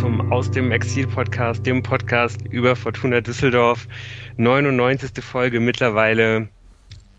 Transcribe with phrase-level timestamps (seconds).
[0.00, 3.86] zum Aus dem Exil Podcast, dem Podcast über Fortuna Düsseldorf.
[4.38, 5.22] 99.
[5.22, 6.48] Folge mittlerweile.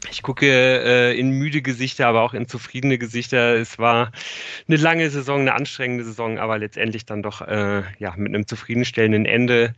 [0.10, 3.54] Ich gucke äh, in müde Gesichter, aber auch in zufriedene Gesichter.
[3.54, 4.12] Es war
[4.68, 9.28] eine lange Saison, eine anstrengende Saison, aber letztendlich dann doch äh, ja mit einem zufriedenstellenden
[9.28, 9.76] Ende.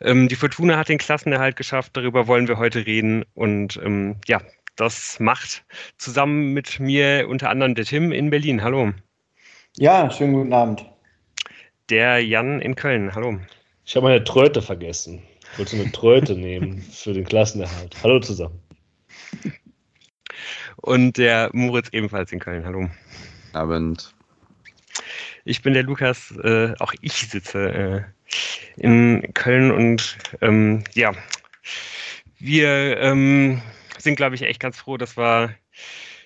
[0.00, 1.96] Ähm, die Fortuna hat den Klassenerhalt geschafft.
[1.96, 3.24] Darüber wollen wir heute reden.
[3.34, 4.40] Und ähm, ja,
[4.74, 5.64] das macht
[5.98, 8.60] zusammen mit mir unter anderem der Tim in Berlin.
[8.64, 8.90] Hallo.
[9.76, 10.84] Ja, schönen guten Abend.
[11.90, 13.12] Der Jan in Köln.
[13.16, 13.40] Hallo.
[13.84, 15.20] Ich habe meine Tröte vergessen.
[15.52, 17.96] Ich wollte eine Tröte nehmen für den Klassenerhalt.
[18.04, 18.62] Hallo zusammen.
[20.76, 22.64] Und der Moritz ebenfalls in Köln.
[22.64, 22.88] Hallo.
[23.54, 24.14] Abend.
[25.44, 26.32] Ich bin der Lukas.
[26.44, 28.02] Äh, auch ich sitze äh,
[28.76, 31.10] in Köln und ähm, ja,
[32.38, 33.60] wir ähm,
[33.98, 35.56] sind, glaube ich, echt ganz froh, dass wir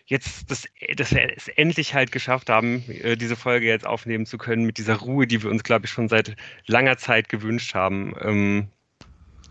[0.07, 0.67] jetzt, das,
[0.97, 4.79] dass wir es endlich halt geschafft haben, äh, diese Folge jetzt aufnehmen zu können mit
[4.79, 8.15] dieser Ruhe, die wir uns, glaube ich, schon seit langer Zeit gewünscht haben.
[8.21, 8.69] Ähm,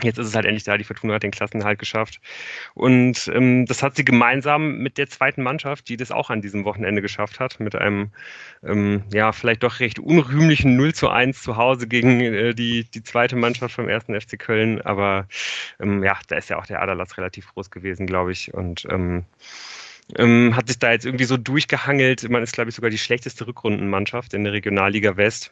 [0.02, 2.20] Jetzt ist es halt endlich da, die Fortuna hat den Klassenhalt geschafft.
[2.74, 6.66] Und ähm, das hat sie gemeinsam mit der zweiten Mannschaft, die das auch an diesem
[6.66, 8.12] Wochenende geschafft hat, mit einem
[8.64, 13.04] ähm, ja vielleicht doch recht unrühmlichen 0 zu 1 zu Hause gegen äh, die, die
[13.04, 14.82] zweite Mannschaft vom ersten FC Köln.
[14.82, 15.28] Aber
[15.80, 18.54] ähm, ja, da ist ja auch der Aderlass relativ groß gewesen, glaube ich.
[18.54, 19.26] Und ähm,
[20.18, 22.30] ähm, hat sich da jetzt irgendwie so durchgehangelt.
[22.30, 25.52] Man ist, glaube ich, sogar die schlechteste Rückrundenmannschaft in der Regionalliga West.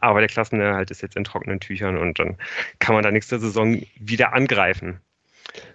[0.00, 2.36] Aber der Klassenerhalt ist jetzt in trockenen Tüchern und dann
[2.78, 5.00] kann man da nächste Saison wieder angreifen.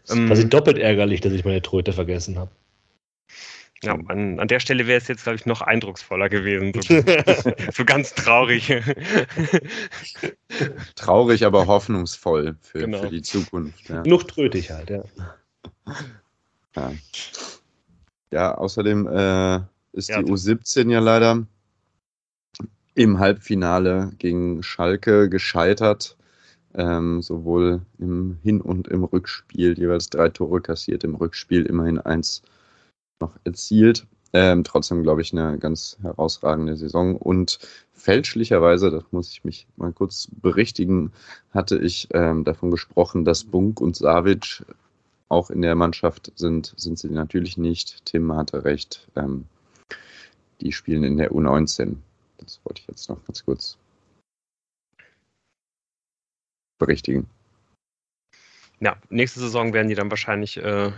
[0.05, 2.51] Das ist quasi ähm, doppelt ärgerlich, dass ich meine Tröte vergessen habe.
[3.83, 6.73] Ja, an, an der Stelle wäre es jetzt, glaube ich, noch eindrucksvoller gewesen.
[6.81, 7.03] So,
[7.71, 8.73] so ganz traurig.
[10.95, 13.03] traurig, aber hoffnungsvoll für, genau.
[13.03, 13.88] für die Zukunft.
[13.89, 14.01] Ja.
[14.03, 15.03] Noch trötig halt, ja.
[16.78, 16.92] Ja,
[18.31, 19.59] ja außerdem äh,
[19.94, 21.46] ist ja, die U17 ja leider
[22.94, 26.16] im Halbfinale gegen Schalke gescheitert.
[26.74, 32.44] Ähm, sowohl im Hin- und im Rückspiel jeweils drei Tore kassiert, im Rückspiel immerhin eins
[33.19, 34.06] noch erzielt.
[34.34, 37.16] Ähm, trotzdem, glaube ich, eine ganz herausragende Saison.
[37.16, 37.59] Und
[37.94, 41.12] fälschlicherweise, das muss ich mich mal kurz berichtigen,
[41.51, 44.63] hatte ich ähm, davon gesprochen, dass Bunk und Savic
[45.29, 48.05] auch in der Mannschaft sind, sind sie natürlich nicht.
[48.05, 49.07] Tim hatte recht.
[49.15, 49.45] Ähm,
[50.61, 51.97] die spielen in der U19.
[52.38, 53.77] Das wollte ich jetzt noch ganz kurz
[56.77, 57.27] berichtigen.
[58.79, 60.91] Ja, nächste Saison werden die dann wahrscheinlich, äh,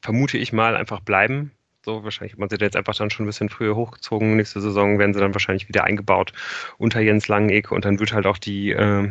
[0.00, 1.52] vermute ich mal, einfach bleiben.
[1.84, 4.36] So, wahrscheinlich hat man sie jetzt einfach dann schon ein bisschen früher hochgezogen.
[4.36, 6.32] Nächste Saison werden sie dann wahrscheinlich wieder eingebaut
[6.78, 9.10] unter Jens Langenegg und dann wird halt auch die, äh,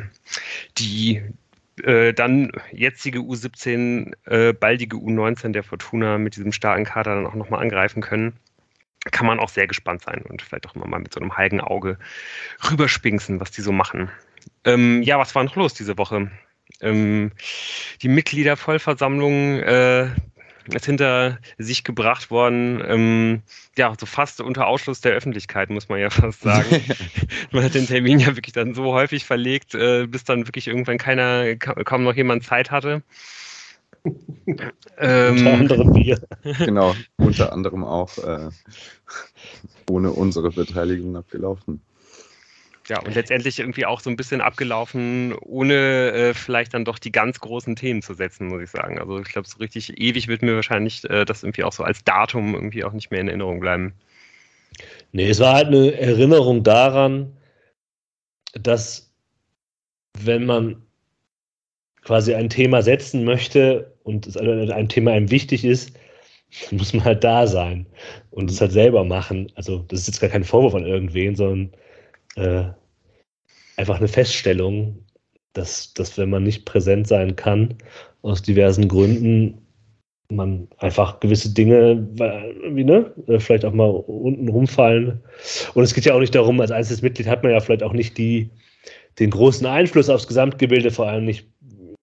[0.77, 1.21] die
[1.83, 7.35] äh, dann jetzige U17, äh, baldige U19 der Fortuna mit diesem starken Kader dann auch
[7.35, 8.39] nochmal angreifen können
[9.11, 11.97] kann man auch sehr gespannt sein und vielleicht auch mal mit so einem heiligen Auge
[12.69, 14.09] rüberspinksen, was die so machen.
[14.63, 16.31] Ähm, ja, was war noch los diese Woche?
[16.81, 17.31] Ähm,
[18.01, 20.09] die Mitgliedervollversammlung äh,
[20.85, 23.41] hinter sich gebracht worden, ähm,
[23.77, 26.81] ja, so fast unter Ausschluss der Öffentlichkeit, muss man ja fast sagen.
[27.51, 30.97] man hat den Termin ja wirklich dann so häufig verlegt, äh, bis dann wirklich irgendwann
[30.97, 33.03] keiner, kaum noch jemand Zeit hatte
[34.97, 36.19] ähm, unter anderem wir.
[36.59, 38.49] Genau, unter anderem auch äh,
[39.89, 41.81] ohne unsere Beteiligung abgelaufen.
[42.87, 47.11] Ja, und letztendlich irgendwie auch so ein bisschen abgelaufen, ohne äh, vielleicht dann doch die
[47.11, 48.99] ganz großen Themen zu setzen, muss ich sagen.
[48.99, 52.03] Also ich glaube, so richtig ewig wird mir wahrscheinlich äh, das irgendwie auch so als
[52.03, 53.93] Datum irgendwie auch nicht mehr in Erinnerung bleiben.
[55.13, 57.35] Nee, es war halt eine Erinnerung daran,
[58.53, 59.11] dass
[60.19, 60.83] wenn man
[62.03, 65.97] quasi ein Thema setzen möchte, und es ein Thema einem wichtig ist,
[66.71, 67.87] muss man halt da sein
[68.29, 69.51] und es halt selber machen.
[69.55, 71.73] Also das ist jetzt gar kein Vorwurf an irgendwen, sondern
[72.35, 72.65] äh,
[73.77, 75.05] einfach eine Feststellung,
[75.53, 77.75] dass, dass wenn man nicht präsent sein kann,
[78.21, 79.65] aus diversen Gründen,
[80.29, 82.07] man einfach gewisse Dinge,
[82.71, 85.21] wie, ne, äh, vielleicht auch mal unten rumfallen.
[85.73, 87.93] Und es geht ja auch nicht darum, als einzelnes Mitglied hat man ja vielleicht auch
[87.93, 88.49] nicht die,
[89.19, 91.47] den großen Einfluss aufs Gesamtgebilde, vor allem nicht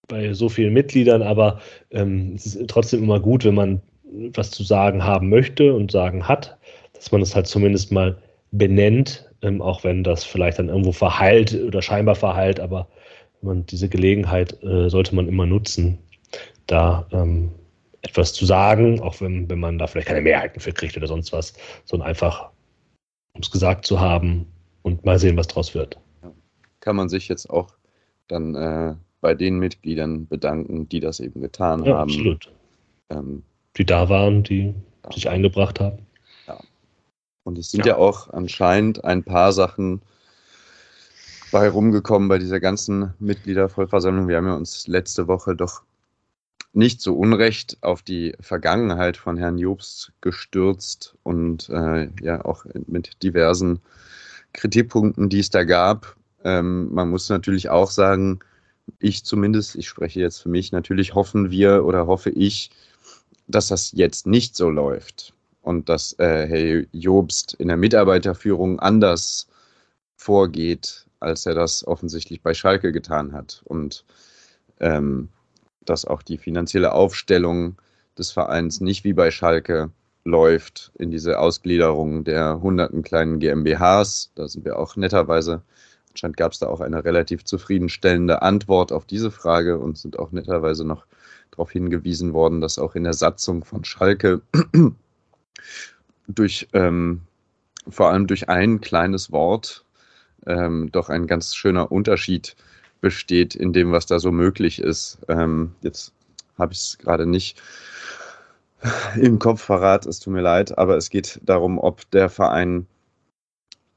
[0.08, 3.82] bei so vielen Mitgliedern, aber ähm, es ist trotzdem immer gut, wenn man
[4.34, 6.58] was zu sagen haben möchte und sagen hat,
[6.92, 8.18] dass man das halt zumindest mal
[8.50, 12.88] benennt, ähm, auch wenn das vielleicht dann irgendwo verheilt oder scheinbar verheilt, aber
[13.42, 15.98] man diese Gelegenheit äh, sollte man immer nutzen,
[16.66, 17.50] da ähm,
[18.02, 21.32] etwas zu sagen, auch wenn, wenn man da vielleicht keine Mehrheiten für kriegt oder sonst
[21.32, 21.54] was,
[21.84, 22.50] sondern einfach,
[23.34, 24.46] um es gesagt zu haben
[24.82, 25.98] und mal sehen, was draus wird.
[26.80, 27.74] Kann man sich jetzt auch
[28.28, 32.10] dann äh, bei den Mitgliedern bedanken, die das eben getan ja, haben.
[32.10, 32.52] Absolut.
[33.10, 33.42] Ähm,
[33.76, 34.74] die da waren, die
[35.04, 35.12] ja.
[35.12, 36.06] sich eingebracht haben.
[37.44, 37.92] Und es sind ja.
[37.92, 37.96] ja.
[37.96, 40.02] auch anscheinend ein paar Sachen
[41.50, 44.28] bei rumgekommen bei dieser ganzen Mitgliedervollversammlung.
[44.28, 45.82] Wir haben ja uns letzte Woche doch
[46.72, 53.22] nicht so unrecht auf die Vergangenheit von Herrn Jobst gestürzt und äh, ja auch mit
[53.22, 53.80] diversen
[54.54, 56.16] Kritikpunkten, die es da gab.
[56.44, 58.40] Ähm, man muss natürlich auch sagen,
[58.98, 62.70] ich zumindest, ich spreche jetzt für mich, natürlich hoffen wir oder hoffe ich,
[63.46, 69.48] dass das jetzt nicht so läuft und dass äh, Herr Jobst in der Mitarbeiterführung anders
[70.16, 73.62] vorgeht, als er das offensichtlich bei Schalke getan hat.
[73.64, 74.04] Und
[74.80, 75.28] ähm,
[75.84, 77.76] dass auch die finanzielle Aufstellung
[78.18, 79.90] des Vereins nicht wie bei Schalke
[80.24, 84.30] läuft in diese Ausgliederung der hunderten kleinen GmbHs.
[84.34, 85.62] Da sind wir auch netterweise,
[86.10, 90.30] anscheinend gab es da auch eine relativ zufriedenstellende Antwort auf diese Frage und sind auch
[90.30, 91.06] netterweise noch
[91.50, 94.42] darauf hingewiesen worden, dass auch in der Satzung von Schalke
[96.28, 97.22] durch ähm,
[97.88, 99.84] vor allem durch ein kleines Wort
[100.46, 102.56] ähm, doch ein ganz schöner Unterschied
[103.00, 105.18] besteht in dem, was da so möglich ist.
[105.28, 106.12] Ähm, jetzt
[106.58, 107.60] habe ich es gerade nicht
[109.16, 112.86] im Kopf verrat, es tut mir leid, aber es geht darum, ob der Verein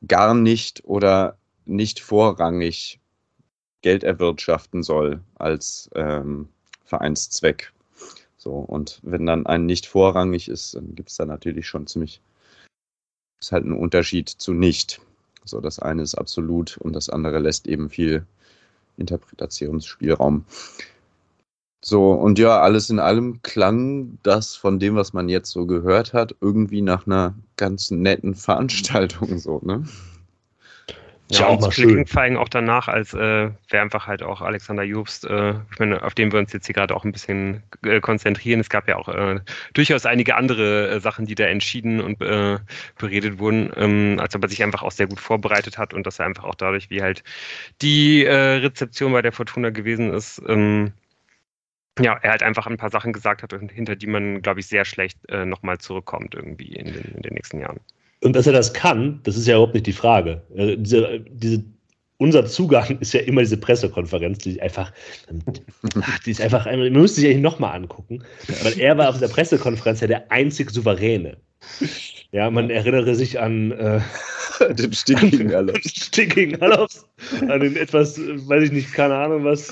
[0.08, 3.00] gar nicht oder nicht vorrangig
[3.82, 6.50] Geld erwirtschaften soll als ähm,
[6.86, 7.72] Vereinszweck.
[8.46, 12.22] So, und wenn dann ein nicht vorrangig ist, dann gibt es da natürlich schon ziemlich,
[13.42, 15.02] ist halt ein Unterschied zu nicht.
[15.46, 18.24] So, das eine ist absolut und das andere lässt eben viel
[18.98, 20.46] Interpretationsspielraum.
[21.84, 26.14] So, und ja, alles in allem klang das von dem, was man jetzt so gehört
[26.14, 29.86] hat, irgendwie nach einer ganz netten Veranstaltung so, ne?
[31.32, 32.06] Ja, auch mal schön.
[32.16, 36.14] allem auch danach, als äh, wäre einfach halt auch Alexander Jobst, äh, ich meine, auf
[36.14, 38.60] den wir uns jetzt hier gerade auch ein bisschen äh, konzentrieren.
[38.60, 39.40] Es gab ja auch äh,
[39.74, 42.60] durchaus einige andere äh, Sachen, die da entschieden und äh,
[43.00, 46.20] beredet wurden, ähm, als ob er sich einfach auch sehr gut vorbereitet hat und dass
[46.20, 47.24] er einfach auch dadurch, wie halt
[47.82, 50.94] die äh, Rezeption bei der Fortuna gewesen ist, ähm,
[52.00, 54.86] ja, er halt einfach ein paar Sachen gesagt hat, hinter die man, glaube ich, sehr
[54.86, 57.80] schlecht äh, nochmal zurückkommt irgendwie in den, in den nächsten Jahren.
[58.26, 60.42] Und dass er das kann, das ist ja überhaupt nicht die Frage.
[60.58, 61.64] Also diese, diese,
[62.18, 64.92] unser Zugang ist ja immer diese Pressekonferenz, die einfach,
[66.26, 68.24] die ist einfach, man müsste sich ja nochmal angucken,
[68.64, 71.38] weil er war auf dieser Pressekonferenz ja der einzig Souveräne.
[72.32, 74.02] Ja, man erinnere sich an äh,
[74.74, 76.08] den stinkigen Alofs.
[76.08, 77.06] Stinkigen Alofs,
[77.48, 79.72] an den etwas, weiß ich nicht, keine Ahnung was,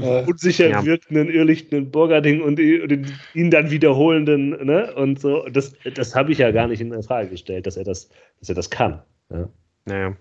[0.00, 0.84] äh, unsicher ja.
[0.84, 4.94] wirkenden, irrlichtenden Burgerding und ihn dann wiederholenden, ne?
[4.94, 8.08] Und so, das, das habe ich ja gar nicht in Frage gestellt, dass er das,
[8.40, 9.02] dass er das kann.
[9.30, 9.48] Ja.
[9.84, 10.16] Naja.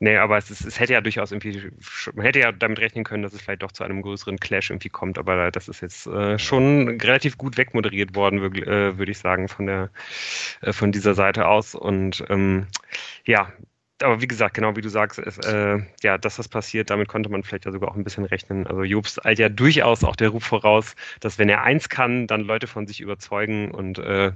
[0.00, 1.72] Nee, aber es, ist, es hätte ja durchaus irgendwie,
[2.14, 4.90] man hätte ja damit rechnen können, dass es vielleicht doch zu einem größeren Clash irgendwie
[4.90, 9.48] kommt, aber das ist jetzt äh, schon relativ gut wegmoderiert worden, äh, würde ich sagen,
[9.48, 9.90] von der,
[10.60, 11.74] äh, von dieser Seite aus.
[11.74, 12.68] Und ähm,
[13.24, 13.52] ja,
[14.02, 17.28] aber wie gesagt, genau wie du sagst, ist, äh, ja, dass das passiert, damit konnte
[17.28, 18.66] man vielleicht ja sogar auch ein bisschen rechnen.
[18.66, 22.42] Also Jobs eilt ja durchaus auch der Ruf voraus, dass wenn er eins kann, dann
[22.42, 24.32] Leute von sich überzeugen und äh,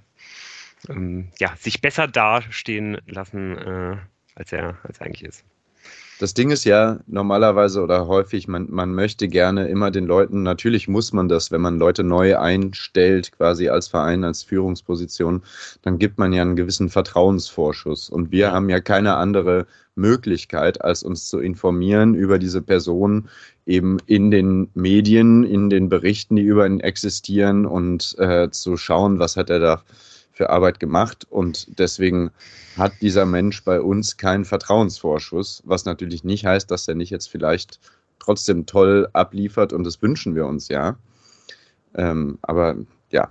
[0.89, 3.97] ähm, ja, sich besser dastehen lassen, äh,
[4.35, 5.45] als er als er eigentlich ist.
[6.23, 10.87] Das Ding ist ja normalerweise oder häufig, man, man möchte gerne immer den Leuten, natürlich
[10.87, 15.43] muss man das, wenn man Leute neu einstellt, quasi als Verein, als Führungsposition,
[15.83, 18.09] dann gibt man ja einen gewissen Vertrauensvorschuss.
[18.09, 23.29] Und wir haben ja keine andere Möglichkeit, als uns zu informieren über diese Person
[23.67, 29.19] eben in den Medien, in den Berichten, die über ihn existieren und äh, zu schauen,
[29.19, 29.83] was hat er da
[30.43, 31.25] für Arbeit gemacht.
[31.31, 32.33] Und deswegen
[32.77, 37.29] hat dieser Mensch bei uns keinen Vertrauensvorschuss, was natürlich nicht heißt, dass er nicht jetzt
[37.29, 37.79] vielleicht
[38.19, 40.97] trotzdem toll abliefert und das wünschen wir uns ja.
[41.95, 42.77] Ähm, aber
[43.11, 43.31] ja.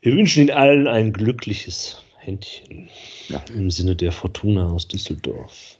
[0.00, 2.88] Wir wünschen Ihnen allen ein glückliches Händchen
[3.28, 3.42] ja.
[3.54, 5.76] im Sinne der Fortuna aus Düsseldorf.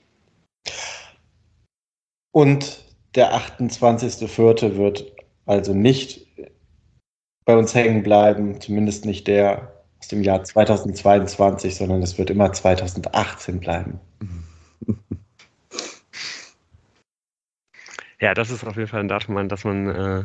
[2.33, 4.77] Und der 28.04.
[4.77, 5.07] wird
[5.47, 6.27] also nicht
[7.45, 12.53] bei uns hängen bleiben, zumindest nicht der aus dem Jahr 2022, sondern es wird immer
[12.53, 14.01] 2018 bleiben.
[18.23, 20.25] Ja, das ist auf jeden Fall ein Datum, an das man äh,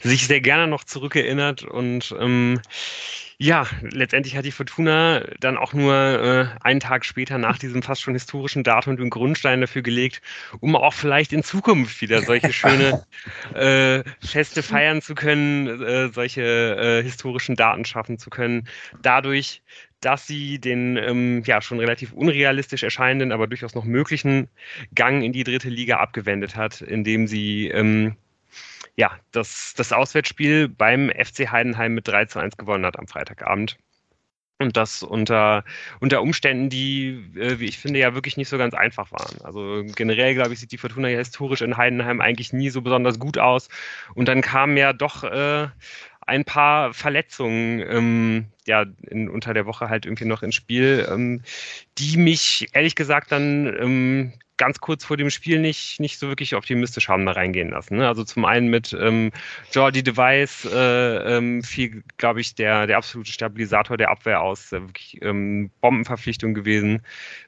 [0.00, 2.58] sich sehr gerne noch zurückerinnert und ähm,
[3.44, 8.00] ja, letztendlich hat die Fortuna dann auch nur äh, einen Tag später nach diesem fast
[8.00, 10.22] schon historischen Datum den Grundstein dafür gelegt,
[10.60, 13.04] um auch vielleicht in Zukunft wieder solche schöne
[13.54, 18.66] äh, Feste feiern zu können, äh, solche äh, historischen Daten schaffen zu können.
[19.02, 19.62] Dadurch,
[20.00, 24.48] dass sie den ähm, ja schon relativ unrealistisch erscheinenden, aber durchaus noch möglichen
[24.94, 28.16] Gang in die dritte Liga abgewendet hat, indem sie ähm,
[28.96, 33.76] ja, das, das Auswärtsspiel beim FC Heidenheim mit 3 zu 1 gewonnen hat am Freitagabend.
[34.60, 35.64] Und das unter,
[35.98, 39.40] unter Umständen, die, äh, wie ich finde, ja wirklich nicht so ganz einfach waren.
[39.42, 43.18] Also generell, glaube ich, sieht die Fortuna ja historisch in Heidenheim eigentlich nie so besonders
[43.18, 43.68] gut aus.
[44.14, 45.68] Und dann kamen ja doch äh,
[46.26, 51.42] ein paar Verletzungen ähm, ja in, unter der Woche halt irgendwie noch ins Spiel, ähm,
[51.98, 56.54] die mich ehrlich gesagt dann ähm, ganz kurz vor dem Spiel nicht, nicht so wirklich
[56.54, 57.96] optimistisch haben da reingehen lassen.
[57.96, 58.06] Ne?
[58.06, 59.32] Also zum einen mit ähm,
[59.72, 64.72] Jordi Device äh, ähm, fiel, glaube ich, der, der absolute Stabilisator der Abwehr aus.
[64.72, 67.02] Äh, wirklich ähm, Bombenverpflichtung gewesen.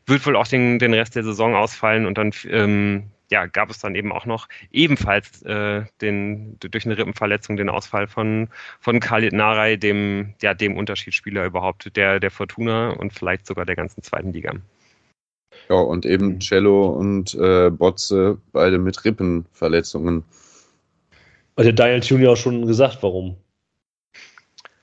[0.06, 3.78] Wird wohl auch den, den Rest der Saison ausfallen und dann ähm, ja, gab es
[3.78, 8.48] dann eben auch noch ebenfalls äh, den, durch eine Rippenverletzung den Ausfall von,
[8.80, 13.76] von Khalid Narei, dem, ja, dem Unterschiedsspieler überhaupt der, der Fortuna und vielleicht sogar der
[13.76, 14.52] ganzen zweiten Liga.
[15.68, 16.38] Ja, und eben.
[16.38, 20.22] Cello und äh, Botze, beide mit Rippenverletzungen.
[21.56, 23.36] Hat der Daniel Junior auch schon gesagt, warum.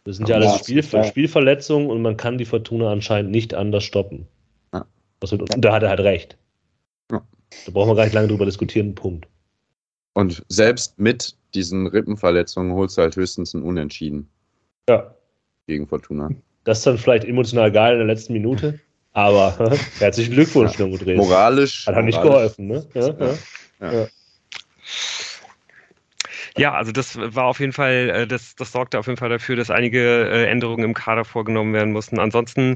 [0.03, 3.85] Das sind ja, ja alles Spiel, Spielverletzungen und man kann die Fortuna anscheinend nicht anders
[3.85, 4.27] stoppen.
[4.73, 4.85] Ja.
[5.21, 6.37] Und da hat er halt recht.
[7.65, 9.27] Da brauchen wir gar nicht lange drüber diskutieren, Punkt.
[10.13, 14.29] Und selbst mit diesen Rippenverletzungen holst du halt höchstens ein Unentschieden.
[14.89, 15.13] Ja.
[15.67, 16.29] Gegen Fortuna.
[16.65, 18.79] Das ist dann vielleicht emotional geil in der letzten Minute.
[19.13, 20.87] Aber herzlichen Glückwunsch, ja.
[20.87, 21.17] Dresden.
[21.17, 21.87] Moralisch.
[21.87, 22.85] Hat er nicht geholfen, ne?
[22.93, 23.27] Ja, ja.
[23.79, 23.91] ja.
[23.91, 24.07] Ja,
[26.71, 29.71] also das war auf jeden Fall, äh, das, das sorgte auf jeden Fall dafür, dass
[29.71, 32.19] einige äh, Änderungen im Kader vorgenommen werden mussten.
[32.19, 32.75] Ansonsten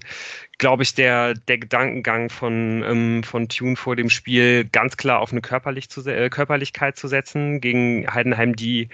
[0.58, 5.32] glaube ich, der, der Gedankengang von, ähm, von Tune vor dem Spiel ganz klar auf
[5.32, 8.90] eine Körperlich zu, äh, Körperlichkeit zu setzen gegen Heidenheim, die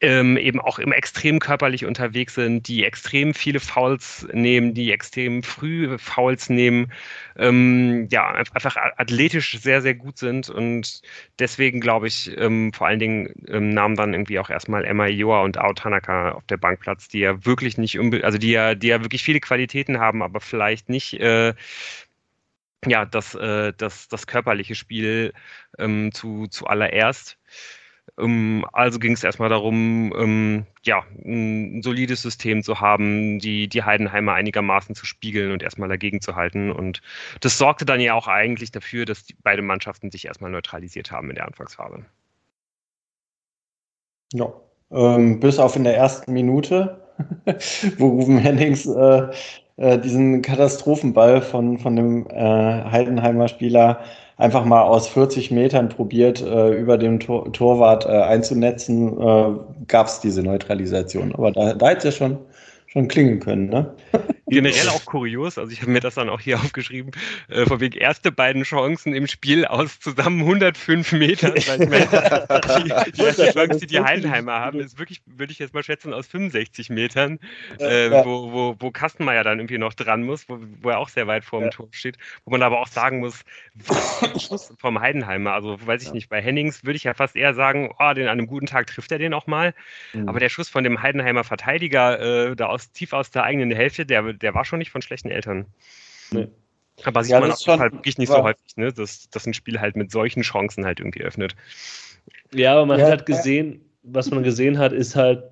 [0.00, 5.42] ähm, eben auch im extrem körperlich unterwegs sind, die extrem viele Fouls nehmen, die extrem
[5.42, 6.92] früh Fouls nehmen,
[7.36, 11.00] ähm, ja, einfach athletisch sehr, sehr gut sind und
[11.38, 15.42] deswegen glaube ich, ähm, vor allen Dingen ähm, nahmen dann irgendwie auch erstmal Emma Ioa
[15.42, 18.88] und Ao Tanaka auf der Bank Platz, die ja wirklich nicht, also die ja, die
[18.88, 21.54] ja wirklich viele Qualitäten haben, aber vielleicht nicht, äh,
[22.86, 25.32] ja, das, äh, das, das körperliche Spiel
[25.78, 27.38] ähm, zu, zuallererst.
[27.38, 27.44] Ähm,
[28.16, 34.34] also ging es erstmal darum, ähm, ja, ein solides System zu haben, die, die Heidenheimer
[34.34, 36.70] einigermaßen zu spiegeln und erstmal dagegen zu halten.
[36.70, 37.02] Und
[37.40, 41.36] das sorgte dann ja auch eigentlich dafür, dass beide Mannschaften sich erstmal neutralisiert haben in
[41.36, 42.04] der Anfangsphase.
[44.32, 44.52] Ja,
[44.90, 47.00] ähm, bis auf in der ersten Minute,
[47.98, 49.28] wo Ruben Hennings äh,
[49.76, 52.34] äh, diesen Katastrophenball von, von dem äh,
[52.90, 54.00] Heidenheimer Spieler
[54.36, 59.50] einfach mal aus 40 Metern probiert, äh, über dem Tor Torwart äh, einzunetzen, äh,
[59.86, 61.34] gab es diese Neutralisation.
[61.34, 62.38] Aber da, da hätte es ja schon,
[62.86, 63.94] schon klingen können, ne?
[64.46, 67.12] Generell auch kurios, also ich habe mir das dann auch hier aufgeschrieben,
[67.48, 71.52] äh, von wegen erste beiden Chancen im Spiel aus zusammen 105 Metern.
[71.52, 72.06] Weil ich meine,
[72.84, 76.12] die, die erste Chance, die die Heidenheimer haben, ist wirklich, würde ich jetzt mal schätzen,
[76.12, 77.38] aus 65 Metern,
[77.78, 81.26] äh, wo, wo, wo Kastenmeier dann irgendwie noch dran muss, wo, wo er auch sehr
[81.26, 81.70] weit vor dem ja.
[81.70, 83.44] Tor steht, wo man aber auch sagen muss,
[84.38, 86.14] Schuss vom Heidenheimer, also weiß ich ja.
[86.14, 88.86] nicht, bei Hennings würde ich ja fast eher sagen, oh, den an einem guten Tag
[88.86, 89.74] trifft er den auch mal,
[90.12, 90.28] mhm.
[90.28, 94.06] aber der Schuss von dem Heidenheimer Verteidiger äh, da aus, tief aus der eigenen Hälfte,
[94.06, 95.66] der der war schon nicht von schlechten Eltern.
[96.30, 96.48] Nee.
[97.02, 98.92] Aber sieht ja, man auf jeden Fall wirklich nicht so häufig, ne?
[98.92, 101.56] dass, dass ein Spiel halt mit solchen Chancen halt irgendwie öffnet.
[102.52, 105.42] Ja, aber man ja, hat halt gesehen, was man gesehen hat, ist halt,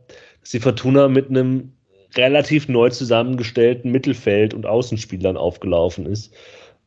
[0.41, 1.73] dass die Fortuna mit einem
[2.15, 6.33] relativ neu zusammengestellten Mittelfeld und Außenspielern aufgelaufen ist.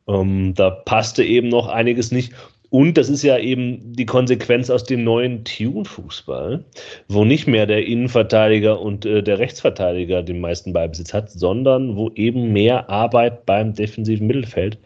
[0.08, 2.32] Ähm, da passte eben noch einiges nicht.
[2.76, 6.62] Und das ist ja eben die Konsequenz aus dem neuen Tune-Fußball,
[7.08, 12.10] wo nicht mehr der Innenverteidiger und äh, der Rechtsverteidiger den meisten Beibesitz hat, sondern wo
[12.16, 14.76] eben mehr Arbeit beim defensiven Mittelfeld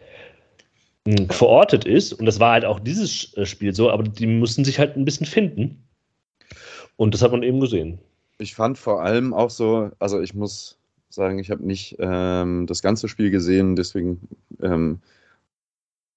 [1.03, 2.13] äh, verortet ist.
[2.13, 5.03] Und das war halt auch dieses äh, Spiel so, aber die mussten sich halt ein
[5.03, 5.83] bisschen finden.
[6.95, 7.99] Und das hat man eben gesehen.
[8.37, 10.79] Ich fand vor allem auch so, also ich muss
[11.09, 14.29] sagen, ich habe nicht ähm, das ganze Spiel gesehen, deswegen
[14.63, 15.01] ähm,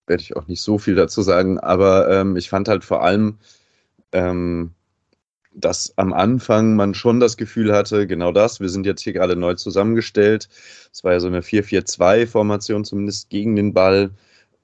[0.06, 3.38] werde ich auch nicht so viel dazu sagen, aber ähm, ich fand halt vor allem,
[4.12, 4.72] ähm,
[5.54, 9.36] dass am Anfang man schon das Gefühl hatte, genau das, wir sind jetzt hier gerade
[9.36, 10.48] neu zusammengestellt.
[10.92, 14.10] Es war ja so eine 4-4-2-Formation, zumindest gegen den Ball,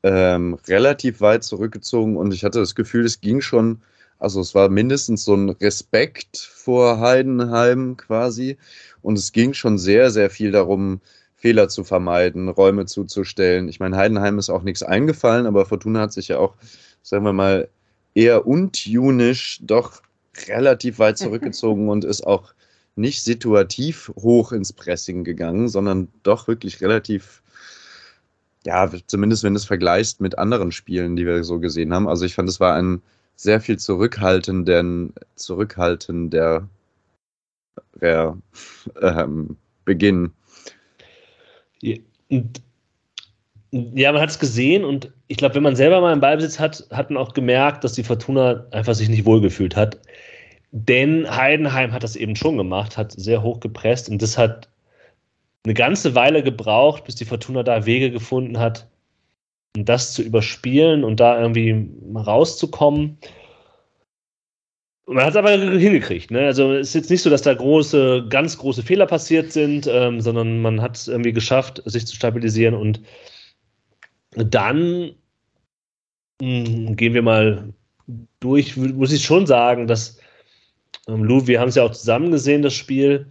[0.02, 3.82] ähm, relativ weit zurückgezogen und ich hatte das Gefühl, es ging schon,
[4.18, 8.56] also es war mindestens so ein Respekt vor Heidenheim quasi
[9.02, 11.00] und es ging schon sehr, sehr viel darum,
[11.40, 13.68] Fehler zu vermeiden, Räume zuzustellen.
[13.68, 16.54] Ich meine, Heidenheim ist auch nichts eingefallen, aber Fortuna hat sich ja auch,
[17.02, 17.70] sagen wir mal,
[18.14, 20.02] eher untunisch doch
[20.48, 22.52] relativ weit zurückgezogen und ist auch
[22.94, 27.42] nicht situativ hoch ins Pressing gegangen, sondern doch wirklich relativ,
[28.66, 32.06] ja, zumindest wenn du es vergleichst mit anderen Spielen, die wir so gesehen haben.
[32.06, 33.00] Also ich fand, es war ein
[33.36, 36.68] sehr viel zurückhaltender
[38.00, 38.26] äh,
[39.00, 39.56] ähm,
[39.86, 40.32] Beginn
[41.82, 41.96] ja,
[44.12, 47.10] man hat es gesehen und ich glaube, wenn man selber mal einen Ballbesitz hat, hat
[47.10, 50.00] man auch gemerkt, dass die Fortuna einfach sich nicht wohlgefühlt hat.
[50.72, 54.68] Denn Heidenheim hat das eben schon gemacht, hat sehr hoch gepresst und das hat
[55.64, 58.86] eine ganze Weile gebraucht, bis die Fortuna da Wege gefunden hat,
[59.76, 63.18] um das zu überspielen und da irgendwie rauszukommen.
[65.12, 66.30] Man hat es aber hingekriegt.
[66.30, 66.46] Ne?
[66.46, 70.20] Also es ist jetzt nicht so, dass da große, ganz große Fehler passiert sind, ähm,
[70.20, 72.74] sondern man hat es irgendwie geschafft, sich zu stabilisieren.
[72.74, 73.02] Und
[74.36, 75.16] dann
[76.40, 77.74] mh, hm, gehen wir mal
[78.38, 78.76] durch.
[78.76, 80.16] Muss ich schon sagen, dass
[81.08, 83.26] ähm, Lou, wir haben es ja auch zusammen gesehen, das Spiel.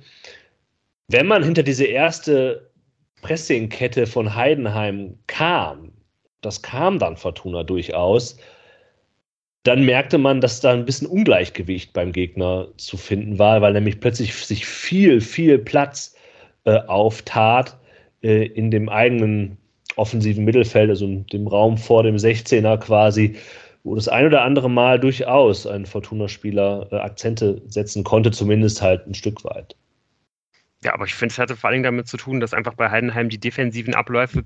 [1.08, 2.70] Wenn man hinter diese erste
[3.22, 5.94] Pressingkette von Heidenheim kam,
[6.42, 8.38] das kam dann Fortuna durchaus,
[9.70, 14.00] dann merkte man, dass da ein bisschen Ungleichgewicht beim Gegner zu finden war, weil nämlich
[14.00, 16.16] plötzlich sich viel, viel Platz
[16.64, 17.78] äh, auftat
[18.24, 19.60] äh, in dem eigenen
[19.96, 23.36] offensiven Mittelfeld, also in dem Raum vor dem 16er quasi,
[23.84, 29.06] wo das ein oder andere Mal durchaus ein Fortuna-Spieler äh, Akzente setzen konnte, zumindest halt
[29.06, 29.76] ein Stück weit.
[30.84, 33.30] Ja, aber ich finde, es hatte vor allem damit zu tun, dass einfach bei Heidenheim
[33.30, 34.46] die defensiven Abläufe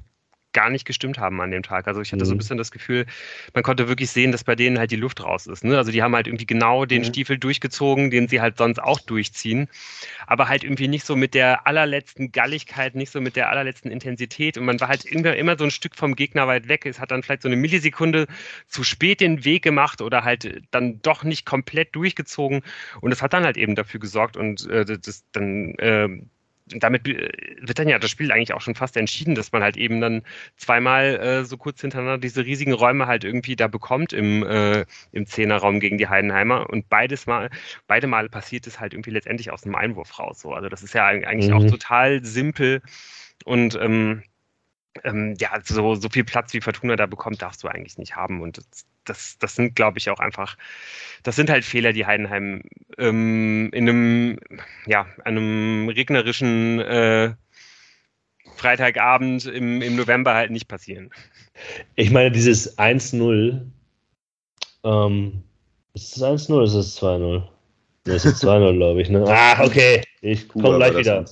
[0.53, 1.87] gar nicht gestimmt haben an dem Tag.
[1.87, 2.25] Also ich hatte mhm.
[2.25, 2.37] so ein mhm.
[2.39, 3.05] bisschen das Gefühl,
[3.53, 5.63] man konnte wirklich sehen, dass bei denen halt die Luft raus ist.
[5.63, 5.77] Ne?
[5.77, 7.05] Also die haben halt irgendwie genau den mhm.
[7.05, 9.67] Stiefel durchgezogen, den sie halt sonst auch durchziehen.
[10.27, 14.57] Aber halt irgendwie nicht so mit der allerletzten Galligkeit, nicht so mit der allerletzten Intensität.
[14.57, 16.85] Und man war halt immer, immer so ein Stück vom Gegner weit weg.
[16.85, 18.27] Es hat dann vielleicht so eine Millisekunde
[18.67, 22.61] zu spät den Weg gemacht oder halt dann doch nicht komplett durchgezogen.
[23.01, 26.07] Und das hat dann halt eben dafür gesorgt und äh, das dann äh,
[26.67, 27.29] damit äh,
[27.61, 30.23] wird dann ja das Spiel eigentlich auch schon fast entschieden, dass man halt eben dann
[30.57, 35.25] zweimal äh, so kurz hintereinander diese riesigen Räume halt irgendwie da bekommt im, äh, im
[35.25, 36.69] Zehnerraum gegen die Heidenheimer.
[36.69, 37.49] Und beides mal,
[37.87, 40.41] beide Male passiert es halt irgendwie letztendlich aus einem Einwurf raus.
[40.41, 40.53] So.
[40.53, 41.57] Also das ist ja eigentlich mhm.
[41.57, 42.81] auch total simpel
[43.45, 44.23] und ähm,
[45.03, 48.41] ähm, ja, so, so viel Platz wie Fortuna da bekommt, darfst du eigentlich nicht haben.
[48.41, 50.57] Und das, das, das sind, glaube ich, auch einfach,
[51.23, 52.63] das sind halt Fehler, die Heidenheim
[52.97, 54.39] ähm, in einem,
[54.85, 57.33] ja, einem regnerischen äh,
[58.55, 61.09] Freitagabend im, im November halt nicht passieren.
[61.95, 63.61] Ich meine, dieses 1-0,
[64.83, 65.43] ähm,
[65.93, 67.43] ist das 1-0 oder ist das 2-0?
[68.05, 69.09] Das ist 2-0, glaube ich.
[69.09, 69.23] Ne?
[69.27, 70.01] Ah, okay.
[70.21, 71.25] Ich komme gleich wieder.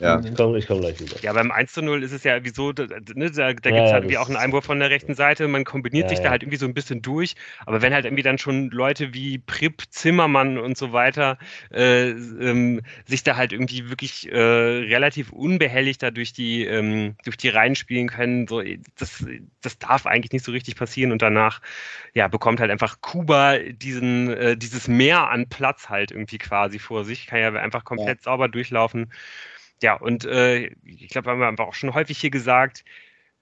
[0.00, 0.20] Ja.
[0.20, 1.16] Ich komme komm gleich wieder.
[1.22, 3.64] Ja, beim 1 zu 0 ist es ja wieso, ne, da, da gibt es halt
[3.64, 5.46] ja, irgendwie auch einen Einwurf von der rechten Seite.
[5.46, 7.34] Man kombiniert ja, sich da halt irgendwie so ein bisschen durch.
[7.64, 11.38] Aber wenn halt irgendwie dann schon Leute wie Prip, Zimmermann und so weiter
[11.72, 17.36] äh, ähm, sich da halt irgendwie wirklich äh, relativ unbehelligt da durch die, ähm, durch
[17.36, 18.62] die Reihen spielen können, so,
[18.98, 19.24] das,
[19.62, 21.12] das darf eigentlich nicht so richtig passieren.
[21.12, 21.60] Und danach
[22.14, 27.04] ja, bekommt halt einfach Kuba diesen, äh, dieses Meer an Platz halt irgendwie quasi vor
[27.04, 27.26] sich.
[27.26, 29.12] Kann ja einfach komplett sauber durchlaufen
[29.82, 32.84] ja, und äh, ich glaube, haben wir einfach auch schon häufig hier gesagt,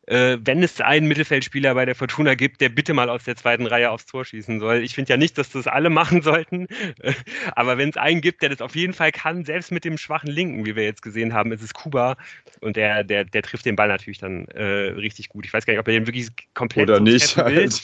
[0.06, 3.66] äh, wenn es einen Mittelfeldspieler bei der Fortuna gibt, der bitte mal aus der zweiten
[3.66, 4.82] Reihe aufs Tor schießen soll.
[4.82, 6.66] Ich finde ja nicht, dass das alle machen sollten,
[7.54, 10.28] aber wenn es einen gibt, der das auf jeden Fall kann, selbst mit dem schwachen
[10.28, 12.16] Linken, wie wir jetzt gesehen haben, ist es Kuba
[12.60, 15.46] und der, der, der trifft den Ball natürlich dann äh, richtig gut.
[15.46, 17.80] Ich weiß gar nicht, ob er den wirklich komplett oder so nicht halt.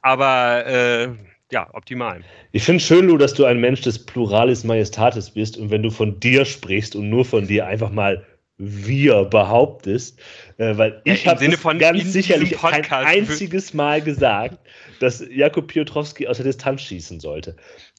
[0.00, 1.08] aber äh,
[1.50, 2.22] ja, optimal.
[2.52, 5.90] Ich finde schön, Lu, dass du ein Mensch des Pluralis Majestatis bist und wenn du
[5.90, 8.24] von dir sprichst und nur von dir einfach mal
[8.58, 10.18] wir behauptest,
[10.58, 14.58] äh, weil ich ja, habe ganz sicherlich kein einziges Mal gesagt,
[14.98, 17.56] dass Jakub Piotrowski aus der Distanz schießen sollte.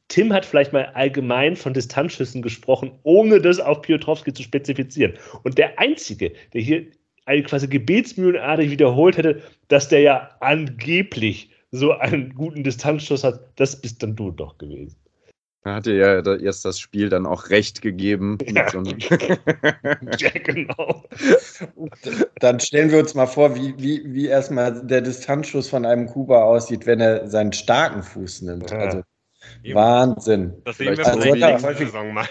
[0.10, 5.14] Tim hat vielleicht mal allgemein von Distanzschüssen gesprochen, ohne das auf Piotrowski zu spezifizieren.
[5.44, 6.88] Und der Einzige, der hier
[7.44, 14.02] quasi gebetsmühlenartig wiederholt hätte, dass der ja angeblich so einen guten Distanzschuss hat, das bist
[14.02, 14.96] dann du doch gewesen.
[15.66, 18.38] Er hatte ja erst das Spiel dann auch recht gegeben.
[18.46, 18.82] Ja, so
[20.18, 21.04] ja genau.
[22.40, 26.44] Dann stellen wir uns mal vor, wie, wie, wie erstmal der Distanzschuss von einem Kuba
[26.44, 28.72] aussieht, wenn er seinen starken Fuß nimmt.
[28.72, 28.78] Ja.
[28.78, 29.04] Also
[29.74, 30.62] Wahnsinn.
[30.64, 32.28] Das sehen wir also vielleicht Saison mal.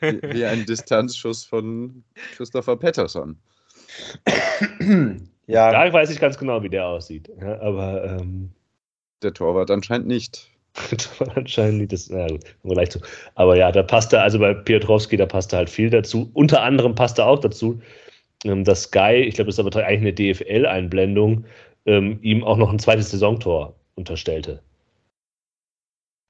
[0.00, 2.02] wie, wie ein Distanzschuss von
[2.34, 3.38] Christopher Patterson.
[5.46, 5.70] ja.
[5.70, 7.30] Da weiß ich ganz genau, wie der aussieht.
[7.40, 8.52] Ja, aber ähm,
[9.24, 10.50] der Torwart anscheinend nicht.
[11.36, 12.26] anscheinend nicht, das, ja,
[12.64, 13.00] gleich zu.
[13.36, 16.30] Aber ja, da passte, also bei Piotrowski, da passte halt viel dazu.
[16.34, 17.80] Unter anderem passte auch dazu,
[18.44, 21.44] ähm, dass Sky, ich glaube, das ist aber eigentlich eine DFL-Einblendung,
[21.86, 24.62] ähm, ihm auch noch ein zweites Saisontor unterstellte.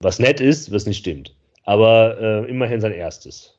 [0.00, 1.34] Was nett ist, was nicht stimmt.
[1.64, 3.58] Aber äh, immerhin sein erstes.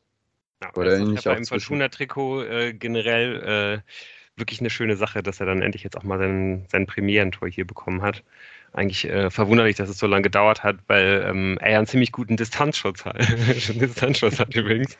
[0.62, 3.92] Ja, Oder also ich habe beim Fortuna-Trikot äh, generell äh,
[4.40, 7.66] wirklich eine schöne Sache, dass er dann endlich jetzt auch mal sein, sein Premierentor hier
[7.66, 8.24] bekommen hat.
[8.74, 12.12] Eigentlich äh, verwunderlich, dass es so lange gedauert hat, weil ähm, er ja einen ziemlich
[12.12, 13.18] guten Distanzschutz hat.
[13.20, 14.98] Distanzschutz hat übrigens.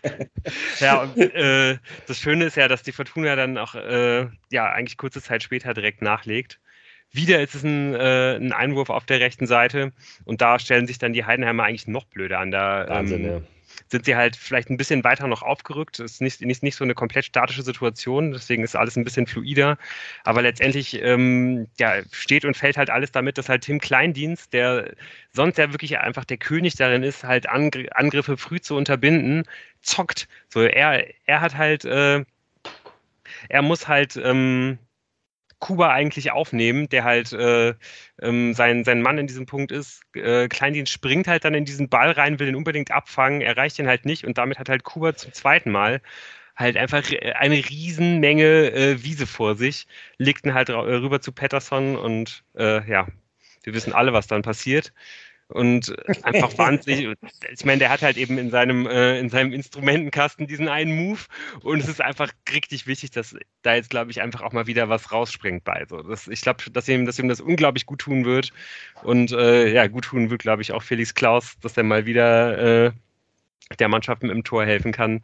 [0.80, 4.96] ja, und äh, das Schöne ist ja, dass die Fortuna dann auch äh, ja eigentlich
[4.96, 6.60] kurze Zeit später direkt nachlegt.
[7.10, 9.92] Wieder ist es ein, äh, ein, Einwurf auf der rechten Seite
[10.24, 12.50] und da stellen sich dann die Heidenheimer eigentlich noch blöder an.
[12.50, 13.40] Da Wahnsinn, ähm, ja
[13.88, 16.00] sind sie halt vielleicht ein bisschen weiter noch aufgerückt.
[16.00, 19.26] Es ist nicht, nicht, nicht so eine komplett statische Situation, deswegen ist alles ein bisschen
[19.26, 19.78] fluider.
[20.24, 24.94] Aber letztendlich ähm, ja, steht und fällt halt alles damit, dass halt Tim Kleindienst, der
[25.32, 29.44] sonst ja wirklich einfach der König darin ist, halt Angriffe früh zu unterbinden,
[29.82, 30.28] zockt.
[30.48, 32.24] So, er, er hat halt, äh,
[33.48, 34.78] er muss halt ähm,
[35.64, 37.72] Kuba eigentlich aufnehmen, der halt äh,
[38.20, 40.02] ähm, sein, sein Mann in diesem Punkt ist.
[40.14, 43.88] Äh, Kleindienst springt halt dann in diesen Ball rein, will ihn unbedingt abfangen, erreicht ihn
[43.88, 46.02] halt nicht und damit hat halt Kuba zum zweiten Mal
[46.54, 47.02] halt einfach
[47.36, 49.86] eine Riesenmenge äh, Wiese vor sich,
[50.18, 53.06] legt ihn halt rüber zu Patterson und äh, ja,
[53.62, 54.92] wir wissen alle, was dann passiert
[55.48, 57.16] und einfach wahnsinnig.
[57.52, 61.20] Ich meine, der hat halt eben in seinem, äh, in seinem Instrumentenkasten diesen einen Move
[61.60, 64.88] und es ist einfach richtig wichtig, dass da jetzt, glaube ich, einfach auch mal wieder
[64.88, 65.84] was rausspringt bei.
[65.88, 66.02] So.
[66.02, 68.52] Das, ich glaube, dass ihm, dass ihm das unglaublich gut tun wird
[69.02, 72.86] und äh, ja, gut tun wird, glaube ich, auch Felix Klaus, dass er mal wieder
[72.86, 72.92] äh,
[73.78, 75.22] der Mannschaft mit dem Tor helfen kann.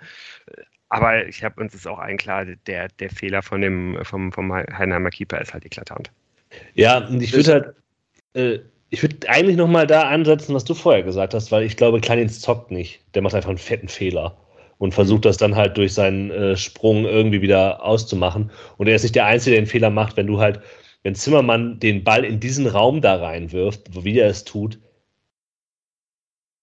[0.88, 4.52] Aber ich habe uns ist auch allen klar, der, der Fehler von dem, vom, vom
[4.52, 6.10] Heidenheimer Keeper ist halt eklatant.
[6.74, 7.74] Ja, und ich würde halt.
[8.34, 12.00] Äh, ich würde eigentlich nochmal da ansetzen, was du vorher gesagt hast, weil ich glaube,
[12.00, 13.00] Kleinins zockt nicht.
[13.14, 14.36] Der macht einfach einen fetten Fehler
[14.78, 18.50] und versucht das dann halt durch seinen äh, Sprung irgendwie wieder auszumachen.
[18.78, 20.60] Und er ist nicht der Einzige, der den Fehler macht, wenn du halt,
[21.04, 24.80] wenn Zimmermann den Ball in diesen Raum da reinwirft, wie er es tut,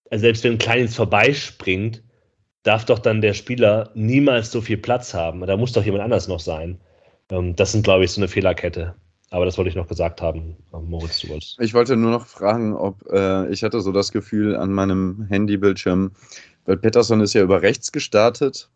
[0.10, 2.04] also selbst wenn Kleinins vorbeispringt,
[2.64, 5.42] darf doch dann der Spieler niemals so viel Platz haben.
[5.42, 6.80] Da muss doch jemand anders noch sein.
[7.30, 8.96] Ähm, das sind, glaube ich, so eine Fehlerkette.
[9.30, 11.60] Aber das wollte ich noch gesagt haben, Moritz, du wolltest.
[11.60, 16.12] Ich wollte nur noch fragen, ob äh, ich hatte so das Gefühl an meinem Handybildschirm,
[16.66, 18.70] weil Peterson ist ja über rechts gestartet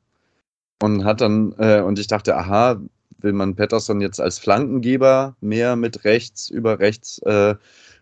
[0.81, 2.81] und hat dann, äh, und ich dachte, aha,
[3.19, 7.55] will man Peterson jetzt als Flankengeber mehr mit rechts über rechts äh,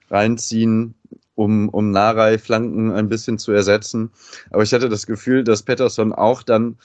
[0.09, 0.95] reinziehen,
[1.35, 4.11] um, um Narei-Flanken ein bisschen zu ersetzen.
[4.49, 6.77] Aber ich hatte das Gefühl, dass Peterson auch dann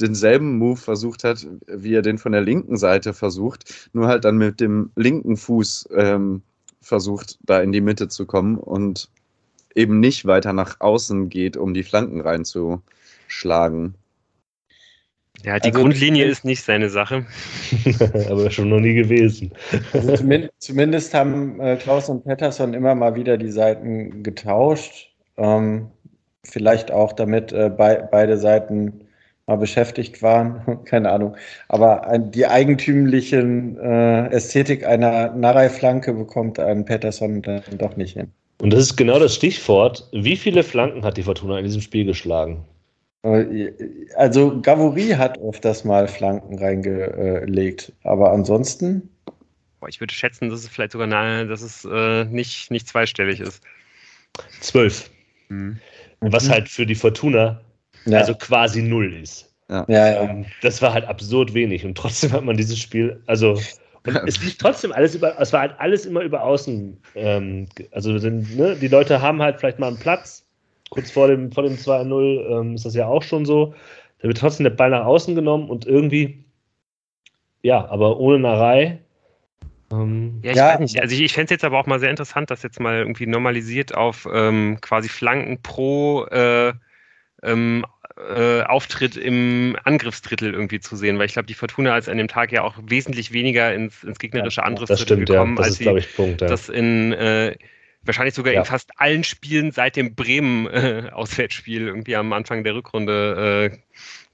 [0.00, 4.38] denselben Move versucht hat, wie er den von der linken Seite versucht, nur halt dann
[4.38, 6.42] mit dem linken Fuß ähm,
[6.80, 9.08] versucht, da in die Mitte zu kommen und
[9.74, 13.94] eben nicht weiter nach außen geht, um die Flanken reinzuschlagen.
[15.42, 17.26] Ja, die also, Grundlinie ist nicht seine Sache.
[18.30, 19.52] Aber schon noch nie gewesen.
[19.92, 25.12] Also zumindest, zumindest, haben äh, Klaus und Pettersson immer mal wieder die Seiten getauscht.
[25.36, 25.90] Ähm,
[26.44, 29.03] vielleicht auch, damit äh, be beide Seiten
[29.46, 31.36] mal beschäftigt waren, keine Ahnung.
[31.68, 38.32] Aber die eigentümlichen äh, Ästhetik einer Narei-Flanke bekommt ein Patterson dann doch nicht hin.
[38.60, 40.08] Und das ist genau das Stichwort.
[40.12, 42.64] Wie viele Flanken hat die Fortuna in diesem Spiel geschlagen?
[43.22, 43.72] Äh,
[44.16, 49.10] also Gavori hat öfters mal Flanken reingelegt, aber ansonsten.
[49.88, 53.62] ich würde schätzen, dass es vielleicht sogar nahe, dass es äh, nicht, nicht zweistellig ist.
[54.60, 55.10] Zwölf.
[55.48, 55.78] Mhm.
[56.20, 57.60] Was halt für die Fortuna
[58.04, 58.18] ja.
[58.18, 59.52] also quasi null ist.
[59.70, 59.84] Ja.
[59.88, 60.22] Ja, ja.
[60.22, 63.58] Ähm, das war halt absurd wenig und trotzdem hat man dieses Spiel, also
[64.06, 66.98] und es lief trotzdem alles über, es war halt alles immer über außen.
[67.14, 70.46] Ähm, also sind, ne, die Leute haben halt vielleicht mal einen Platz.
[70.90, 73.74] Kurz vor dem, vor dem 2-0 ähm, ist das ja auch schon so.
[74.20, 76.44] Da wird trotzdem der Ball nach außen genommen und irgendwie,
[77.62, 78.98] ja, aber ohne Narei.
[79.90, 80.68] Ähm, ja, ich ja.
[80.74, 81.00] weiß nicht.
[81.00, 83.26] Also ich, ich fände es jetzt aber auch mal sehr interessant, das jetzt mal irgendwie
[83.26, 86.74] normalisiert auf ähm, quasi Flanken pro äh,
[87.42, 92.18] ähm, äh, Auftritt im Angriffsdrittel irgendwie zu sehen, weil ich glaube, die Fortuna ist an
[92.18, 95.64] dem Tag ja auch wesentlich weniger ins, ins gegnerische ja, Angriffsdrittel stimmt, gekommen, ja.
[95.64, 96.46] als sie ich, Punkt, ja.
[96.46, 97.56] das in äh,
[98.02, 103.72] wahrscheinlich sogar in fast allen Spielen seit dem Bremen-Auswärtsspiel äh, irgendwie am Anfang der Rückrunde
[103.72, 103.78] äh,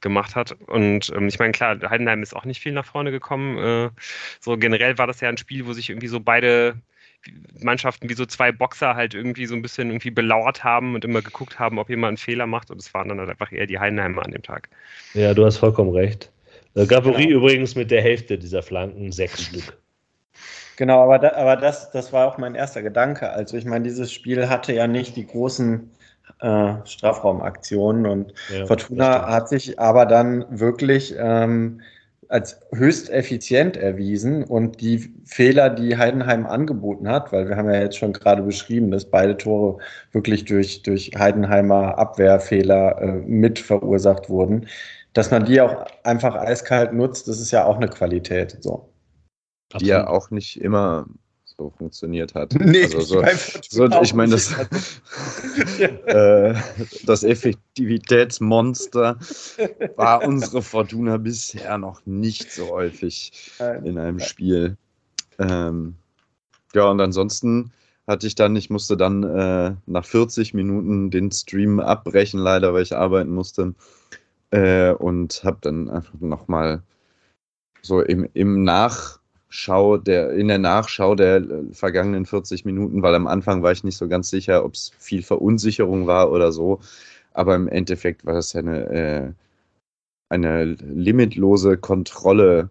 [0.01, 0.53] gemacht hat.
[0.53, 3.59] Und ähm, ich meine, klar, Heidenheim ist auch nicht viel nach vorne gekommen.
[3.59, 3.91] Äh,
[4.41, 6.77] so generell war das ja ein Spiel, wo sich irgendwie so beide
[7.61, 11.23] Mannschaften wie so zwei Boxer halt irgendwie so ein bisschen irgendwie belauert haben und immer
[11.23, 12.71] geguckt haben, ob jemand einen Fehler macht.
[12.71, 14.69] Und es waren dann halt einfach eher die Heidenheimer an dem Tag.
[15.15, 16.31] Ja, du hast vollkommen recht.
[16.75, 17.41] Äh, Gavori genau.
[17.41, 19.77] übrigens mit der Hälfte dieser Flanken, sechs Stück.
[20.77, 23.31] Genau, aber, da, aber das, das war auch mein erster Gedanke.
[23.31, 25.91] Also ich meine, dieses Spiel hatte ja nicht die großen
[26.41, 31.83] äh, Strafraumaktionen und ja, Fortuna hat sich aber dann wirklich ähm,
[32.31, 37.81] als höchst effizient erwiesen und die Fehler, die Heidenheim angeboten hat, weil wir haben ja
[37.81, 39.79] jetzt schon gerade beschrieben, dass beide Tore
[40.13, 44.69] wirklich durch, durch Heidenheimer Abwehrfehler äh, mit verursacht wurden,
[45.13, 48.59] dass man die auch einfach eiskalt nutzt, das ist ja auch eine Qualität.
[48.61, 48.93] So.
[49.81, 51.07] Die ja auch nicht immer
[51.61, 52.55] so funktioniert hat.
[52.55, 53.23] Nee, also so,
[53.69, 54.53] so ich meine, das,
[56.07, 56.55] äh,
[57.05, 59.19] das Effektivitätsmonster
[59.97, 63.53] war unsere Fortuna bisher noch nicht so häufig
[63.85, 64.79] in einem Spiel.
[65.39, 65.97] Ähm,
[66.75, 67.73] ja, und ansonsten
[68.07, 72.85] hatte ich dann, ich musste dann äh, nach 40 Minuten den Stream abbrechen, leider, weil
[72.85, 73.75] ich arbeiten musste.
[74.51, 76.83] Äh, und habe dann einfach nochmal
[77.83, 78.65] so im, im
[79.51, 83.85] Nachschau, der, in der Nachschau der äh, vergangenen 40 Minuten, weil am Anfang war ich
[83.85, 86.81] nicht so ganz sicher, ob es viel Verunsicherung war oder so.
[87.33, 89.33] Aber im Endeffekt war das ja eine, äh,
[90.29, 92.71] eine limitlose Kontrolle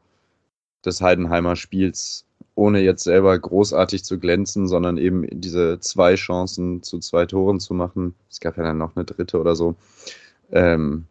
[0.86, 7.00] des Heidenheimer Spiels ohne jetzt selber großartig zu glänzen, sondern eben diese zwei Chancen zu
[7.00, 8.16] zwei Toren zu machen.
[8.30, 9.76] Es gab ja dann noch eine dritte oder so.
[10.52, 11.06] Ähm,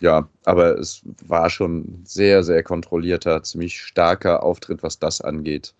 [0.00, 5.74] ja, aber es war schon sehr, sehr kontrollierter, ziemlich starker Auftritt, was das angeht.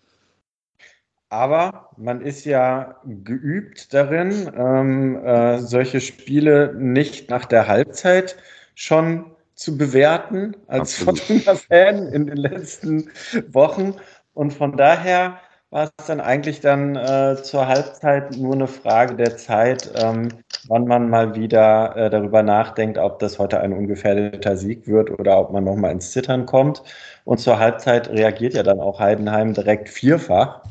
[1.29, 8.37] Aber man ist ja geübt darin, ähm, äh, solche Spiele nicht nach der Halbzeit
[8.75, 13.09] schon zu bewerten als Fortuna-Fan in den letzten
[13.49, 13.95] Wochen,
[14.37, 15.39] und von daher
[15.71, 20.29] war es dann eigentlich dann äh, zur Halbzeit nur eine Frage der Zeit, ähm,
[20.67, 25.39] wann man mal wieder äh, darüber nachdenkt, ob das heute ein ungefährdeter Sieg wird oder
[25.39, 26.83] ob man nochmal ins Zittern kommt.
[27.25, 30.63] Und zur Halbzeit reagiert ja dann auch Heidenheim direkt vierfach.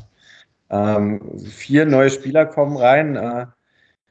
[0.69, 3.15] Ähm, vier neue Spieler kommen rein.
[3.15, 3.45] Äh,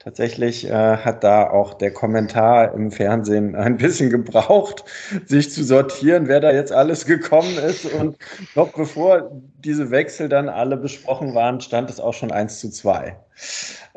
[0.07, 4.85] Tatsächlich äh, hat da auch der Kommentar im Fernsehen ein bisschen gebraucht,
[5.27, 7.93] sich zu sortieren, wer da jetzt alles gekommen ist.
[7.93, 8.17] Und
[8.55, 9.33] noch bevor
[9.65, 13.17] diese Wechsel dann alle besprochen waren, stand es auch schon 1 zu 2.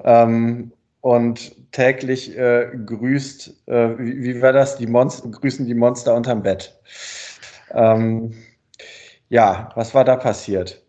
[0.04, 0.71] Ähm,
[1.02, 4.78] und täglich äh, grüßt, äh, wie, wie, war das?
[4.78, 6.76] Die Monster, grüßen die Monster unterm Bett.
[7.72, 8.36] Ähm,
[9.30, 10.82] ja, was war da passiert?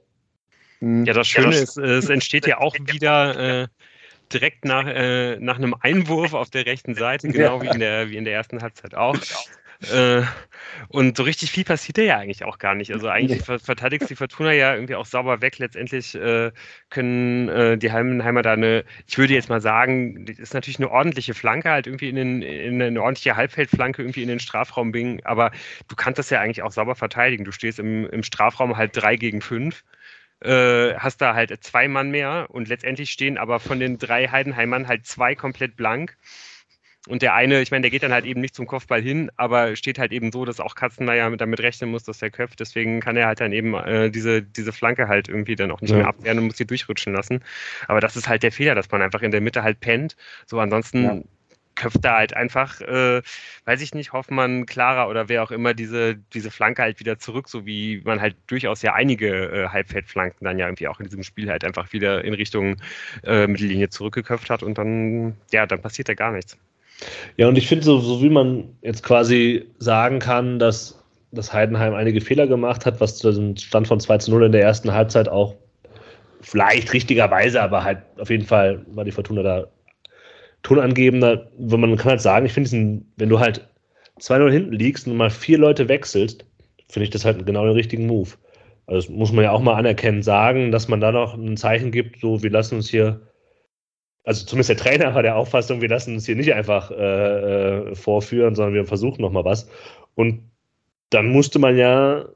[0.81, 1.05] Hm.
[1.05, 3.69] Ja, das Schöne ist, es entsteht ja auch wieder äh,
[4.33, 7.63] direkt nach, äh, nach einem Einwurf auf der rechten Seite, genau ja.
[7.63, 9.17] wie, in der, wie in der ersten Halbzeit auch.
[9.83, 10.23] Äh,
[10.89, 12.93] und so richtig viel passiert ja eigentlich auch gar nicht.
[12.93, 13.59] Also eigentlich nee.
[13.59, 15.59] verteidigt die Fortuna ja irgendwie auch sauber weg.
[15.59, 16.53] Letztendlich äh,
[16.91, 20.91] können äh, die Heimenheimer da eine, ich würde jetzt mal sagen, das ist natürlich eine
[20.91, 25.21] ordentliche Flanke, halt irgendwie in, den, in eine ordentliche Halbfeldflanke irgendwie in den Strafraum bringen.
[25.25, 25.51] Aber
[25.89, 27.45] du kannst das ja eigentlich auch sauber verteidigen.
[27.45, 29.85] Du stehst im, im Strafraum halt drei gegen fünf
[30.43, 34.89] äh, hast da halt zwei Mann mehr und letztendlich stehen aber von den drei Heidenheimern
[34.89, 36.17] halt zwei komplett blank.
[37.09, 39.75] Und der eine, ich meine, der geht dann halt eben nicht zum Kopfball hin, aber
[39.75, 42.61] steht halt eben so, dass auch Katzenmeier damit rechnen muss, dass er köpft.
[42.61, 45.91] Deswegen kann er halt dann eben äh, diese, diese Flanke halt irgendwie dann auch nicht
[45.91, 45.97] ja.
[45.97, 47.43] mehr abwehren und muss sie durchrutschen lassen.
[47.89, 50.17] Aber das ist halt der Fehler, dass man einfach in der Mitte halt pennt.
[50.47, 51.23] So ansonsten ja
[51.81, 53.23] köpft da halt einfach, äh,
[53.65, 57.49] weiß ich nicht, Hoffmann, Clara oder wer auch immer diese, diese Flanke halt wieder zurück,
[57.49, 61.23] so wie man halt durchaus ja einige äh, Halbfeldflanken dann ja irgendwie auch in diesem
[61.23, 62.77] Spiel halt einfach wieder in Richtung
[63.25, 66.59] äh, Mittellinie zurückgeköpft hat und dann, ja, dann passiert da gar nichts.
[67.37, 71.95] Ja, und ich finde, so, so wie man jetzt quasi sagen kann, dass, dass Heidenheim
[71.95, 74.93] einige Fehler gemacht hat, was zu diesem Stand von 2 zu 0 in der ersten
[74.93, 75.57] Halbzeit auch
[76.41, 79.67] vielleicht richtigerweise, aber halt auf jeden Fall war die Fortuna da
[80.63, 83.67] tonangebender, wenn man kann halt sagen, ich finde wenn du halt
[84.21, 86.45] 2-0 hinten liegst und mal vier Leute wechselst,
[86.89, 88.31] finde ich das halt genau den richtigen Move.
[88.87, 91.93] Also das muss man ja auch mal anerkennen, sagen, dass man da noch ein Zeichen
[91.93, 93.21] gibt, so wir lassen uns hier,
[94.25, 97.95] also zumindest der Trainer war der Auffassung, wir lassen uns hier nicht einfach äh, äh
[97.95, 99.69] vorführen, sondern wir versuchen nochmal was.
[100.15, 100.51] Und
[101.11, 102.27] dann musste man ja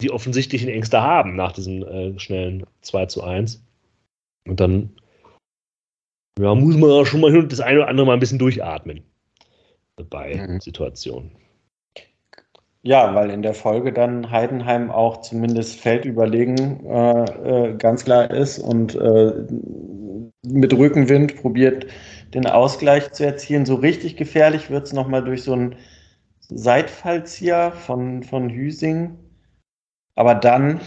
[0.00, 3.62] die offensichtlichen Ängste haben nach diesem äh, schnellen 2 zu 1.
[4.46, 4.90] Und dann
[6.38, 9.02] ja, muss man auch schon mal das eine oder andere mal ein bisschen durchatmen
[10.10, 10.60] bei mhm.
[10.60, 11.30] Situationen.
[12.86, 18.60] Ja, weil in der Folge dann Heidenheim auch zumindest feldüberlegen äh, äh, ganz klar ist
[18.60, 19.32] und äh,
[20.46, 21.86] mit Rückenwind probiert,
[22.32, 23.66] den Ausgleich zu erzielen.
[23.66, 25.74] So richtig gefährlich wird es nochmal durch so einen
[26.48, 29.18] Seitfallzieher von, von Hüsing.
[30.14, 30.80] Aber dann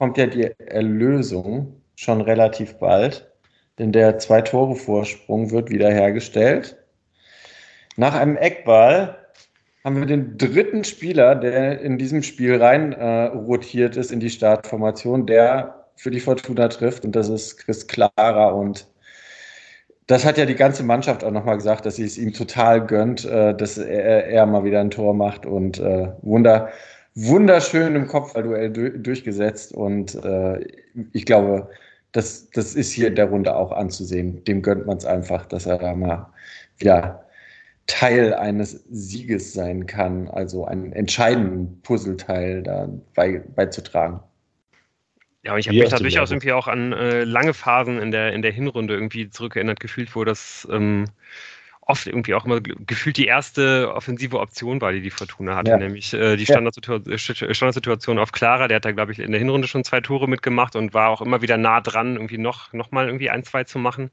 [0.00, 3.30] kommt ja die Erlösung schon relativ bald
[3.78, 6.76] denn der Zwei-Tore-Vorsprung wird wiederhergestellt.
[7.96, 9.23] Nach einem Eckball
[9.84, 14.30] haben wir den dritten Spieler, der in diesem Spiel rein äh, rotiert ist in die
[14.30, 17.04] Startformation, der für die Fortuna trifft.
[17.04, 18.48] Und das ist Chris Clara.
[18.48, 18.88] Und
[20.06, 23.26] das hat ja die ganze Mannschaft auch nochmal gesagt, dass sie es ihm total gönnt,
[23.26, 25.44] äh, dass er, er, mal wieder ein Tor macht.
[25.44, 26.70] Und äh, wunder,
[27.14, 29.74] wunderschön im Kopfballduell durchgesetzt.
[29.74, 30.66] Und äh,
[31.12, 31.68] ich glaube,
[32.12, 34.42] das, das ist hier in der Runde auch anzusehen.
[34.44, 36.26] Dem gönnt man es einfach, dass er da mal
[36.78, 37.23] wieder
[37.86, 44.20] Teil eines Sieges sein kann, also einen entscheidenden Puzzleteil da bei, beizutragen.
[45.42, 48.32] Ja, und ich habe mich da durchaus irgendwie auch an äh, lange Phasen in der,
[48.32, 51.04] in der Hinrunde irgendwie zurückerinnert gefühlt, wo das ähm,
[51.82, 55.76] oft irgendwie auch immer gefühlt die erste offensive Option war, die die Fortuna hatte, ja.
[55.76, 58.68] nämlich äh, die Standardsituation, Standardsituation auf Clara.
[58.68, 61.20] Der hat da, glaube ich, in der Hinrunde schon zwei Tore mitgemacht und war auch
[61.20, 64.10] immer wieder nah dran, irgendwie noch, noch mal irgendwie ein, zwei zu machen.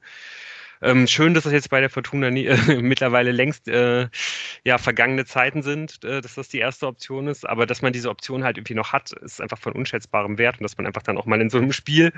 [0.82, 4.08] Ähm, schön, dass das jetzt bei der Fortuna nie, äh, mittlerweile längst äh,
[4.64, 7.48] ja, vergangene Zeiten sind, äh, dass das die erste Option ist.
[7.48, 10.64] Aber dass man diese Option halt irgendwie noch hat, ist einfach von unschätzbarem Wert und
[10.64, 12.12] dass man einfach dann auch mal in so einem Spiel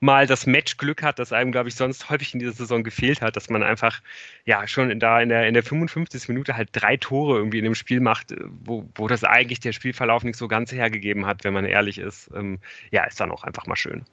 [0.00, 3.36] mal das Matchglück hat, das einem, glaube ich, sonst häufig in dieser Saison gefehlt hat,
[3.36, 4.00] dass man einfach
[4.46, 6.28] ja schon in, da in der, in der 55.
[6.28, 9.72] Minute halt drei Tore irgendwie in dem Spiel macht, äh, wo, wo das eigentlich der
[9.72, 12.30] Spielverlauf nicht so ganz hergegeben hat, wenn man ehrlich ist.
[12.34, 12.58] Ähm,
[12.90, 14.04] ja, ist dann auch einfach mal schön.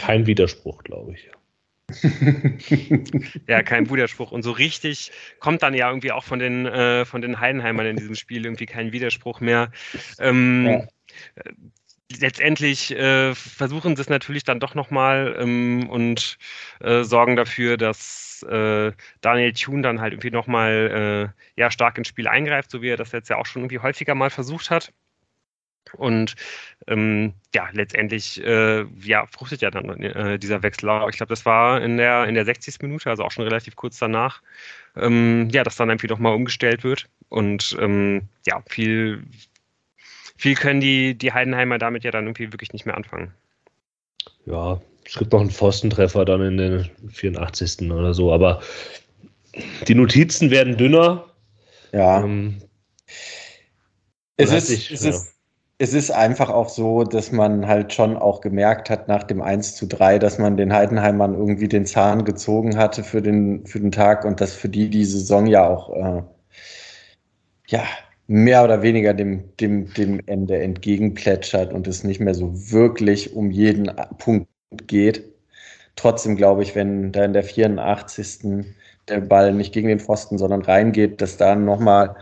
[0.00, 1.30] Kein Widerspruch, glaube ich.
[3.48, 4.32] ja, kein Widerspruch.
[4.32, 7.96] Und so richtig kommt dann ja irgendwie auch von den, äh, von den Heidenheimern in
[7.96, 9.70] diesem Spiel irgendwie kein Widerspruch mehr.
[10.18, 10.88] Ähm, ja.
[11.34, 11.52] Äh,
[12.18, 16.38] letztendlich äh, versuchen sie es natürlich dann doch nochmal ähm, und
[16.80, 22.08] äh, sorgen dafür, dass äh, Daniel Thune dann halt irgendwie nochmal äh, ja, stark ins
[22.08, 24.92] Spiel eingreift, so wie er das jetzt ja auch schon irgendwie häufiger mal versucht hat.
[25.94, 26.34] Und
[26.86, 30.90] ähm, ja, letztendlich äh, ja, fruchtet ja dann äh, dieser Wechsel.
[31.10, 32.80] Ich glaube, das war in der, in der 60.
[32.82, 34.42] Minute, also auch schon relativ kurz danach,
[34.96, 37.08] ähm, ja, dass dann irgendwie nochmal umgestellt wird.
[37.28, 39.24] Und ähm, ja, viel,
[40.36, 43.32] viel können die, die Heidenheimer damit ja dann irgendwie wirklich nicht mehr anfangen.
[44.46, 47.90] Ja, es gibt noch einen Pfostentreffer dann in den 84.
[47.90, 48.62] oder so, aber
[49.88, 51.26] die Notizen werden dünner.
[51.92, 52.22] Ja.
[52.22, 52.62] Ähm,
[54.36, 55.10] es ist, sich, es ja.
[55.10, 55.39] ist
[55.80, 59.76] es ist einfach auch so, dass man halt schon auch gemerkt hat nach dem 1
[59.76, 63.90] zu 3, dass man den Heidenheimern irgendwie den Zahn gezogen hatte für den, für den
[63.90, 66.22] Tag und dass für die die Saison ja auch äh,
[67.68, 67.84] ja,
[68.26, 73.50] mehr oder weniger dem, dem, dem Ende entgegenplätschert und es nicht mehr so wirklich um
[73.50, 74.48] jeden Punkt
[74.86, 75.24] geht.
[75.96, 78.66] Trotzdem glaube ich, wenn da in der 84.
[79.08, 82.16] der Ball nicht gegen den Pfosten, sondern reingeht, dass da nochmal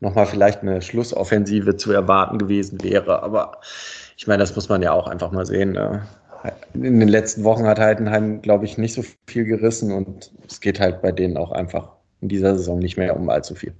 [0.00, 3.22] nochmal vielleicht eine Schlussoffensive zu erwarten gewesen wäre.
[3.22, 3.60] Aber
[4.16, 5.72] ich meine, das muss man ja auch einfach mal sehen.
[5.72, 6.06] Ne?
[6.74, 10.80] In den letzten Wochen hat Heidenheim, glaube ich, nicht so viel gerissen und es geht
[10.80, 13.74] halt bei denen auch einfach in dieser Saison nicht mehr um allzu viel.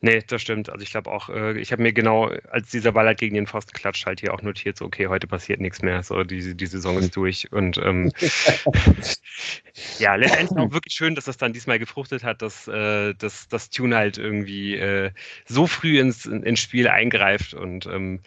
[0.00, 0.70] Nee, das stimmt.
[0.70, 3.48] Also ich glaube auch, äh, ich habe mir genau, als dieser Ball halt gegen den
[3.48, 6.66] Pfosten klatscht, halt hier auch notiert, so okay, heute passiert nichts mehr, so die, die
[6.66, 7.50] Saison ist durch.
[7.50, 8.12] Und ähm,
[9.98, 13.70] ja, letztendlich auch wirklich schön, dass das dann diesmal gefruchtet hat, dass, äh, dass das
[13.70, 15.10] Tune halt irgendwie äh,
[15.46, 18.20] so früh ins, ins Spiel eingreift und ähm,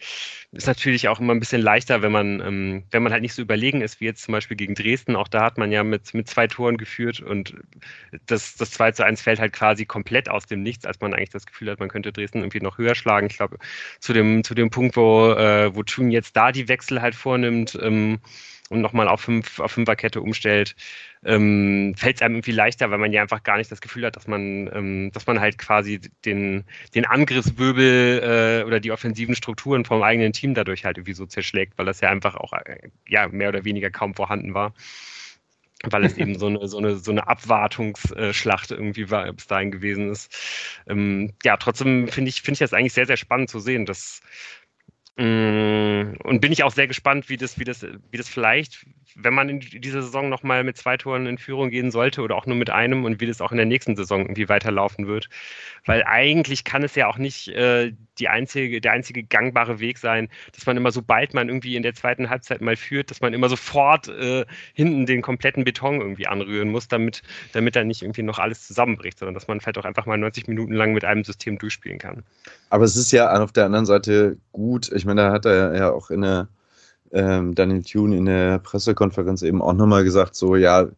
[0.52, 3.40] ist natürlich auch immer ein bisschen leichter, wenn man, ähm, wenn man halt nicht so
[3.40, 5.16] überlegen ist, wie jetzt zum Beispiel gegen Dresden.
[5.16, 7.54] Auch da hat man ja mit, mit zwei Toren geführt und
[8.26, 11.30] das, das 2 zu 1 fällt halt quasi komplett aus dem Nichts, als man eigentlich
[11.30, 13.26] das Gefühl hat, man könnte Dresden irgendwie noch höher schlagen.
[13.28, 13.58] Ich glaube,
[14.00, 17.78] zu dem, zu dem Punkt, wo, äh, wo Thun jetzt da die Wechsel halt vornimmt,
[17.80, 18.20] ähm,
[18.72, 20.74] und nochmal auf, fünf, auf Fünferkette umstellt,
[21.24, 24.16] ähm, fällt es einem irgendwie leichter, weil man ja einfach gar nicht das Gefühl hat,
[24.16, 29.84] dass man, ähm, dass man halt quasi den, den Angriffswirbel äh, oder die offensiven Strukturen
[29.84, 33.28] vom eigenen Team dadurch halt irgendwie so zerschlägt, weil das ja einfach auch äh, ja,
[33.28, 34.72] mehr oder weniger kaum vorhanden war
[35.90, 40.10] weil es eben so eine, so eine, so eine Abwartungsschlacht irgendwie war, bis dahin gewesen
[40.10, 40.34] ist.
[40.86, 44.20] Ähm, ja, trotzdem finde ich, finde ich das eigentlich sehr, sehr spannend zu sehen, dass
[45.18, 49.48] und bin ich auch sehr gespannt, wie das, wie das, wie das vielleicht, wenn man
[49.50, 52.70] in dieser Saison nochmal mit zwei Toren in Führung gehen sollte oder auch nur mit
[52.70, 55.28] einem und wie das auch in der nächsten Saison irgendwie weiterlaufen wird.
[55.84, 60.28] Weil eigentlich kann es ja auch nicht äh, die einzige, der einzige gangbare Weg sein,
[60.54, 63.48] dass man immer, sobald man irgendwie in der zweiten Halbzeit mal führt, dass man immer
[63.48, 67.22] sofort äh, hinten den kompletten Beton irgendwie anrühren muss, damit,
[67.52, 70.48] damit dann nicht irgendwie noch alles zusammenbricht, sondern dass man vielleicht auch einfach mal 90
[70.48, 72.22] Minuten lang mit einem System durchspielen kann.
[72.70, 74.90] Aber es ist ja auf der anderen Seite gut.
[74.92, 76.48] Ich meine, da hat er ja auch in der
[77.12, 80.88] ähm, Daniel Thune in der Pressekonferenz eben auch nochmal gesagt, so ja,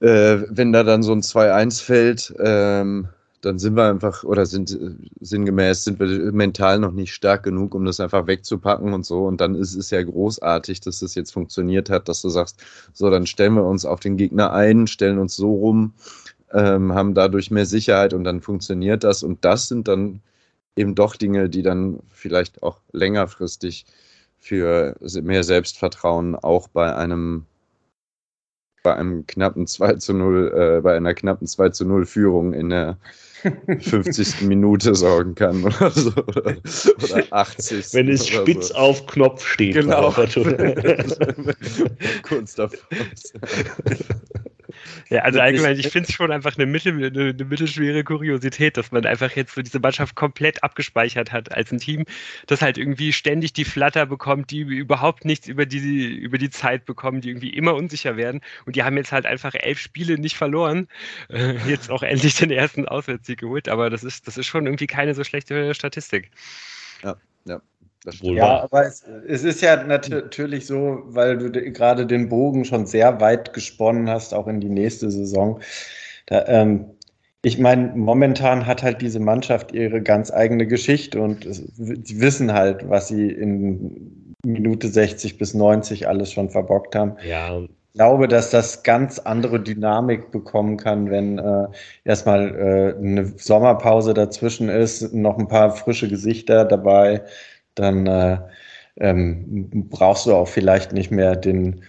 [0.00, 3.08] äh, wenn da dann so ein 2-1 fällt, ähm,
[3.42, 4.76] dann sind wir einfach oder sind
[5.20, 9.24] sinngemäß sind wir mental noch nicht stark genug, um das einfach wegzupacken und so.
[9.24, 12.60] Und dann ist es ja großartig, dass das jetzt funktioniert hat, dass du sagst,
[12.92, 15.92] so dann stellen wir uns auf den Gegner ein, stellen uns so rum,
[16.52, 19.22] ähm, haben dadurch mehr Sicherheit und dann funktioniert das.
[19.22, 20.20] Und das sind dann
[20.76, 23.86] eben doch Dinge, die dann vielleicht auch längerfristig
[24.38, 27.46] für mehr Selbstvertrauen auch bei einem
[28.86, 32.68] bei einem knappen 2 zu 0, äh, bei einer knappen 2 zu 0 Führung in
[32.68, 32.98] der
[33.80, 34.42] 50.
[34.42, 36.12] Minute sorgen kann oder so.
[36.14, 36.56] Oder,
[37.02, 37.92] oder 80.
[37.94, 38.74] Wenn es spitz so.
[38.74, 39.74] auf Knopf steht.
[39.74, 40.12] Genau.
[42.22, 42.78] Kurz davor.
[45.08, 48.92] Ja, also allgemein, ich finde es schon einfach eine, mittel, eine, eine, mittelschwere Kuriosität, dass
[48.92, 52.04] man einfach jetzt so diese Mannschaft komplett abgespeichert hat als ein Team,
[52.46, 56.84] das halt irgendwie ständig die Flatter bekommt, die überhaupt nichts über die, über die Zeit
[56.84, 58.40] bekommen, die irgendwie immer unsicher werden.
[58.64, 60.88] Und die haben jetzt halt einfach elf Spiele nicht verloren.
[61.28, 64.86] Äh, jetzt auch endlich den ersten Auswärtssieg geholt, aber das ist, das ist schon irgendwie
[64.86, 66.30] keine so schlechte Statistik.
[67.02, 67.60] Ja, ja.
[68.22, 73.20] Ja, aber es, es, ist ja natürlich so, weil du gerade den Bogen schon sehr
[73.20, 75.60] weit gesponnen hast, auch in die nächste Saison.
[76.26, 76.86] Da, ähm,
[77.42, 82.88] ich meine, momentan hat halt diese Mannschaft ihre ganz eigene Geschichte und sie wissen halt,
[82.88, 87.16] was sie in Minute 60 bis 90 alles schon verbockt haben.
[87.28, 87.60] Ja,
[87.96, 91.66] glaube, dass das ganz andere Dynamik bekommen kann, wenn äh,
[92.04, 97.22] erstmal äh, eine Sommerpause dazwischen ist, noch ein paar frische Gesichter dabei,
[97.76, 98.38] dann äh,
[98.98, 101.82] ähm, brauchst du auch vielleicht nicht mehr den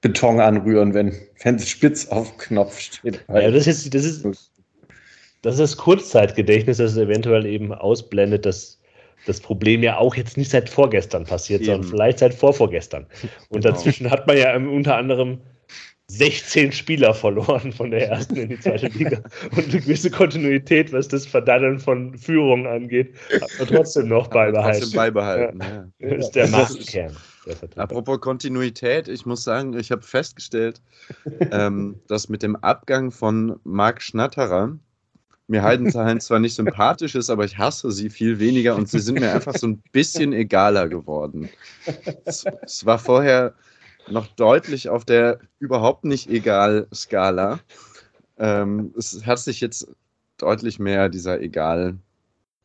[0.00, 3.24] Beton anrühren, wenn es spitz auf Knopf steht.
[3.28, 4.24] Ja, das ist, das ist,
[5.42, 8.78] das ist das Kurzzeitgedächtnis, das eventuell eben ausblendet, dass
[9.26, 11.72] das Problem ja auch jetzt nicht seit vorgestern passiert, Eben.
[11.72, 13.06] sondern vielleicht seit vorvorgestern.
[13.48, 13.74] Und genau.
[13.74, 15.40] dazwischen hat man ja unter anderem
[16.10, 19.22] 16 Spieler verloren von der ersten in die zweite Liga.
[19.50, 24.80] Und eine gewisse Kontinuität, was das Verdammen von Führung angeht, hat man trotzdem noch beibehalten.
[24.80, 26.08] Trotzdem beibehalten, ja.
[26.08, 26.16] ja.
[26.16, 27.14] Ist der Massenkern.
[27.76, 30.80] Apropos Kontinuität, ich muss sagen, ich habe festgestellt,
[31.50, 34.78] ähm, dass mit dem Abgang von Marc Schnatterer
[35.46, 39.18] mir Heidenheim zwar nicht sympathisch ist, aber ich hasse sie viel weniger und sie sind
[39.18, 41.48] mir einfach so ein bisschen egaler geworden.
[42.26, 43.54] Es, es war vorher
[44.10, 47.60] noch deutlich auf der überhaupt nicht egal Skala.
[48.38, 49.88] Ähm, es hat sich jetzt
[50.38, 51.96] deutlich mehr dieser egal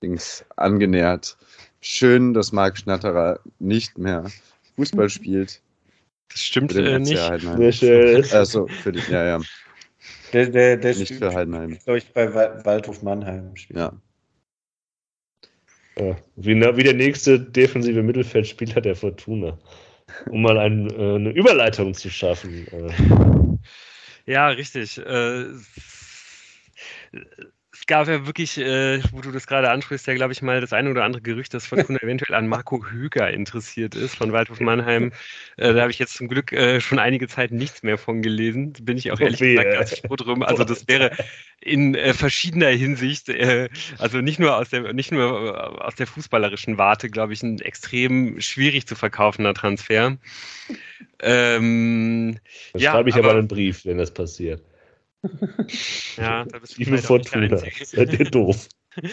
[0.02, 1.38] Dings angenähert.
[1.82, 4.26] Schön, dass Marc Schnatterer nicht mehr
[4.76, 5.62] Fußball spielt.
[6.30, 7.18] Das stimmt äh, nicht.
[7.18, 8.26] Sehr schön.
[8.32, 9.42] Also für die, ja, ja.
[10.34, 11.78] Der, der, der Nicht für Heidenheim.
[11.84, 12.34] glaube ich, bei
[12.66, 13.80] Waldhof Mannheim spielt.
[13.80, 13.94] Ja.
[16.00, 16.18] ja.
[16.36, 19.60] Wie, wie der nächste defensive Mittelfeldspieler der Fortuna.
[20.30, 22.68] Um mal ein, äh, eine Überleitung zu schaffen.
[22.72, 24.32] Äh.
[24.32, 24.98] Ja, richtig.
[24.98, 25.46] Äh,
[27.88, 30.90] gab ja wirklich, äh, wo du das gerade ansprichst, ja, glaube ich, mal das eine
[30.90, 35.12] oder andere Gerücht, dass Fortuna eventuell an Marco Hüger interessiert ist von Waldhof Mannheim.
[35.58, 38.74] Äh, da habe ich jetzt zum Glück äh, schon einige Zeit nichts mehr von gelesen.
[38.74, 40.44] Bin ich auch ehrlich okay, gesagt ganz froh drum.
[40.44, 41.12] Also das wäre
[41.62, 46.08] in äh, verschiedener Hinsicht, äh, also nicht nur aus der, nicht nur äh, aus der
[46.08, 50.18] fußballerischen Warte, glaube ich, ein extrem schwierig zu verkaufender Transfer.
[51.20, 52.38] Ähm,
[52.76, 54.62] ja, schreibe ich aber, aber einen Brief, wenn das passiert.
[56.18, 58.68] Ja, da bist du Liebe Fortuna, seid ihr doof.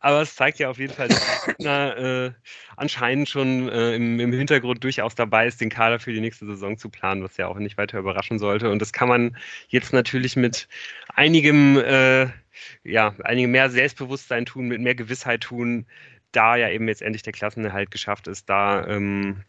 [0.00, 2.32] Aber es zeigt ja auf jeden Fall, dass Fortuna äh,
[2.76, 6.78] anscheinend schon äh, im, im, Hintergrund durchaus dabei ist, den Kader für die nächste Saison
[6.78, 8.70] zu planen, was ja auch nicht weiter überraschen sollte.
[8.70, 9.36] Und das kann man
[9.68, 10.68] jetzt natürlich mit
[11.14, 12.28] einigem, äh,
[12.84, 15.86] ja, einigem mehr Selbstbewusstsein tun, mit mehr Gewissheit tun,
[16.32, 19.44] da ja eben jetzt endlich der Klassenerhalt geschafft ist, da ähm,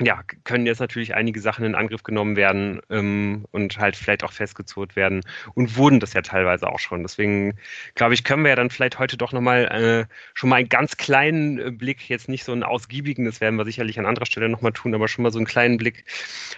[0.00, 4.32] ja, können jetzt natürlich einige Sachen in Angriff genommen werden ähm, und halt vielleicht auch
[4.32, 5.22] festgezurrt werden
[5.54, 7.02] und wurden das ja teilweise auch schon.
[7.02, 7.58] Deswegen
[7.94, 9.64] glaube ich, können wir ja dann vielleicht heute doch nochmal
[10.08, 13.56] äh, schon mal einen ganz kleinen äh, Blick, jetzt nicht so einen ausgiebigen, das werden
[13.56, 16.04] wir sicherlich an anderer Stelle nochmal tun, aber schon mal so einen kleinen Blick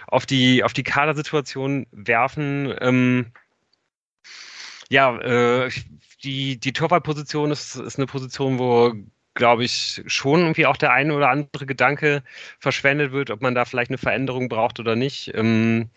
[0.07, 2.73] auf die, auf die Kadersituation werfen.
[2.81, 3.27] Ähm,
[4.89, 5.69] ja, äh,
[6.23, 8.93] die, die Torwartposition ist, ist eine Position, wo
[9.33, 12.23] glaube ich, schon irgendwie auch der eine oder andere Gedanke
[12.59, 15.31] verschwendet wird, ob man da vielleicht eine Veränderung braucht oder nicht.
[15.35, 15.89] Ähm,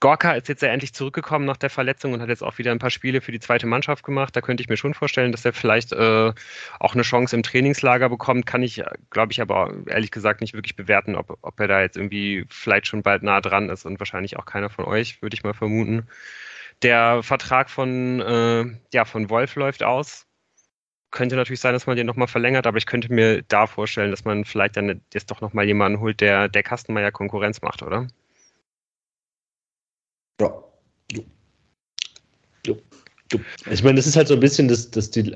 [0.00, 2.78] Gorka ist jetzt ja endlich zurückgekommen nach der Verletzung und hat jetzt auch wieder ein
[2.78, 4.36] paar Spiele für die zweite Mannschaft gemacht.
[4.36, 6.32] Da könnte ich mir schon vorstellen, dass er vielleicht äh,
[6.78, 8.46] auch eine Chance im Trainingslager bekommt.
[8.46, 8.80] Kann ich,
[9.10, 12.86] glaube ich, aber ehrlich gesagt nicht wirklich bewerten, ob, ob er da jetzt irgendwie vielleicht
[12.86, 16.06] schon bald nah dran ist und wahrscheinlich auch keiner von euch, würde ich mal vermuten.
[16.82, 20.27] Der Vertrag von, äh, ja, von Wolf läuft aus
[21.10, 24.24] könnte natürlich sein, dass man den nochmal verlängert, aber ich könnte mir da vorstellen, dass
[24.24, 28.06] man vielleicht dann jetzt doch nochmal jemanden holt, der der Kastenmeier Konkurrenz macht, oder?
[30.40, 30.62] Ja.
[33.70, 35.34] Ich meine, das ist halt so ein bisschen, das, das, die,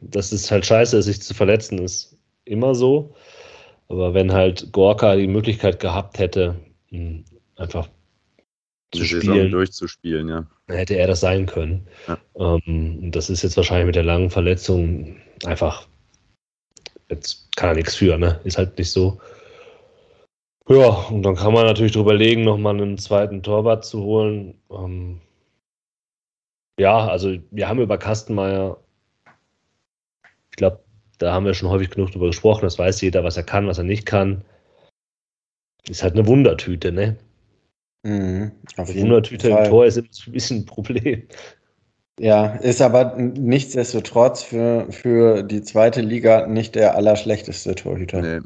[0.00, 3.14] das ist halt scheiße, sich zu verletzen, ist immer so.
[3.88, 6.60] Aber wenn halt Gorka die Möglichkeit gehabt hätte,
[7.56, 7.88] einfach
[8.92, 11.86] zu spielen, durchzuspielen, ja hätte er das sein können.
[12.06, 12.18] Ja.
[12.36, 15.88] Ähm, das ist jetzt wahrscheinlich mit der langen Verletzung einfach,
[17.08, 18.40] jetzt kann er nichts für, ne?
[18.44, 19.20] Ist halt nicht so.
[20.68, 24.60] Ja, und dann kann man natürlich drüber legen, nochmal einen zweiten Torwart zu holen.
[24.70, 25.20] Ähm,
[26.78, 28.78] ja, also wir haben über Kastenmeier,
[30.50, 30.80] ich glaube,
[31.16, 33.78] da haben wir schon häufig genug drüber gesprochen, das weiß jeder, was er kann, was
[33.78, 34.44] er nicht kann.
[35.88, 37.16] Ist halt eine Wundertüte, ne?
[38.02, 39.64] Mhm, auf jeden Wundertüte Fall.
[39.64, 41.26] im Tor ist immer ein bisschen ein Problem.
[42.18, 48.22] Ja, ist aber nichtsdestotrotz für, für die zweite Liga nicht der allerschlechteste Torhüter.
[48.22, 48.40] Nee.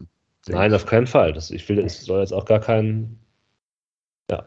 [0.48, 1.32] Nein, auf keinen Fall.
[1.32, 3.18] Das, ich will, es soll jetzt auch gar kein.
[4.30, 4.46] Ja.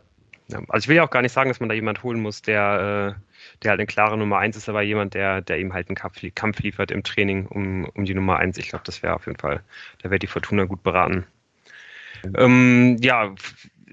[0.49, 0.59] ja.
[0.67, 3.15] Also ich will ja auch gar nicht sagen, dass man da jemand holen muss, der,
[3.17, 3.21] äh,
[3.63, 6.21] der halt eine klare Nummer 1 ist, aber jemand, der, der ihm halt einen Kampf,
[6.35, 8.57] Kampf liefert im Training um, um die Nummer 1.
[8.57, 9.61] Ich glaube, das wäre auf jeden Fall,
[10.03, 11.25] da wäre die Fortuna gut beraten.
[12.23, 12.35] Mhm.
[12.37, 13.33] Ähm, ja,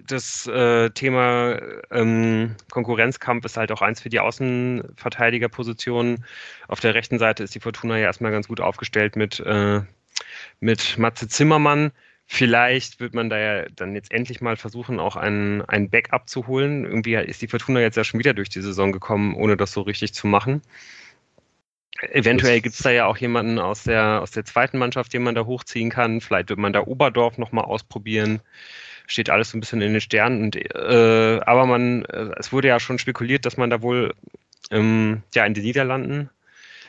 [0.06, 6.24] das äh, Thema ähm, Konkurrenzkampf ist halt auch eins für die Außenverteidigerpositionen.
[6.68, 9.80] Auf der rechten Seite ist die Fortuna ja erstmal ganz gut aufgestellt mit, äh,
[10.60, 11.92] mit Matze Zimmermann.
[12.26, 16.46] Vielleicht wird man da ja dann jetzt endlich mal versuchen, auch ein, ein Backup zu
[16.46, 16.84] holen.
[16.84, 19.82] Irgendwie ist die Fortuna jetzt ja schon wieder durch die Saison gekommen, ohne das so
[19.82, 20.62] richtig zu machen.
[22.10, 25.34] Eventuell gibt es da ja auch jemanden aus der, aus der zweiten Mannschaft, den man
[25.34, 26.20] da hochziehen kann.
[26.20, 28.40] Vielleicht wird man da Oberdorf nochmal ausprobieren
[29.12, 30.42] steht alles so ein bisschen in den Sternen.
[30.42, 34.14] Und, äh, aber man, äh, es wurde ja schon spekuliert, dass man da wohl
[34.70, 36.30] ähm, ja in den Niederlanden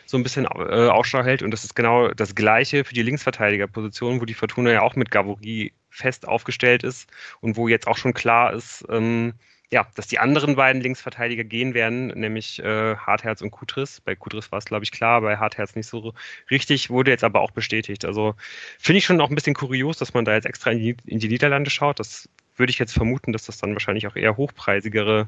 [0.06, 1.44] so ein bisschen äh, Ausschau hält.
[1.44, 5.12] Und das ist genau das Gleiche für die Linksverteidigerposition, wo die Fortuna ja auch mit
[5.12, 7.10] Gavori fest aufgestellt ist
[7.42, 9.34] und wo jetzt auch schon klar ist, ähm,
[9.74, 14.02] ja, dass die anderen beiden Linksverteidiger gehen werden, nämlich äh, Hartherz und Kutris.
[14.02, 16.14] Bei Kutris war es, glaube ich, klar, bei Hartherz nicht so
[16.52, 18.06] richtig, wurde jetzt aber auch bestätigt.
[18.06, 18.36] Also
[18.78, 21.18] finde ich schon auch ein bisschen kurios, dass man da jetzt extra in die, in
[21.18, 22.00] die Niederlande schaut.
[22.00, 25.28] Das würde ich jetzt vermuten, dass das dann wahrscheinlich auch eher hochpreisigere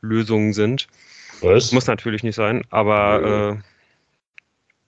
[0.00, 0.88] Lösungen sind.
[1.40, 1.70] Was?
[1.70, 3.60] Muss natürlich nicht sein, aber.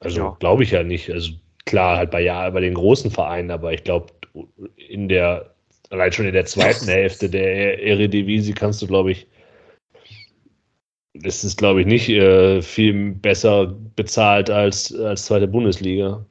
[0.01, 0.37] Äh, also ja.
[0.41, 1.09] glaube ich ja nicht.
[1.09, 1.33] Also
[1.67, 4.13] klar, halt bei ja, bei den großen Vereinen, aber ich glaube,
[4.77, 5.55] in der
[5.91, 9.27] allein schon in der zweiten Hälfte der Eredivisie kannst du, glaube ich,
[11.15, 13.67] das ist, glaube ich, nicht äh, viel besser
[13.97, 16.25] bezahlt als, als zweite Bundesliga.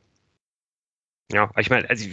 [1.31, 2.07] Ja, ich meine, also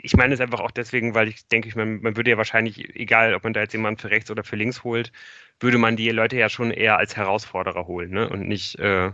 [0.00, 2.94] ich meine es einfach auch deswegen, weil ich denke, ich meine, man würde ja wahrscheinlich,
[2.94, 5.12] egal ob man da jetzt jemanden für rechts oder für links holt,
[5.60, 8.28] würde man die Leute ja schon eher als Herausforderer holen, ne?
[8.28, 9.10] Und nicht äh,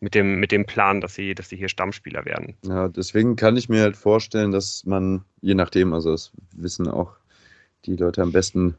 [0.00, 2.56] mit dem, mit dem Plan, dass sie, dass sie hier Stammspieler werden.
[2.64, 7.12] Ja, deswegen kann ich mir halt vorstellen, dass man, je nachdem, also das wissen auch
[7.84, 8.76] die Leute am besten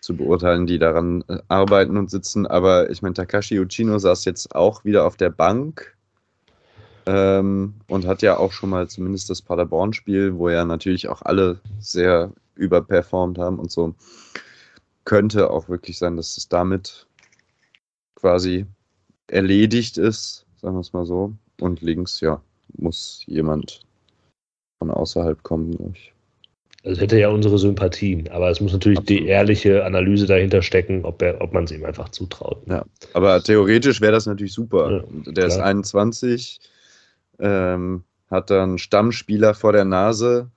[0.00, 4.54] zu beurteilen, die daran äh, arbeiten und sitzen, aber ich meine, Takashi Uchino saß jetzt
[4.54, 5.94] auch wieder auf der Bank
[7.06, 11.60] ähm, und hat ja auch schon mal zumindest das Paderborn-Spiel, wo ja natürlich auch alle
[11.80, 13.94] sehr überperformt haben und so,
[15.04, 17.06] könnte auch wirklich sein, dass es damit
[18.14, 18.66] quasi
[19.28, 21.32] erledigt ist sagen wir es mal so.
[21.60, 22.42] Und links, ja,
[22.76, 23.85] muss jemand
[24.78, 26.12] von außerhalb kommen, glaube ich.
[26.84, 29.20] Also hätte ja unsere Sympathien, aber es muss natürlich Absolut.
[29.20, 32.62] die ehrliche Analyse dahinter stecken, ob, ob man es ihm einfach zutraut.
[32.68, 34.92] Ja, aber theoretisch wäre das natürlich super.
[34.92, 36.60] Ja, der ist 21,
[37.40, 40.48] ähm, hat dann Stammspieler vor der Nase.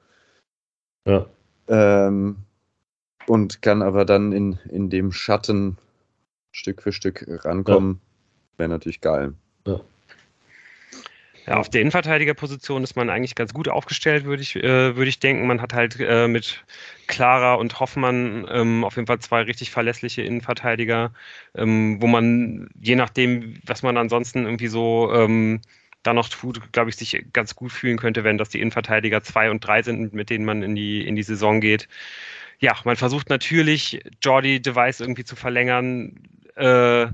[1.08, 1.26] Ja.
[1.68, 2.38] Ähm,
[3.26, 5.78] und kann aber dann in, in dem Schatten
[6.52, 8.02] Stück für Stück rankommen.
[8.54, 8.60] Ja.
[8.60, 9.34] Wäre natürlich geil.
[9.66, 9.80] Ja.
[11.50, 15.18] Ja, auf der Innenverteidigerposition ist man eigentlich ganz gut aufgestellt, würde ich, äh, würde ich
[15.20, 15.48] denken.
[15.48, 16.64] Man hat halt äh, mit
[17.08, 21.12] Clara und Hoffmann ähm, auf jeden Fall zwei richtig verlässliche Innenverteidiger,
[21.56, 25.62] ähm, wo man, je nachdem, was man ansonsten irgendwie so ähm,
[26.04, 29.50] da noch tut, glaube ich, sich ganz gut fühlen könnte, wenn das die Innenverteidiger zwei
[29.50, 31.88] und drei sind, mit denen man in die, in die Saison geht.
[32.60, 36.14] Ja, man versucht natürlich, Jordi Device irgendwie zu verlängern.
[36.56, 37.08] Äh,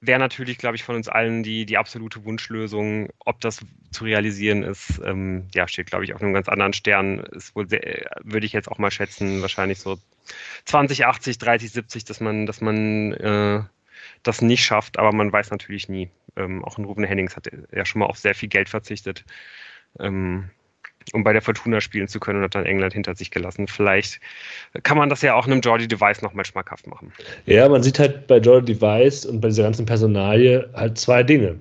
[0.00, 3.08] wäre natürlich, glaube ich, von uns allen die, die absolute Wunschlösung.
[3.20, 7.20] Ob das zu realisieren ist, ähm, ja, steht, glaube ich, auf einem ganz anderen Stern.
[7.20, 9.98] Ist wohl, sehr, würde ich jetzt auch mal schätzen, wahrscheinlich so
[10.66, 13.62] 20, 80, 30, 70, dass man, dass man äh,
[14.22, 16.10] das nicht schafft, aber man weiß natürlich nie.
[16.36, 19.24] Ähm, auch ein Ruben Hennings hat ja schon mal auf sehr viel Geld verzichtet.
[19.98, 20.50] Ähm,
[21.14, 23.68] um bei der Fortuna spielen zu können und hat dann England hinter sich gelassen.
[23.68, 24.20] Vielleicht
[24.82, 27.12] kann man das ja auch einem Jordi Device nochmal schmackhaft machen.
[27.46, 31.60] Ja, man sieht halt bei Jordi Device und bei dieser ganzen Personalie halt zwei Dinge.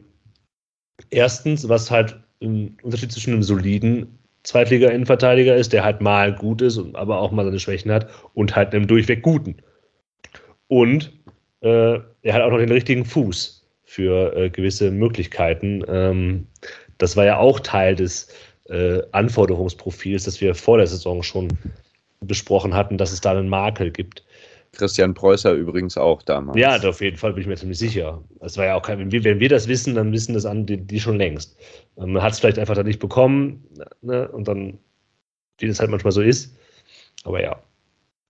[1.09, 6.79] Erstens, was halt im Unterschied zwischen einem soliden Zweitliga-Innenverteidiger ist, der halt mal gut ist,
[6.93, 9.57] aber auch mal seine Schwächen hat, und halt einem durchweg guten.
[10.67, 11.11] Und
[11.61, 15.83] äh, er hat auch noch den richtigen Fuß für äh, gewisse Möglichkeiten.
[15.87, 16.47] Ähm,
[16.97, 18.27] das war ja auch Teil des
[18.69, 21.49] äh, Anforderungsprofils, das wir vor der Saison schon
[22.21, 24.23] besprochen hatten, dass es da einen Makel gibt.
[24.73, 26.57] Christian Preußer übrigens auch damals.
[26.57, 28.21] Ja, auf jeden Fall bin ich mir ziemlich sicher.
[28.41, 30.99] Es war ja auch kein, wenn wir, das wissen, dann wissen das an die, die
[30.99, 31.57] schon längst.
[31.97, 33.63] Ähm, man hat es vielleicht einfach dann nicht bekommen,
[34.01, 34.27] ne?
[34.29, 34.77] und dann,
[35.57, 36.55] wie das halt manchmal so ist.
[37.23, 37.59] Aber ja.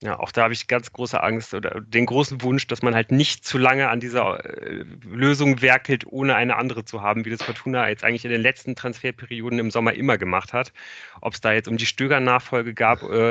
[0.03, 3.11] Ja, auch da habe ich ganz große Angst oder den großen Wunsch, dass man halt
[3.11, 7.41] nicht zu lange an dieser äh, Lösung werkelt, ohne eine andere zu haben, wie das
[7.41, 10.71] Fortuna jetzt eigentlich in den letzten Transferperioden im Sommer immer gemacht hat.
[11.21, 12.75] Ob es da jetzt um die Stöger-Nachfolge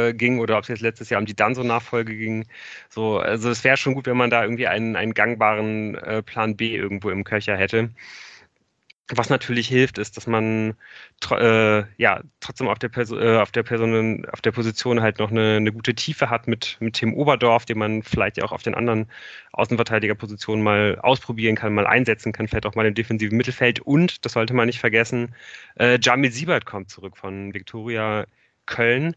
[0.09, 2.49] äh, ging oder ob es jetzt letztes Jahr um die Danso-Nachfolge ging.
[2.89, 6.57] So, also es wäre schon gut, wenn man da irgendwie einen, einen gangbaren äh, Plan
[6.57, 7.91] B irgendwo im Köcher hätte.
[9.15, 10.75] Was natürlich hilft, ist, dass man
[11.31, 15.57] äh, ja trotzdem auf der, äh, auf der Person, auf der Position halt noch eine,
[15.57, 18.75] eine, gute Tiefe hat mit, mit Tim Oberdorf, den man vielleicht ja auch auf den
[18.75, 19.07] anderen
[19.53, 23.79] Außenverteidigerpositionen mal ausprobieren kann, mal einsetzen kann, vielleicht auch mal im defensiven Mittelfeld.
[23.79, 25.35] Und, das sollte man nicht vergessen,
[25.79, 28.27] äh, Jamil Siebert kommt zurück von Viktoria
[28.67, 29.15] Köln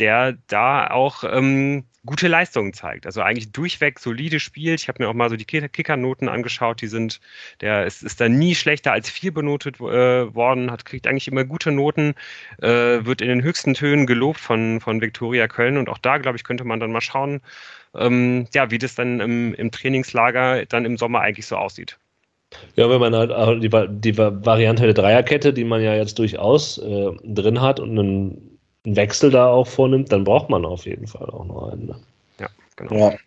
[0.00, 3.06] der da auch ähm, gute Leistungen zeigt.
[3.06, 4.80] Also eigentlich durchweg solide spielt.
[4.80, 6.80] Ich habe mir auch mal so die Kickernoten angeschaut.
[6.80, 7.20] Die sind,
[7.60, 11.44] der ist, ist da nie schlechter als vier benotet äh, worden, hat kriegt eigentlich immer
[11.44, 12.14] gute Noten,
[12.62, 16.36] äh, wird in den höchsten Tönen gelobt von von Viktoria Köln und auch da glaube
[16.36, 17.42] ich könnte man dann mal schauen,
[17.94, 21.98] ähm, ja wie das dann im, im Trainingslager dann im Sommer eigentlich so aussieht.
[22.74, 27.10] Ja, wenn man halt die, die Variante der Dreierkette, die man ja jetzt durchaus äh,
[27.22, 28.49] drin hat und einen
[28.84, 31.86] einen Wechsel da auch vornimmt, dann braucht man auf jeden Fall auch noch einen.
[31.86, 32.00] Ne?
[32.38, 33.10] Ja, genau.
[33.10, 33.18] Ja.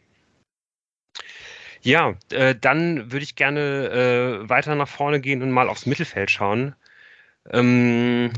[1.86, 3.90] Ja, äh, dann würde ich gerne
[4.44, 6.76] äh, weiter nach vorne gehen und mal aufs Mittelfeld schauen.
[7.52, 8.32] Ähm,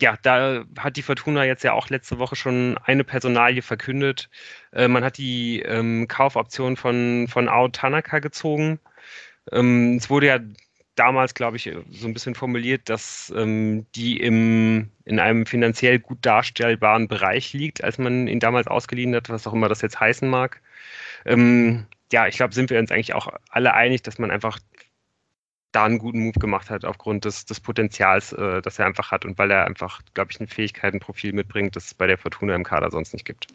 [0.00, 4.30] ja, da hat die Fortuna jetzt ja auch letzte Woche schon eine Personalie verkündet.
[4.72, 8.78] Äh, man hat die ähm, Kaufoption von, von Ao Tanaka gezogen.
[9.50, 10.38] Ähm, es wurde ja
[10.94, 16.18] damals, glaube ich, so ein bisschen formuliert, dass ähm, die im, in einem finanziell gut
[16.22, 20.28] darstellbaren Bereich liegt, als man ihn damals ausgeliehen hat, was auch immer das jetzt heißen
[20.28, 20.60] mag.
[21.24, 24.58] Ähm, ja, ich glaube, sind wir uns eigentlich auch alle einig, dass man einfach
[25.72, 29.24] da einen guten Move gemacht hat aufgrund des, des Potenzials, äh, das er einfach hat
[29.24, 32.64] und weil er einfach, glaube ich, ein Fähigkeitenprofil mitbringt, das es bei der Fortuna im
[32.64, 33.46] Kader sonst nicht gibt.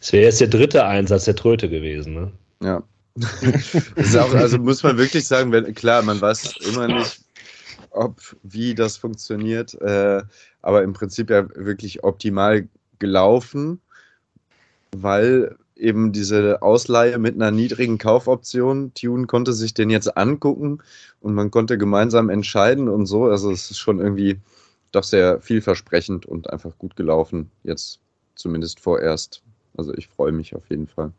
[0.00, 2.32] Es wäre jetzt der dritte Einsatz der Tröte gewesen, ne?
[2.62, 2.82] Ja,
[4.18, 7.20] auch, also muss man wirklich sagen, wenn, klar, man weiß immer nicht,
[7.90, 10.22] ob, wie das funktioniert, äh,
[10.62, 13.80] aber im Prinzip ja wirklich optimal gelaufen,
[14.92, 20.78] weil eben diese Ausleihe mit einer niedrigen Kaufoption, Tune konnte sich den jetzt angucken
[21.20, 23.24] und man konnte gemeinsam entscheiden und so.
[23.24, 24.40] Also es ist schon irgendwie
[24.92, 28.00] doch sehr vielversprechend und einfach gut gelaufen, jetzt
[28.34, 29.42] zumindest vorerst.
[29.76, 31.12] Also ich freue mich auf jeden Fall.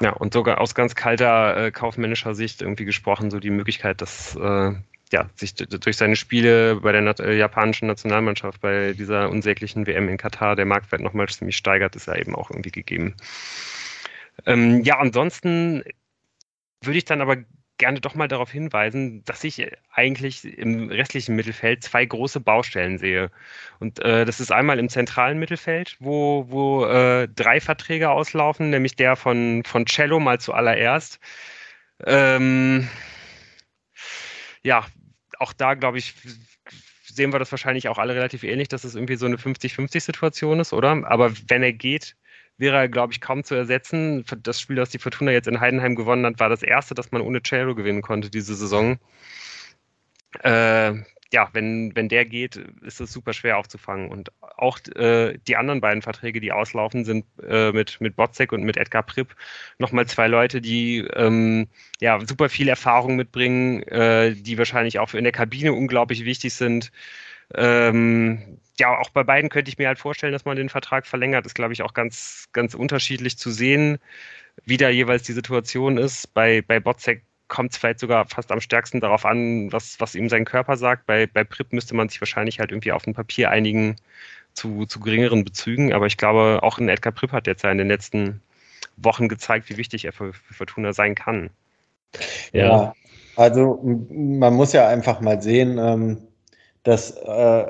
[0.00, 4.34] Ja, und sogar aus ganz kalter äh, kaufmännischer Sicht irgendwie gesprochen, so die Möglichkeit, dass
[4.34, 4.72] äh,
[5.12, 10.16] ja, sich durch seine Spiele bei der äh, japanischen Nationalmannschaft, bei dieser unsäglichen WM in
[10.16, 13.14] Katar, der Marktwert nochmal ziemlich steigert, ist ja eben auch irgendwie gegeben.
[14.46, 15.82] Ähm, ja, ansonsten
[16.82, 17.36] würde ich dann aber
[17.80, 23.30] gerne doch mal darauf hinweisen, dass ich eigentlich im restlichen Mittelfeld zwei große Baustellen sehe.
[23.80, 28.96] Und äh, das ist einmal im zentralen Mittelfeld, wo, wo äh, drei Verträge auslaufen, nämlich
[28.96, 31.18] der von, von Cello mal zuallererst.
[32.06, 32.88] Ähm,
[34.62, 34.86] ja,
[35.38, 36.14] auch da glaube ich,
[37.02, 40.74] sehen wir das wahrscheinlich auch alle relativ ähnlich, dass es irgendwie so eine 50-50-Situation ist,
[40.74, 41.02] oder?
[41.06, 42.14] Aber wenn er geht,
[42.60, 44.24] wäre er, glaube ich, kaum zu ersetzen.
[44.42, 47.22] Das Spiel, das die Fortuna jetzt in Heidenheim gewonnen hat, war das erste, das man
[47.22, 48.98] ohne Cello gewinnen konnte diese Saison.
[50.42, 50.94] Äh,
[51.32, 54.10] ja, wenn, wenn der geht, ist es super schwer aufzufangen.
[54.10, 58.64] Und auch äh, die anderen beiden Verträge, die auslaufen, sind äh, mit, mit Botzek und
[58.64, 59.36] mit Edgar Pripp
[59.78, 61.68] nochmal zwei Leute, die ähm,
[62.00, 66.90] ja, super viel Erfahrung mitbringen, äh, die wahrscheinlich auch in der Kabine unglaublich wichtig sind.
[67.54, 71.46] Ähm, ja, auch bei beiden könnte ich mir halt vorstellen, dass man den Vertrag verlängert.
[71.46, 73.98] Ist, glaube ich, auch ganz, ganz unterschiedlich zu sehen,
[74.64, 76.32] wie da jeweils die Situation ist.
[76.34, 80.28] Bei, bei Botzek kommt es vielleicht sogar fast am stärksten darauf an, was, was ihm
[80.28, 81.06] sein Körper sagt.
[81.06, 83.96] Bei, bei Prip müsste man sich wahrscheinlich halt irgendwie auf dem Papier einigen
[84.54, 85.92] zu, zu geringeren Bezügen.
[85.92, 88.40] Aber ich glaube, auch ein Edgar Prip hat jetzt ja in den letzten
[88.96, 91.50] Wochen gezeigt, wie wichtig er für, für Fortuna sein kann.
[92.52, 92.66] Ja.
[92.66, 92.94] ja.
[93.36, 93.80] also
[94.10, 96.18] man muss ja einfach mal sehen, ähm,
[96.82, 97.66] dass äh,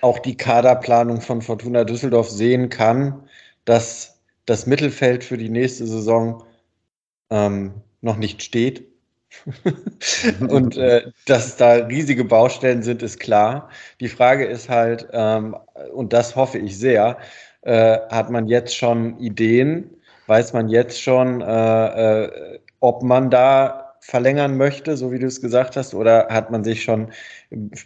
[0.00, 3.28] auch die Kaderplanung von Fortuna Düsseldorf sehen kann,
[3.64, 6.44] dass das Mittelfeld für die nächste Saison
[7.30, 8.86] ähm, noch nicht steht.
[10.48, 13.68] und äh, dass da riesige Baustellen sind, ist klar.
[14.00, 15.56] Die Frage ist halt, ähm,
[15.92, 17.18] und das hoffe ich sehr,
[17.62, 19.90] äh, hat man jetzt schon Ideen?
[20.26, 25.40] Weiß man jetzt schon, äh, äh ob man da verlängern möchte, so wie du es
[25.40, 27.08] gesagt hast, oder hat man sich schon,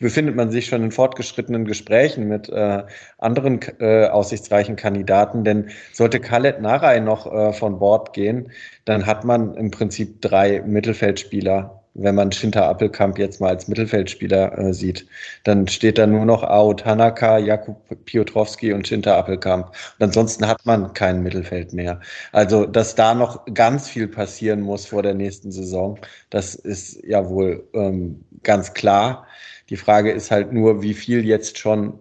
[0.00, 2.82] befindet man sich schon in fortgeschrittenen Gesprächen mit äh,
[3.18, 5.44] anderen äh, aussichtsreichen Kandidaten?
[5.44, 8.50] Denn sollte Khaled Naray noch äh, von Bord gehen,
[8.84, 14.56] dann hat man im Prinzip drei Mittelfeldspieler wenn man Shinta Appelkamp jetzt mal als Mittelfeldspieler
[14.58, 15.06] äh, sieht.
[15.44, 19.66] Dann steht da nur noch Ao Tanaka, Jakub Piotrowski und Shinta Appelkamp.
[19.98, 22.00] Und ansonsten hat man kein Mittelfeld mehr.
[22.32, 25.98] Also, dass da noch ganz viel passieren muss vor der nächsten Saison,
[26.30, 29.26] das ist ja wohl ähm, ganz klar.
[29.70, 31.98] Die Frage ist halt nur, wie viel jetzt schon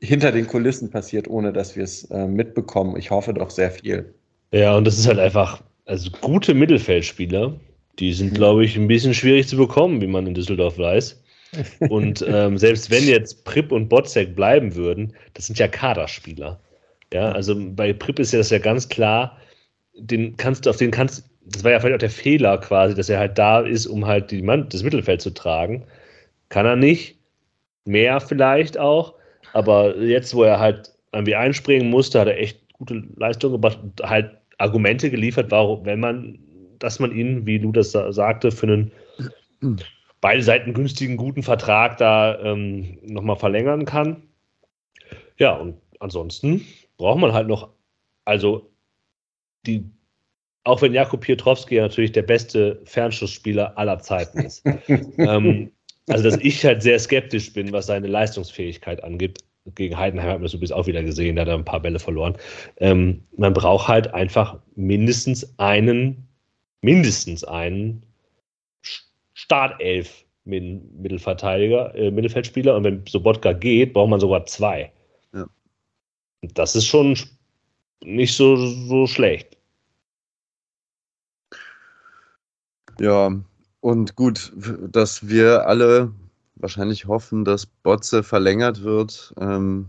[0.00, 2.96] hinter den Kulissen passiert, ohne dass wir es äh, mitbekommen.
[2.96, 4.14] Ich hoffe doch sehr viel.
[4.52, 7.58] Ja, und das ist halt einfach, also gute Mittelfeldspieler,
[7.98, 11.22] die sind, glaube ich, ein bisschen schwierig zu bekommen, wie man in Düsseldorf weiß.
[11.88, 16.60] Und ähm, selbst wenn jetzt Prip und Botzek bleiben würden, das sind ja Kaderspieler.
[17.12, 19.38] Ja, also bei Prip ist ja das ja ganz klar,
[19.94, 23.08] den kannst du, auf den kannst, das war ja vielleicht auch der Fehler quasi, dass
[23.08, 25.84] er halt da ist, um halt die Mann, das Mittelfeld zu tragen.
[26.48, 27.16] Kann er nicht.
[27.84, 29.14] Mehr vielleicht auch.
[29.52, 34.02] Aber jetzt, wo er halt irgendwie einspringen musste, hat er echt gute Leistungen gebracht und
[34.02, 36.38] halt Argumente geliefert, warum, wenn man,
[36.78, 38.92] dass man ihn, wie Lu das sagte, für einen
[40.20, 44.22] beide Seiten günstigen, guten Vertrag da ähm, nochmal verlängern kann.
[45.38, 46.64] Ja, und ansonsten
[46.96, 47.70] braucht man halt noch,
[48.24, 48.70] also
[49.66, 49.84] die,
[50.64, 54.64] auch wenn Jakub Piotrowski natürlich der beste Fernschussspieler aller Zeiten ist.
[55.18, 55.70] ähm,
[56.08, 59.38] also, dass ich halt sehr skeptisch bin, was seine Leistungsfähigkeit angeht.
[59.74, 61.98] Gegen Heidenheim hat man das übrigens auch wieder gesehen, da hat er ein paar Bälle
[61.98, 62.36] verloren.
[62.76, 66.25] Ähm, man braucht halt einfach mindestens einen,
[66.86, 68.06] mindestens einen
[69.34, 74.92] Startelf Mittelverteidiger, äh, Mittelfeldspieler und wenn Sobotka geht, braucht man sogar zwei.
[75.34, 75.46] Ja.
[76.54, 77.18] Das ist schon
[78.04, 79.56] nicht so, so schlecht.
[83.00, 83.32] Ja,
[83.80, 84.52] und gut,
[84.88, 86.12] dass wir alle
[86.54, 89.34] wahrscheinlich hoffen, dass Botze verlängert wird.
[89.40, 89.88] Ähm,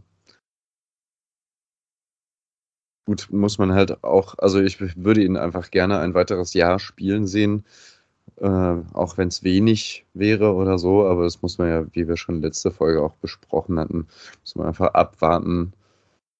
[3.07, 7.25] gut, muss man halt auch, also ich würde ihn einfach gerne ein weiteres Jahr spielen
[7.25, 7.63] sehen,
[8.37, 8.45] äh,
[8.93, 12.41] auch wenn es wenig wäre oder so, aber das muss man ja, wie wir schon
[12.41, 14.07] letzte Folge auch besprochen hatten,
[14.41, 15.71] muss man einfach abwarten.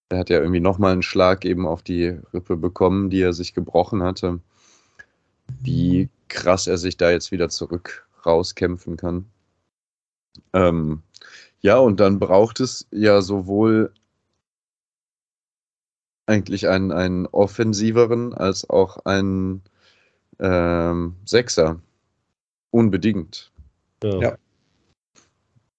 [0.09, 3.53] Er hat ja irgendwie nochmal einen Schlag eben auf die Rippe bekommen, die er sich
[3.53, 4.41] gebrochen hatte.
[5.61, 9.26] Wie krass er sich da jetzt wieder zurück rauskämpfen kann.
[10.51, 11.01] Ähm,
[11.61, 13.93] ja, und dann braucht es ja sowohl
[16.28, 19.63] eigentlich einen, einen offensiveren als auch einen
[20.39, 21.82] ähm, Sechser.
[22.69, 23.51] Unbedingt.
[24.03, 24.19] Ja.
[24.19, 24.38] ja.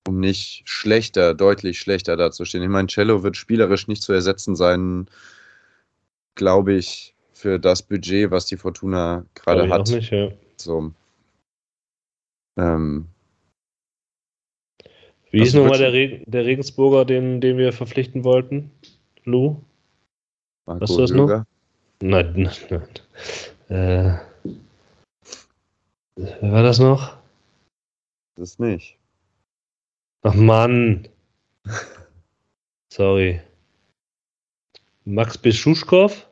[0.08, 2.64] Um nicht schlechter, deutlich schlechter dazustehen.
[2.64, 5.06] Ich meine, Cello wird spielerisch nicht zu ersetzen sein,
[6.34, 9.88] glaube ich, für das Budget, was die Fortuna gerade hat.
[9.90, 10.32] Nicht, ja.
[10.56, 10.92] So.
[12.56, 13.06] Ähm,
[15.30, 18.70] Wie ist nochmal der, Reg der Regensburger, den, den wir verpflichten wollten?
[19.24, 19.60] Lou?
[20.68, 21.38] Marco Hast du das Höger?
[21.38, 21.44] noch?
[22.02, 24.20] Nein, nein, nein.
[24.44, 24.50] Äh,
[26.16, 27.16] wer war das noch?
[28.36, 28.98] Das nicht.
[30.22, 31.08] Ach Mann.
[32.92, 33.40] Sorry.
[35.06, 36.28] Max Beschuschkow?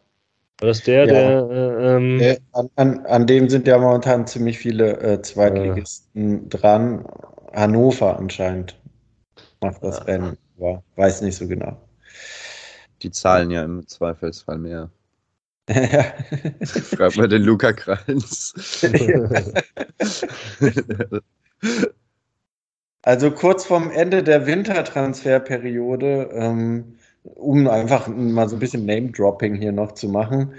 [0.58, 1.12] War das der, ja.
[1.14, 1.50] der.
[1.50, 6.48] Äh, ähm äh, an, an, an, dem sind ja momentan ziemlich viele äh, Zweitligisten äh.
[6.48, 7.06] dran.
[7.54, 8.78] Hannover anscheinend
[9.62, 11.80] macht das Rennen, aber weiß nicht so genau.
[13.02, 14.90] Die zahlen ja im Zweifelsfall mehr.
[15.68, 16.04] Ja.
[16.64, 18.54] Frag mal den Luca Kreins.
[23.02, 26.96] also kurz vorm Ende der Wintertransferperiode ähm,
[27.34, 30.54] um einfach mal so ein bisschen Name-Dropping hier noch zu machen,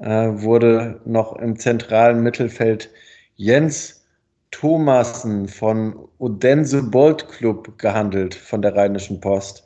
[0.00, 2.90] äh, wurde noch im zentralen Mittelfeld
[3.36, 4.04] Jens
[4.50, 9.63] Thomassen von Odense Bolt Club gehandelt von der Rheinischen Post.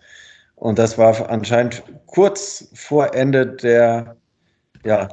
[0.60, 4.16] Und das war anscheinend kurz vor Ende der,
[4.84, 5.08] ja,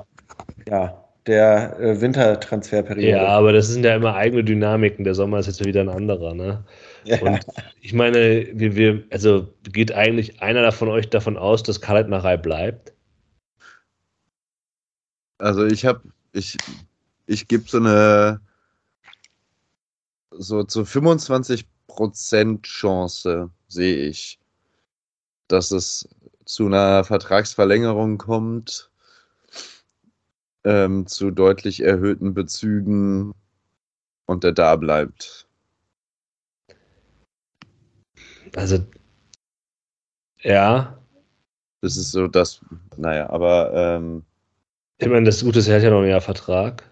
[0.67, 3.09] ja, der äh, Wintertransferperiode.
[3.09, 5.03] Ja, aber das sind ja immer eigene Dynamiken.
[5.03, 6.63] Der Sommer ist jetzt wieder ein anderer, ne?
[7.03, 7.21] Ja.
[7.21, 7.45] Und
[7.81, 12.03] ich meine, wir, wir, also geht eigentlich einer von euch davon aus, dass Karl
[12.37, 12.93] bleibt?
[15.37, 16.57] Also ich habe, ich,
[17.27, 18.39] ich gebe so eine
[20.31, 24.39] so zu 25% Chance sehe ich,
[25.47, 26.07] dass es
[26.45, 28.89] zu einer Vertragsverlängerung kommt,
[30.63, 33.33] ähm, zu deutlich erhöhten Bezügen
[34.25, 35.47] und der da bleibt.
[38.55, 38.85] Also,
[40.41, 40.97] ja.
[41.81, 42.61] Das ist so das,
[42.97, 43.71] naja, aber.
[43.73, 44.23] Ähm,
[44.97, 46.89] ich meine, das Gute ist, er hat ja noch ein Jahr Vertrag.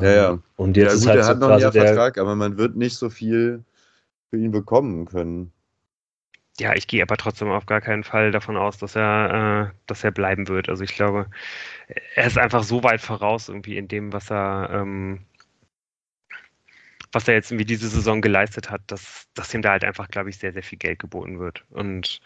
[0.00, 0.38] Ja, ja.
[0.56, 2.76] Und jetzt ja, ist halt er so hat noch ein Jahr Vertrag, aber man wird
[2.76, 3.64] nicht so viel
[4.30, 5.52] für ihn bekommen können.
[6.60, 10.04] Ja, ich gehe aber trotzdem auf gar keinen Fall davon aus, dass er, äh, dass
[10.04, 10.68] er bleiben wird.
[10.68, 11.30] Also ich glaube,
[12.14, 15.26] er ist einfach so weit voraus irgendwie in dem, was er, ähm,
[17.12, 20.30] was er jetzt irgendwie diese Saison geleistet hat, dass, dass ihm da halt einfach, glaube
[20.30, 21.62] ich, sehr, sehr viel Geld geboten wird.
[21.68, 22.20] Und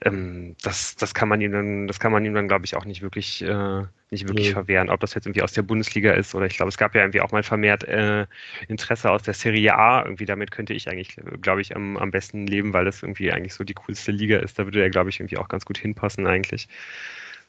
[0.00, 2.86] ähm, das, das kann man ihm dann, das kann man ihm dann, glaube ich, auch
[2.86, 4.52] nicht wirklich, äh, nicht wirklich nee.
[4.52, 4.88] verwehren.
[4.88, 7.20] Ob das jetzt irgendwie aus der Bundesliga ist oder ich glaube, es gab ja irgendwie
[7.20, 8.26] auch mal vermehrt äh,
[8.66, 10.02] Interesse aus der Serie A.
[10.02, 13.54] Irgendwie damit könnte ich eigentlich, glaube ich, am, am besten leben, weil das irgendwie eigentlich
[13.54, 14.58] so die coolste Liga ist.
[14.58, 16.66] Da würde er, glaube ich, irgendwie auch ganz gut hinpassen eigentlich.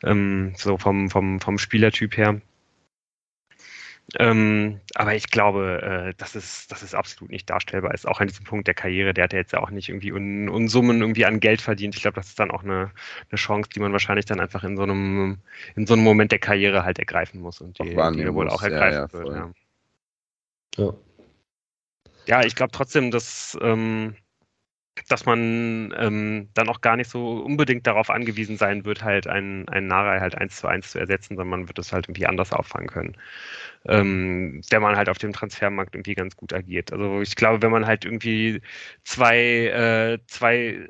[0.04, 2.42] Ähm, so vom, vom, vom Spielertyp her.
[4.20, 7.94] Ähm, aber ich glaube, äh, das, ist, das ist absolut nicht darstellbar.
[7.94, 10.12] Ist auch an diesem Punkt der Karriere, der hat ja jetzt ja auch nicht irgendwie
[10.12, 11.96] Un Unsummen irgendwie an Geld verdient.
[11.96, 12.92] Ich glaube, das ist dann auch eine,
[13.30, 15.40] eine Chance, die man wahrscheinlich dann einfach in so einem,
[15.76, 19.10] in so einem Moment der Karriere halt ergreifen muss und die, die wohl auch ergreifen
[19.12, 19.54] ja, ja, wird.
[20.78, 20.84] Ja.
[20.86, 20.94] ja.
[22.28, 24.16] ja ich glaube trotzdem, dass ähm,
[25.10, 29.68] dass man ähm, dann auch gar nicht so unbedingt darauf angewiesen sein wird, halt einen,
[29.70, 32.54] einen Narei halt eins zu eins zu ersetzen, sondern man wird es halt irgendwie anders
[32.54, 33.18] auffangen können.
[33.88, 36.92] Ähm, der man halt auf dem Transfermarkt irgendwie ganz gut agiert.
[36.94, 38.62] Also ich glaube, wenn man halt irgendwie
[39.04, 40.90] zwei, äh, zwei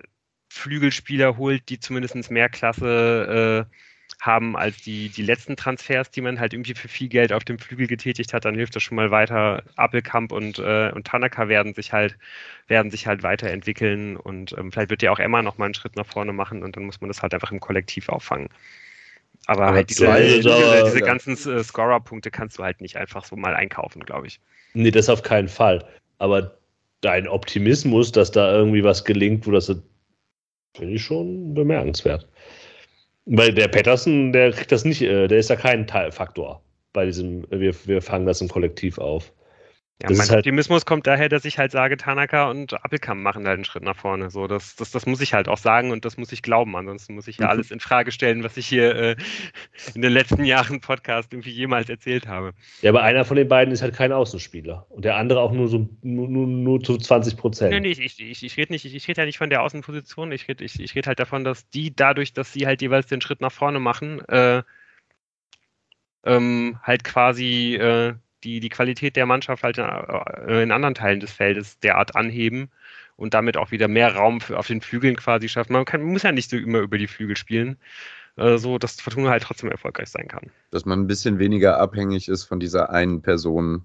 [0.49, 3.75] Flügelspieler holt, die zumindest mehr Klasse äh,
[4.21, 7.59] haben als die, die letzten Transfers, die man halt irgendwie für viel Geld auf dem
[7.59, 9.63] Flügel getätigt hat, dann hilft das schon mal weiter.
[9.75, 12.17] Appelkamp und, äh, und Tanaka werden sich halt,
[12.67, 15.95] werden sich halt weiterentwickeln und ähm, vielleicht wird ja auch Emma noch mal einen Schritt
[15.95, 18.49] nach vorne machen und dann muss man das halt einfach im Kollektiv auffangen.
[19.47, 23.35] Aber, Aber halt diese, diese, diese ganzen äh, Scorer-Punkte kannst du halt nicht einfach so
[23.35, 24.39] mal einkaufen, glaube ich.
[24.73, 25.85] Nee, das auf keinen Fall.
[26.17, 26.57] Aber
[27.01, 29.67] dein Optimismus, dass da irgendwie was gelingt, wo das
[30.75, 32.27] finde ich schon bemerkenswert.
[33.25, 36.61] Weil der Patterson, der kriegt das nicht, äh, der ist ja kein Teilfaktor
[36.93, 39.33] bei diesem, wir, wir fangen das im Kollektiv auf.
[40.03, 43.55] Ja, mein halt Optimismus kommt daher, dass ich halt sage, Tanaka und Appelkamp machen halt
[43.55, 44.29] einen Schritt nach vorne.
[44.29, 46.75] So, das, das, das muss ich halt auch sagen und das muss ich glauben.
[46.75, 47.51] Ansonsten muss ich ja mhm.
[47.51, 49.15] alles in Frage stellen, was ich hier äh,
[49.93, 52.51] in den letzten Jahren Podcast irgendwie jemals erzählt habe.
[52.81, 55.69] Ja, aber einer von den beiden ist halt kein Außenspieler und der andere auch nur
[55.69, 57.71] so nur, nur, nur zu 20 Prozent.
[57.71, 60.33] Nee, nee, ich, ich, ich rede nicht, ich, ich rede ja nicht von der Außenposition.
[60.33, 63.21] Ich rede ich, ich red halt davon, dass die dadurch, dass sie halt jeweils den
[63.21, 64.61] Schritt nach vorne machen, äh,
[66.25, 68.15] ähm, halt quasi äh,
[68.45, 72.69] die, die Qualität der Mannschaft halt äh, in anderen Teilen des Feldes derart anheben
[73.17, 75.73] und damit auch wieder mehr Raum für, auf den Flügeln quasi schaffen.
[75.73, 77.77] Man, kann, muss ja nicht so immer über die Flügel spielen,
[78.37, 80.51] äh, so dass Fortuna halt trotzdem erfolgreich sein kann.
[80.71, 83.83] Dass man ein bisschen weniger abhängig ist von dieser einen Person,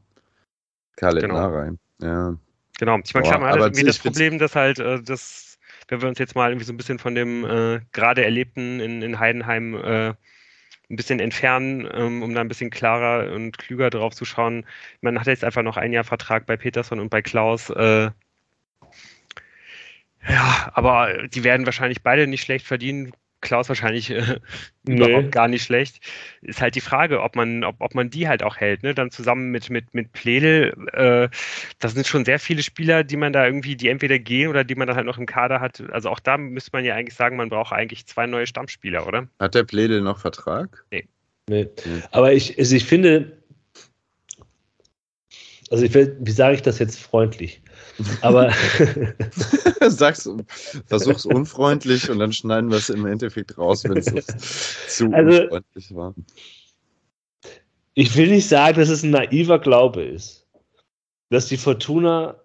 [0.97, 1.35] Khaled genau.
[1.35, 1.73] Narei.
[2.03, 2.37] Ja.
[2.79, 5.59] Genau, ich meine, klar, man hat halt irgendwie das Problem, dass halt äh, das,
[5.89, 9.03] wenn wir uns jetzt mal irgendwie so ein bisschen von dem äh, gerade Erlebten in,
[9.03, 10.15] in Heidenheim äh,
[10.91, 14.67] ein bisschen entfernen, ähm, um da ein bisschen klarer und klüger drauf zu schauen.
[15.01, 17.71] Man hat jetzt einfach noch ein Jahr Vertrag bei Peterson und bei Klaus.
[17.71, 18.11] Äh,
[20.29, 23.13] ja, aber die werden wahrscheinlich beide nicht schlecht verdienen.
[23.41, 24.39] Klaus wahrscheinlich äh,
[24.85, 24.97] nee.
[24.97, 26.01] überhaupt gar nicht schlecht.
[26.43, 28.95] Ist halt die Frage, ob man, ob, ob man die halt auch hält, ne?
[28.95, 31.29] Dann zusammen mit, mit, mit Pledel, äh,
[31.79, 34.75] das sind schon sehr viele Spieler, die man da irgendwie, die entweder gehen oder die
[34.75, 35.83] man dann halt noch im Kader hat.
[35.91, 39.29] Also auch da müsste man ja eigentlich sagen, man braucht eigentlich zwei neue Stammspieler, oder?
[39.39, 40.85] Hat der Pledel noch Vertrag?
[40.91, 41.07] Nee.
[41.49, 41.69] nee.
[42.11, 43.41] Aber ich, also ich finde,
[45.71, 47.63] also ich will, wie sage ich das jetzt freundlich?
[48.21, 48.53] Aber
[49.89, 50.29] sag's,
[50.87, 54.07] versuch's unfreundlich und dann schneiden wir es im Endeffekt raus, wenn es
[54.89, 56.15] zu also, unfreundlich war.
[57.95, 60.47] Ich will nicht sagen, dass es ein naiver Glaube ist,
[61.31, 62.41] dass die Fortuna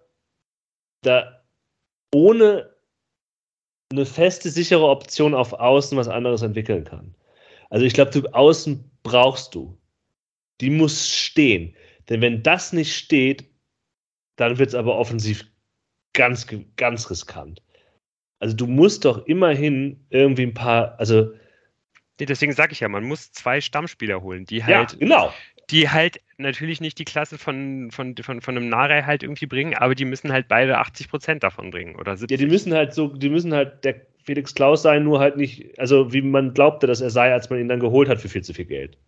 [1.02, 1.44] da
[2.14, 2.74] ohne
[3.92, 7.14] eine feste, sichere Option auf Außen was anderes entwickeln kann.
[7.70, 9.78] Also ich glaube, du Außen brauchst du.
[10.60, 11.74] Die muss stehen.
[12.08, 13.44] Denn wenn das nicht steht,
[14.36, 15.44] dann wird es aber offensiv
[16.12, 17.62] ganz, ganz riskant.
[18.38, 21.32] Also du musst doch immerhin irgendwie ein paar, also
[22.18, 25.32] deswegen sage ich ja, man muss zwei Stammspieler holen, die halt, ja, genau.
[25.70, 29.74] die halt natürlich nicht die Klasse von, von, von, von einem Narei halt irgendwie bringen,
[29.74, 32.38] aber die müssen halt beide 80 Prozent davon bringen oder 70.
[32.38, 35.78] Ja, die müssen halt so, die müssen halt der Felix Klaus sein, nur halt nicht,
[35.78, 38.42] also wie man glaubte, dass er sei, als man ihn dann geholt hat für viel
[38.42, 38.98] zu viel Geld.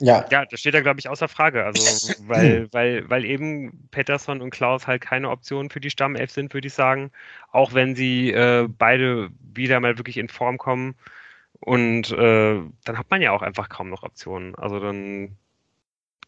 [0.00, 0.24] Ja.
[0.30, 1.64] Ja, das steht da, glaube ich, außer Frage.
[1.64, 6.54] Also, weil, weil, weil eben Pettersson und Klaus halt keine Optionen für die Stammelf sind,
[6.54, 7.10] würde ich sagen.
[7.50, 10.94] Auch wenn sie äh, beide wieder mal wirklich in Form kommen.
[11.60, 14.54] Und äh, dann hat man ja auch einfach kaum noch Optionen.
[14.54, 15.36] Also dann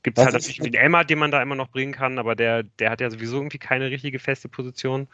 [0.02, 2.62] gibt es halt natürlich den Elmar, den man da immer noch bringen kann, aber der,
[2.64, 5.08] der hat ja sowieso irgendwie keine richtige feste Position.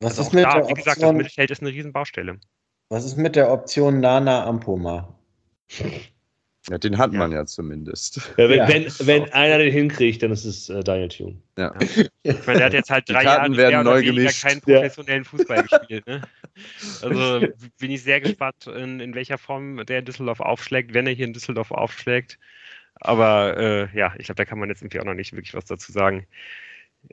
[0.00, 2.38] Was also ist mit da, der wie gesagt, das Mittelfeld ist eine Riesenbaustelle.
[2.88, 5.14] Was ist mit der Option Nana Ampoma?
[6.70, 7.18] Ja, den hat ja.
[7.18, 8.32] man ja zumindest.
[8.38, 8.68] Ja, wenn, ja.
[8.68, 11.36] wenn, wenn einer den hinkriegt, dann ist es äh, Daniel Thune.
[11.58, 11.74] Ja.
[12.22, 14.42] Ich meine, der hat jetzt halt drei Jahre werden neu gemischt.
[14.42, 16.06] keinen professionellen Fußball gespielt.
[16.06, 16.22] Ne?
[17.02, 17.46] Also
[17.78, 21.26] bin ich sehr gespannt, in, in welcher Form der in Düsseldorf aufschlägt, wenn er hier
[21.26, 22.38] in Düsseldorf aufschlägt.
[22.94, 25.66] Aber äh, ja, ich glaube, da kann man jetzt irgendwie auch noch nicht wirklich was
[25.66, 26.26] dazu sagen.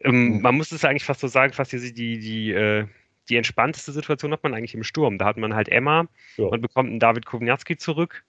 [0.02, 0.41] Ähm, mhm.
[0.41, 2.86] Man muss es eigentlich fast so sagen, fast die, die, die, äh,
[3.32, 5.18] die entspannteste Situation hat man eigentlich im Sturm.
[5.18, 6.06] Da hat man halt Emma,
[6.36, 6.50] ja.
[6.50, 8.24] man bekommt einen David Kovnatski zurück,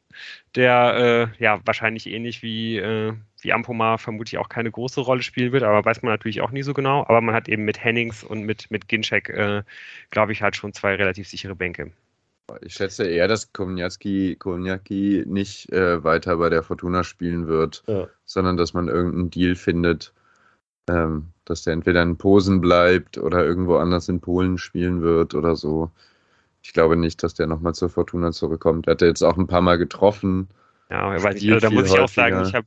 [0.55, 5.53] der äh, ja wahrscheinlich ähnlich wie, äh, wie Ampomar vermutlich auch keine große Rolle spielen
[5.53, 7.01] wird, aber weiß man natürlich auch nie so genau.
[7.09, 9.63] Aber man hat eben mit Hennings und mit, mit Ginczek, äh,
[10.11, 11.91] glaube ich, halt schon zwei relativ sichere Bänke.
[12.61, 18.09] Ich schätze eher, dass Kovnatski nicht äh, weiter bei der Fortuna spielen wird, ja.
[18.25, 20.13] sondern dass man irgendeinen Deal findet,
[20.89, 25.57] ähm, dass der entweder in Posen bleibt oder irgendwo anders in Polen spielen wird oder
[25.57, 25.91] so.
[26.63, 28.87] Ich glaube nicht, dass der nochmal zur Fortuna zurückkommt.
[28.87, 30.49] Er hat jetzt auch ein paar Mal getroffen.
[30.91, 32.67] Ja, ich, also da muss ich auch sagen, ich habe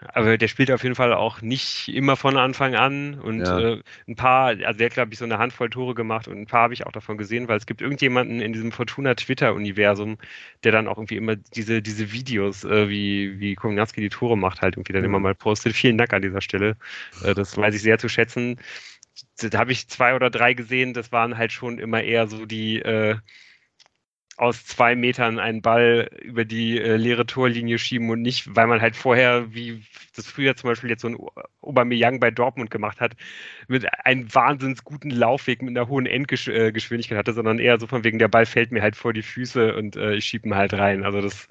[0.00, 3.58] aber der spielt auf jeden Fall auch nicht immer von Anfang an und ja.
[3.58, 6.46] äh, ein paar, also der hat glaube ich so eine Handvoll Tore gemacht und ein
[6.46, 10.18] paar habe ich auch davon gesehen, weil es gibt irgendjemanden in diesem Fortuna Twitter Universum,
[10.62, 14.62] der dann auch irgendwie immer diese diese Videos, äh, wie wie Kominatski die Tore macht,
[14.62, 15.08] halt irgendwie dann mhm.
[15.08, 15.74] immer mal postet.
[15.74, 16.76] Vielen Dank an dieser Stelle,
[17.24, 18.60] äh, das weiß ich sehr zu schätzen.
[19.40, 22.80] Da habe ich zwei oder drei gesehen, das waren halt schon immer eher so die
[22.80, 23.16] äh,
[24.38, 28.80] aus zwei Metern einen Ball über die äh, leere Torlinie schieben und nicht, weil man
[28.80, 29.82] halt vorher, wie
[30.14, 31.18] das früher zum Beispiel jetzt so ein
[31.60, 33.12] Aubameyang bei Dortmund gemacht hat,
[33.66, 38.04] mit einem wahnsinns guten Laufweg mit einer hohen Endgeschwindigkeit äh, hatte, sondern eher so von
[38.04, 40.72] wegen, der Ball fällt mir halt vor die Füße und äh, ich schiebe ihn halt
[40.72, 41.04] rein.
[41.04, 41.46] Also das.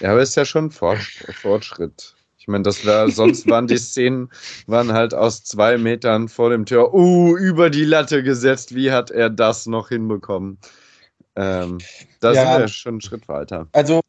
[0.00, 2.14] Ja, aber ist ja schon Fortschritt.
[2.38, 4.30] Ich meine, das war, sonst waren die Szenen,
[4.66, 8.74] waren halt aus zwei Metern vor dem Tor, uh, über die Latte gesetzt.
[8.74, 10.56] Wie hat er das noch hinbekommen?
[11.36, 11.78] Ähm,
[12.20, 13.68] da ja, sind wir schon einen Schritt weiter.
[13.72, 14.00] Also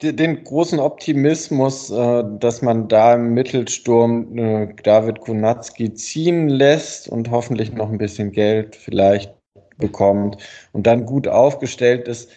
[0.00, 7.30] den großen Optimismus, äh, dass man da im Mittelsturm äh, David Kunatski ziehen lässt und
[7.30, 9.34] hoffentlich noch ein bisschen Geld vielleicht
[9.78, 10.36] bekommt
[10.72, 12.30] und dann gut aufgestellt ist,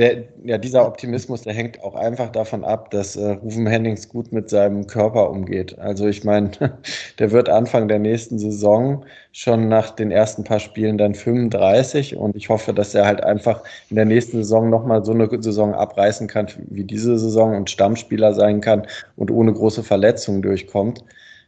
[0.00, 4.32] der, ja, dieser Optimismus, der hängt auch einfach davon ab, dass äh, Rufen Hennings gut
[4.32, 5.78] mit seinem Körper umgeht.
[5.78, 6.50] Also ich meine,
[7.18, 12.34] der wird Anfang der nächsten Saison schon nach den ersten paar Spielen dann 35 und
[12.34, 16.28] ich hoffe, dass er halt einfach in der nächsten Saison nochmal so eine Saison abreißen
[16.28, 18.86] kann wie diese Saison und Stammspieler sein kann
[19.16, 21.04] und ohne große Verletzungen durchkommt.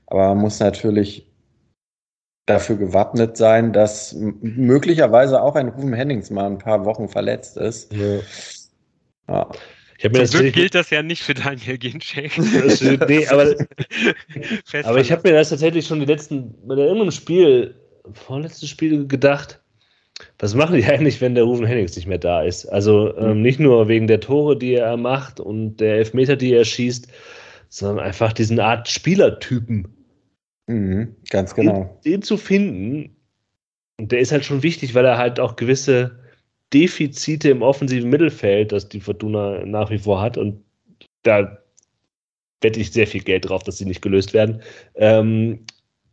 [0.09, 1.27] Aber man muss natürlich
[2.53, 7.93] dafür gewappnet sein, dass möglicherweise auch ein Rufen Hennings mal ein paar Wochen verletzt ist.
[7.93, 8.21] Ja.
[9.29, 9.51] ja.
[9.99, 12.37] Ich Zum das Glück gilt das ja nicht für Daniel Ginczek.
[13.09, 13.55] nee, aber,
[14.83, 17.77] aber ich habe mir das tatsächlich schon die letzten, bei irgendeinem Spiel,
[18.13, 19.61] vorletztes Spiel gedacht,
[20.39, 22.67] was machen die eigentlich, wenn der Rufen Hennings nicht mehr da ist?
[22.67, 23.43] Also ähm, mhm.
[23.43, 27.07] nicht nur wegen der Tore, die er macht und der Elfmeter, die er schießt,
[27.69, 29.87] sondern einfach diesen Art Spielertypen,
[30.67, 32.01] Mhm, ganz genau.
[32.05, 33.17] Den, den, zu finden,
[33.99, 36.19] und der ist halt schon wichtig, weil er halt auch gewisse
[36.73, 40.65] Defizite im offensiven Mittelfeld, das die Fortuna nach wie vor hat, und
[41.23, 41.59] da
[42.61, 44.63] wette ich sehr viel Geld drauf, dass sie nicht gelöst werden.
[44.95, 45.67] Ähm,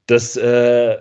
[0.07, 0.97] das, äh,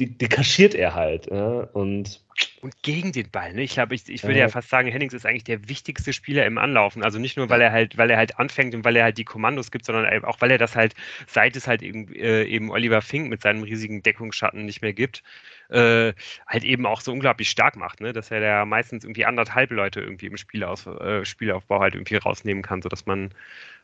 [0.00, 1.26] die, die kaschiert er halt.
[1.30, 1.68] Ja?
[1.72, 2.20] Und
[2.62, 3.52] und gegen den Ball.
[3.52, 3.62] Ne?
[3.62, 4.46] Ich glaube, ich, ich würde ja.
[4.46, 7.02] ja fast sagen, Hennings ist eigentlich der wichtigste Spieler im Anlaufen.
[7.02, 9.24] Also nicht nur, weil er halt, weil er halt anfängt und weil er halt die
[9.24, 10.94] Kommandos gibt, sondern auch weil er das halt,
[11.26, 15.22] seit es halt eben, äh, eben Oliver Fink mit seinem riesigen Deckungsschatten nicht mehr gibt,
[15.68, 16.12] äh,
[16.46, 18.12] halt eben auch so unglaublich stark macht, ne?
[18.12, 22.62] dass er da meistens irgendwie anderthalb Leute irgendwie im Spielaus, äh, Spielaufbau halt irgendwie rausnehmen
[22.62, 23.30] kann, sodass man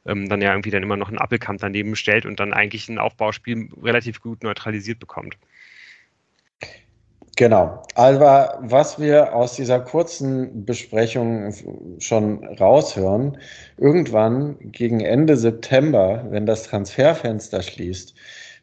[0.07, 2.99] ähm, dann ja irgendwie dann immer noch einen Appelkampf daneben stellt und dann eigentlich ein
[2.99, 5.37] Aufbauspiel relativ gut neutralisiert bekommt.
[7.37, 7.83] Genau.
[7.95, 11.53] Also was wir aus dieser kurzen Besprechung
[11.99, 13.37] schon raushören,
[13.77, 18.15] irgendwann gegen Ende September, wenn das Transferfenster schließt,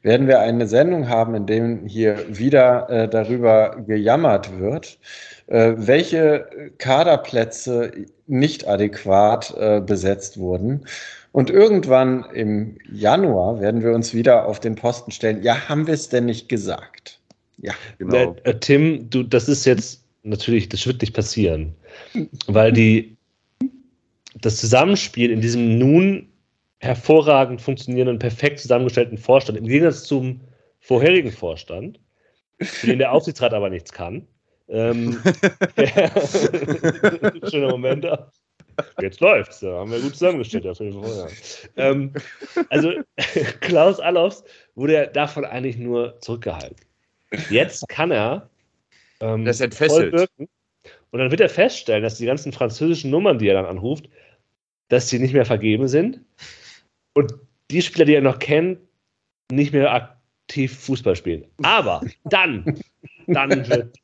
[0.02, 5.00] werden wir eine Sendung haben, in dem hier wieder äh, darüber gejammert wird,
[5.48, 6.48] äh, welche
[6.80, 7.92] Kaderplätze
[8.26, 10.86] nicht adäquat äh, besetzt wurden.
[11.32, 15.44] Und irgendwann im Januar werden wir uns wieder auf den Posten stellen.
[15.44, 17.23] Ja, haben wir es denn nicht gesagt?
[17.58, 18.36] Ja, genau.
[18.44, 21.76] Äh, Tim, du, das ist jetzt natürlich, das wird nicht passieren,
[22.48, 23.16] weil die,
[24.42, 26.30] das Zusammenspiel in diesem nun
[26.80, 30.42] hervorragend funktionierenden, perfekt zusammengestellten Vorstand, im Gegensatz zum
[30.80, 32.00] vorherigen Vorstand,
[32.60, 34.28] für den der Aufsichtsrat aber nichts kann.
[34.68, 35.22] Ähm,
[37.50, 38.06] schöner Moment.
[39.00, 40.66] Jetzt läuft's, da haben wir gut zusammengestellt.
[40.66, 41.28] Ja,
[41.78, 42.14] ähm,
[42.70, 42.92] also
[43.62, 44.44] Klaus Allofs
[44.76, 46.76] wurde davon eigentlich nur zurückgehalten.
[47.50, 48.50] Jetzt kann er
[49.20, 50.14] ähm, das entfesselt.
[50.14, 50.48] Wirken.
[51.12, 54.10] Und dann wird er feststellen, dass die ganzen französischen Nummern, die er dann anruft,
[54.90, 56.20] dass sie nicht mehr vergeben sind.
[57.14, 57.34] Und
[57.70, 58.80] die Spieler, die er noch kennt,
[59.52, 61.46] nicht mehr aktiv Fußball spielen.
[61.62, 62.80] Aber dann,
[63.28, 63.98] dann wird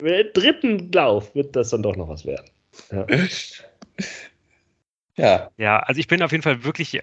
[0.00, 2.50] mit dem dritten Lauf wird das dann doch noch was werden.
[2.92, 3.06] Ja.
[5.16, 5.50] Ja.
[5.56, 7.02] Ja, also ich bin auf jeden Fall wirklich äh,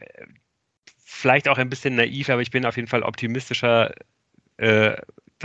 [1.04, 3.94] vielleicht auch ein bisschen naiv, aber ich bin auf jeden Fall optimistischer.
[4.58, 4.96] Äh,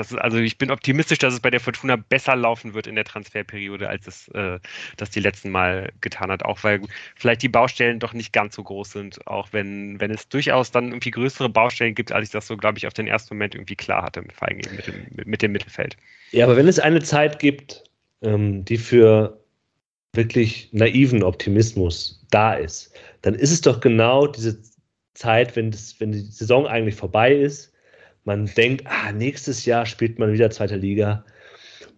[0.01, 3.05] es, also ich bin optimistisch, dass es bei der Fortuna besser laufen wird in der
[3.05, 4.59] Transferperiode, als es äh,
[4.97, 6.45] das die letzten Mal getan hat.
[6.45, 6.81] Auch weil
[7.17, 10.89] vielleicht die Baustellen doch nicht ganz so groß sind, auch wenn, wenn es durchaus dann
[10.89, 13.77] irgendwie größere Baustellen gibt, als ich das so, glaube ich, auf den ersten Moment irgendwie
[13.77, 15.97] klar hatte, vor allem mit dem, mit dem Mittelfeld.
[16.33, 17.85] Ja, aber wenn es eine Zeit gibt,
[18.23, 19.41] ähm, die für
[20.13, 22.93] wirklich naiven Optimismus da ist,
[23.23, 24.61] dann ist es doch genau diese
[25.15, 27.70] Zeit, wenn, das, wenn die Saison eigentlich vorbei ist.
[28.31, 31.24] Man denkt, ah, nächstes Jahr spielt man wieder zweite Liga.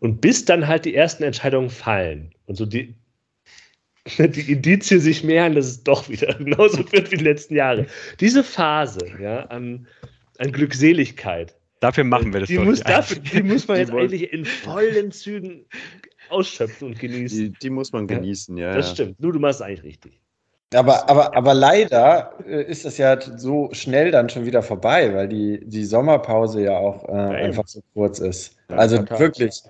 [0.01, 2.95] Und bis dann halt die ersten Entscheidungen fallen und so die,
[4.19, 7.87] die Indizien sich mehren, dass es doch wieder genauso wird wie die letzten Jahre.
[8.19, 9.87] Diese Phase ja, an,
[10.39, 11.55] an Glückseligkeit.
[11.81, 15.67] Dafür machen wir das die muss, dafür, die muss man jetzt eigentlich in vollen Zügen
[16.31, 17.53] ausschöpfen und genießen.
[17.53, 18.75] Die, die muss man genießen, ja.
[18.75, 18.95] Das ja.
[18.95, 19.21] stimmt.
[19.21, 20.22] Nur du machst es eigentlich richtig.
[20.75, 25.29] Aber, aber, aber leider äh, ist das ja so schnell dann schon wieder vorbei, weil
[25.29, 28.57] die, die Sommerpause ja auch äh, einfach so kurz ist.
[28.69, 29.63] Ja, also wirklich.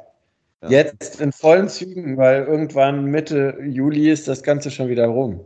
[0.62, 0.70] Ja.
[0.70, 5.40] Jetzt in vollen Zügen, weil irgendwann Mitte Juli ist das Ganze schon wieder rum.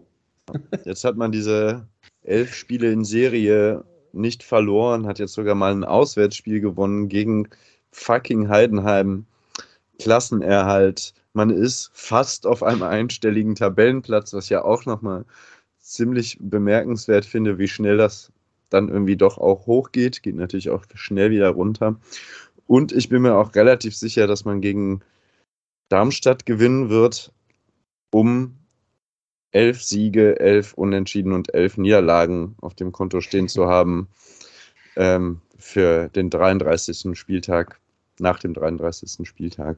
[0.85, 1.87] Jetzt hat man diese
[2.23, 3.83] elf Spiele in Serie
[4.13, 7.49] nicht verloren, hat jetzt sogar mal ein Auswärtsspiel gewonnen gegen
[7.93, 9.27] fucking Heidenheim.
[9.99, 11.15] Klassenerhalt.
[11.37, 15.27] Man ist fast auf einem einstelligen Tabellenplatz, was ja auch nochmal
[15.79, 18.33] ziemlich bemerkenswert finde, wie schnell das
[18.71, 20.23] dann irgendwie doch auch hochgeht.
[20.23, 22.01] Geht natürlich auch schnell wieder runter.
[22.67, 25.03] Und ich bin mir auch relativ sicher, dass man gegen
[25.91, 27.35] Darmstadt gewinnen wird,
[28.11, 28.57] um
[29.51, 34.09] elf Siege, elf Unentschieden und elf Niederlagen auf dem Konto stehen zu haben
[34.97, 37.11] ähm, für den 33.
[37.13, 37.79] Spieltag
[38.19, 39.29] nach dem 33.
[39.29, 39.77] Spieltag.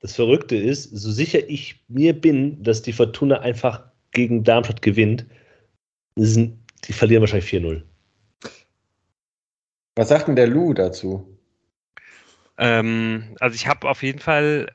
[0.00, 5.26] Das Verrückte ist, so sicher ich mir bin, dass die Fortuna einfach gegen Darmstadt gewinnt,
[6.16, 7.82] sind, die verlieren wahrscheinlich 4-0.
[9.96, 11.38] Was sagt denn der Lou dazu?
[12.56, 14.74] Ähm, also ich habe auf jeden Fall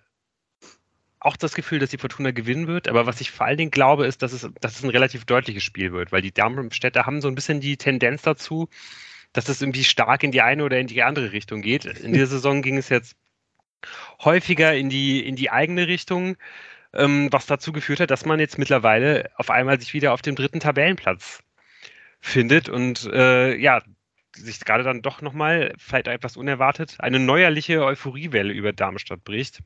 [1.19, 4.05] auch das Gefühl, dass die Fortuna gewinnen wird, aber was ich vor allen Dingen glaube,
[4.05, 7.27] ist, dass es, dass es ein relativ deutliches Spiel wird, weil die Darmstädter haben so
[7.27, 8.69] ein bisschen die Tendenz dazu,
[9.33, 11.85] dass es irgendwie stark in die eine oder in die andere Richtung geht.
[11.85, 13.15] In dieser Saison ging es jetzt
[14.23, 16.37] häufiger in die, in die eigene Richtung,
[16.93, 20.35] ähm, was dazu geführt hat, dass man jetzt mittlerweile auf einmal sich wieder auf dem
[20.35, 21.43] dritten Tabellenplatz
[22.21, 23.81] findet und äh, ja,
[24.35, 29.59] sich gerade dann doch nochmal, vielleicht etwas unerwartet, eine neuerliche Euphoriewelle über Darmstadt bricht.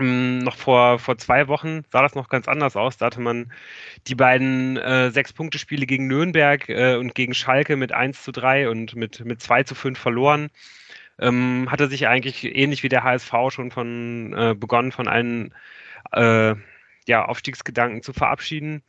[0.00, 2.96] Ähm, noch vor, vor zwei Wochen sah das noch ganz anders aus.
[2.96, 3.52] Da hatte man
[4.08, 8.96] die beiden äh, Sechs-Punkte-Spiele gegen Nürnberg äh, und gegen Schalke mit 1 zu 3 und
[8.96, 10.50] mit, mit 2 zu 5 verloren.
[11.18, 15.54] Ähm, hatte sich eigentlich ähnlich wie der HSV schon von äh, begonnen, von allen
[16.12, 16.54] äh,
[17.06, 18.82] ja, Aufstiegsgedanken zu verabschieden.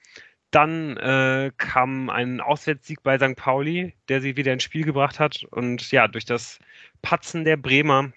[0.51, 3.35] Dann äh, kam ein Auswärtssieg bei St.
[3.35, 5.43] Pauli, der sie wieder ins Spiel gebracht hat.
[5.51, 6.59] Und ja, durch das
[7.01, 8.11] Patzen der Bremer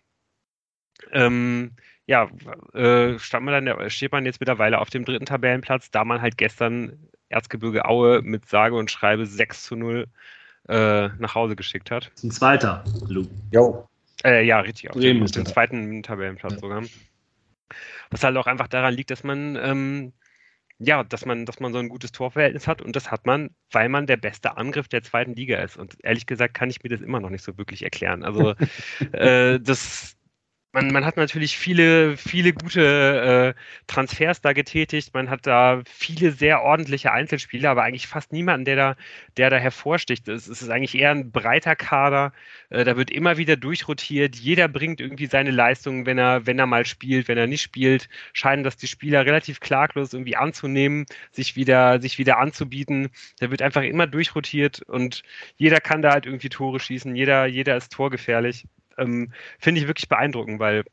[1.12, 1.72] ähm,
[2.06, 2.28] ja,
[2.72, 6.38] äh, stand man dann, steht man jetzt mittlerweile auf dem dritten Tabellenplatz, da man halt
[6.38, 6.98] gestern
[7.28, 10.06] Erzgebirge Aue mit sage und schreibe 6 zu 0
[10.68, 12.10] äh, nach Hause geschickt hat.
[12.22, 12.84] Ein zweiter.
[13.52, 13.86] Jo.
[14.24, 14.90] Äh, ja, richtig.
[14.90, 16.58] Auf, dem, auf dem zweiten Tabellenplatz ja.
[16.58, 16.82] sogar.
[18.10, 20.12] Was halt auch einfach daran liegt, dass man ähm,
[20.78, 23.88] ja, dass man, dass man so ein gutes Torverhältnis hat und das hat man, weil
[23.88, 25.76] man der beste Angriff der zweiten Liga ist.
[25.76, 28.22] Und ehrlich gesagt kann ich mir das immer noch nicht so wirklich erklären.
[28.22, 28.54] Also
[29.12, 30.16] äh, das,
[30.78, 35.12] man, man hat natürlich viele, viele gute äh, Transfers da getätigt.
[35.12, 38.96] Man hat da viele sehr ordentliche Einzelspieler, aber eigentlich fast niemanden, der da,
[39.36, 40.28] der da hervorsticht.
[40.28, 42.32] Es, ist eigentlich eher ein breiter Kader.
[42.70, 44.36] Äh, da wird immer wieder durchrotiert.
[44.36, 48.08] Jeder bringt irgendwie seine Leistungen, wenn er, wenn er mal spielt, wenn er nicht spielt,
[48.32, 53.08] scheinen das die Spieler relativ klaglos irgendwie anzunehmen, sich wieder, sich wieder anzubieten.
[53.40, 55.22] Da wird einfach immer durchrotiert und
[55.56, 57.16] jeder kann da halt irgendwie Tore schießen.
[57.16, 58.64] Jeder, jeder ist torgefährlich
[58.98, 60.84] ähm, finde ich wirklich beeindruckend, weil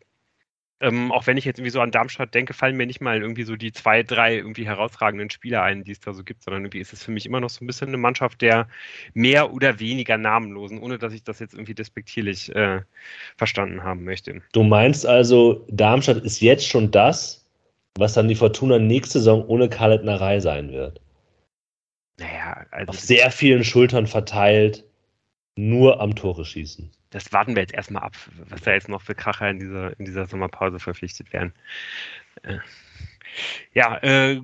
[0.82, 3.44] ähm, auch wenn ich jetzt irgendwie so an Darmstadt denke, fallen mir nicht mal irgendwie
[3.44, 6.80] so die zwei, drei irgendwie herausragenden Spieler ein, die es da so gibt, sondern irgendwie
[6.80, 8.68] ist es für mich immer noch so ein bisschen eine Mannschaft der
[9.14, 12.82] mehr oder weniger namenlosen, ohne dass ich das jetzt irgendwie despektierlich äh,
[13.38, 14.42] verstanden haben möchte.
[14.52, 17.46] Du meinst also, Darmstadt ist jetzt schon das,
[17.98, 21.00] was dann die Fortuna nächste Saison ohne Karletnerei sein wird?
[22.20, 22.90] Naja, also.
[22.90, 24.84] Auf sehr vielen Schultern verteilt,
[25.56, 28.14] nur am Tore schießen das warten wir jetzt erstmal ab,
[28.50, 31.54] was da jetzt noch für Kracher in dieser, in dieser Sommerpause verpflichtet werden.
[32.44, 32.58] Äh,
[33.74, 34.42] ja, äh,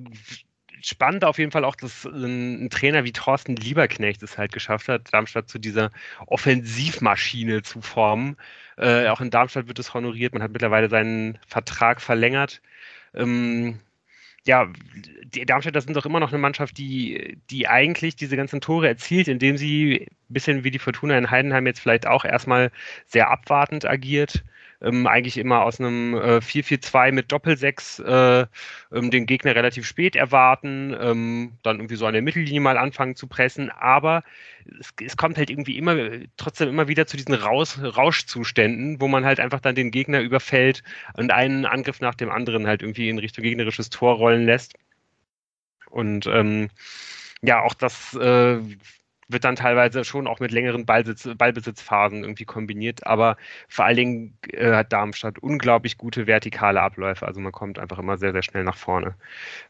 [0.80, 5.12] spannend auf jeden Fall auch, dass ein, Trainer wie Thorsten Lieberknecht es halt geschafft hat,
[5.12, 5.92] Darmstadt zu dieser
[6.24, 8.38] Offensivmaschine zu formen.
[8.78, 10.32] Äh, auch in Darmstadt wird es honoriert.
[10.32, 12.62] Man hat mittlerweile seinen Vertrag verlängert.
[13.12, 13.80] Ähm,
[14.46, 14.68] ja,
[15.24, 19.28] die Darmstädter sind doch immer noch eine Mannschaft, die, die eigentlich diese ganzen Tore erzielt,
[19.28, 22.70] indem sie ein bisschen wie die Fortuna in Heidenheim jetzt vielleicht auch erstmal
[23.06, 24.44] sehr abwartend agiert
[24.82, 28.46] ähm, eigentlich immer aus einem äh, 4-4-2 mit Doppelsechs äh,
[28.92, 33.16] ähm, den Gegner relativ spät erwarten, ähm, dann irgendwie so an der Mittellinie mal anfangen
[33.16, 34.22] zu pressen, aber
[34.80, 35.96] es, es kommt halt irgendwie immer,
[36.36, 40.82] trotzdem immer wieder zu diesen Raus, Rauschzuständen, wo man halt einfach dann den Gegner überfällt
[41.14, 44.74] und einen Angriff nach dem anderen halt irgendwie in Richtung gegnerisches Tor rollen lässt.
[45.90, 46.70] Und ähm,
[47.42, 48.58] ja, auch das äh,
[49.28, 53.06] wird dann teilweise schon auch mit längeren Ballsitz, Ballbesitzphasen irgendwie kombiniert.
[53.06, 53.36] Aber
[53.68, 57.26] vor allen Dingen äh, hat Darmstadt unglaublich gute vertikale Abläufe.
[57.26, 59.14] Also man kommt einfach immer sehr, sehr schnell nach vorne.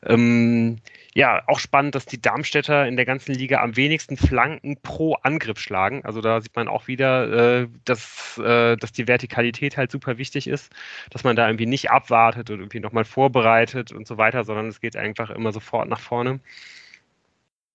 [0.05, 0.79] Ähm,
[1.15, 5.59] ja, auch spannend, dass die Darmstädter in der ganzen Liga am wenigsten Flanken pro Angriff
[5.59, 6.05] schlagen.
[6.05, 10.47] Also da sieht man auch wieder, äh, dass, äh, dass die Vertikalität halt super wichtig
[10.47, 10.73] ist,
[11.11, 14.81] dass man da irgendwie nicht abwartet und irgendwie nochmal vorbereitet und so weiter, sondern es
[14.81, 16.41] geht einfach immer sofort nach vorne.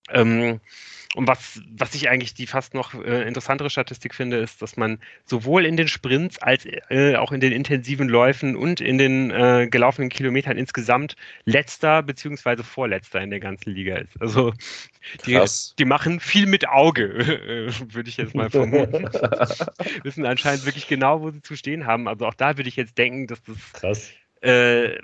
[0.10, 0.60] Ähm,
[1.18, 5.00] und was, was ich eigentlich die fast noch äh, interessantere Statistik finde, ist, dass man
[5.26, 9.68] sowohl in den Sprints als äh, auch in den intensiven Läufen und in den äh,
[9.68, 11.16] gelaufenen Kilometern insgesamt
[11.46, 14.22] letzter beziehungsweise vorletzter in der ganzen Liga ist.
[14.22, 14.54] Also
[15.26, 15.44] die,
[15.80, 17.06] die machen viel mit Auge,
[17.68, 19.06] äh, würde ich jetzt mal vermuten.
[20.04, 22.08] Wissen anscheinend wirklich genau, wo sie zu stehen haben.
[22.08, 24.12] Also auch da würde ich jetzt denken, dass das Krass.
[24.42, 25.00] Äh,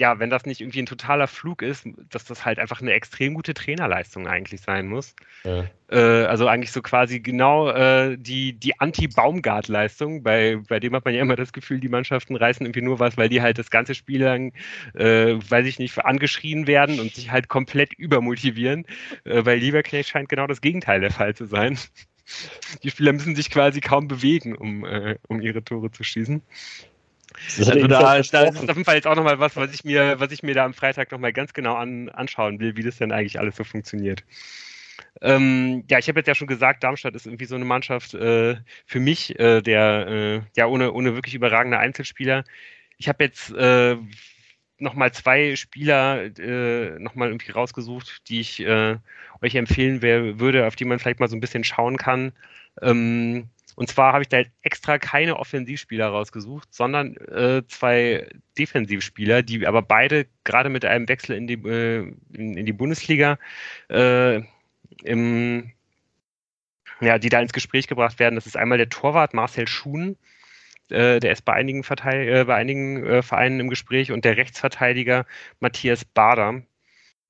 [0.00, 3.34] ja, wenn das nicht irgendwie ein totaler Flug ist, dass das halt einfach eine extrem
[3.34, 5.14] gute Trainerleistung eigentlich sein muss.
[5.44, 5.66] Ja.
[5.90, 11.14] Äh, also eigentlich so quasi genau äh, die, die Anti-Baumgart-Leistung, bei, bei dem hat man
[11.14, 13.94] ja immer das Gefühl, die Mannschaften reißen irgendwie nur was, weil die halt das ganze
[13.94, 14.52] Spiel lang,
[14.94, 18.86] äh, weiß ich nicht, angeschrien werden und sich halt komplett übermotivieren.
[19.24, 21.78] Äh, bei Lieberknecht scheint genau das Gegenteil der Fall zu sein.
[22.82, 26.42] Die Spieler müssen sich quasi kaum bewegen, um, äh, um ihre Tore zu schießen.
[27.58, 30.42] Also da, ist auf jeden Fall jetzt auch nochmal was, was ich mir, was ich
[30.42, 33.56] mir da am Freitag nochmal ganz genau an, anschauen will, wie das denn eigentlich alles
[33.56, 34.24] so funktioniert.
[35.22, 38.56] Ähm, ja, ich habe jetzt ja schon gesagt, Darmstadt ist irgendwie so eine Mannschaft äh,
[38.86, 42.44] für mich, äh, der äh, ja ohne, ohne wirklich überragende Einzelspieler.
[42.96, 43.96] Ich habe jetzt äh,
[44.78, 48.96] nochmal zwei Spieler äh, nochmal irgendwie rausgesucht, die ich äh,
[49.42, 52.32] euch empfehlen wär, würde, auf die man vielleicht mal so ein bisschen schauen kann.
[52.80, 58.28] Ähm, und zwar habe ich da halt extra keine Offensivspieler rausgesucht, sondern äh, zwei
[58.58, 63.38] Defensivspieler, die aber beide gerade mit einem Wechsel in die, äh, in, in, die Bundesliga
[63.88, 64.42] äh,
[65.04, 65.72] im,
[67.00, 68.34] ja, die da ins Gespräch gebracht werden.
[68.34, 70.16] Das ist einmal der Torwart Marcel Schuhn,
[70.90, 74.36] äh, der ist bei einigen, Verteil äh, bei einigen äh, Vereinen im Gespräch, und der
[74.36, 75.26] Rechtsverteidiger
[75.60, 76.62] Matthias Bader.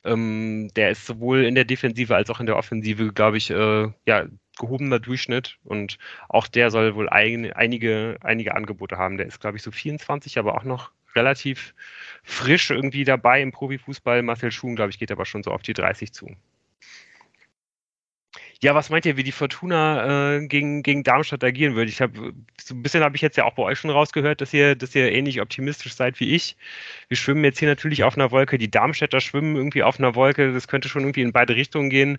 [0.02, 3.88] Ähm, der ist sowohl in der Defensive als auch in der Offensive, glaube ich, äh,
[4.06, 4.26] ja,
[4.60, 9.16] gehobener Durchschnitt und auch der soll wohl ein, einige, einige Angebote haben.
[9.16, 11.74] Der ist, glaube ich, so 24, aber auch noch relativ
[12.22, 14.22] frisch irgendwie dabei im Profifußball.
[14.22, 16.36] Marcel Schuhn, glaube ich, geht aber schon so auf die 30 zu.
[18.62, 21.90] Ja, was meint ihr, wie die Fortuna äh, gegen, gegen Darmstadt agieren würde?
[21.90, 24.52] Ich habe so ein bisschen habe ich jetzt ja auch bei euch schon rausgehört, dass
[24.52, 26.58] ihr, dass ihr ähnlich optimistisch seid wie ich.
[27.08, 28.58] Wir schwimmen jetzt hier natürlich auf einer Wolke.
[28.58, 30.52] Die Darmstädter schwimmen irgendwie auf einer Wolke.
[30.52, 32.18] Das könnte schon irgendwie in beide Richtungen gehen.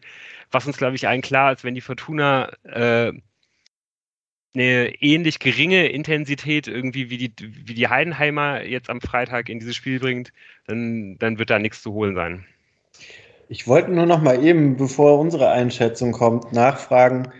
[0.49, 3.13] Was uns, glaube ich, allen klar ist, wenn die Fortuna äh,
[4.55, 9.75] eine ähnlich geringe Intensität irgendwie wie die, wie die Heidenheimer jetzt am Freitag in dieses
[9.75, 10.33] Spiel bringt,
[10.65, 12.45] dann, dann wird da nichts zu holen sein.
[13.51, 17.33] Ich wollte nur noch mal eben, bevor unsere Einschätzung kommt, nachfragen.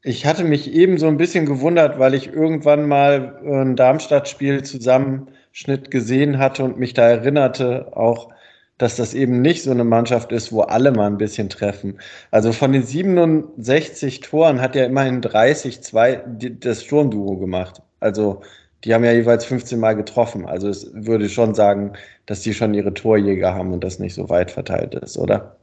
[0.00, 5.90] Ich hatte mich eben so ein bisschen gewundert, weil ich irgendwann mal ein Darmstadt-Spiel Zusammenschnitt
[5.90, 8.32] gesehen hatte und mich da erinnerte, auch,
[8.78, 11.98] dass das eben nicht so eine Mannschaft ist, wo alle mal ein bisschen treffen.
[12.30, 16.22] Also von den 67 Toren hat ja immerhin 30 zwei
[16.60, 17.82] das Sturmduo gemacht.
[17.98, 18.42] Also
[18.84, 20.46] die haben ja jeweils 15 Mal getroffen.
[20.46, 21.94] Also es würde schon sagen,
[22.30, 25.56] dass die schon ihre Torjäger haben und das nicht so weit verteilt ist, oder?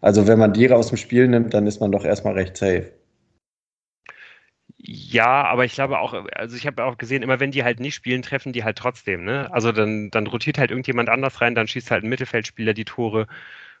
[0.00, 2.90] Also wenn man die aus dem Spiel nimmt, dann ist man doch erstmal recht safe.
[4.78, 7.94] Ja, aber ich glaube auch, also ich habe auch gesehen, immer wenn die halt nicht
[7.94, 9.52] spielen, treffen die halt trotzdem, ne?
[9.52, 13.26] Also dann, dann rotiert halt irgendjemand anders rein, dann schießt halt ein Mittelfeldspieler die Tore.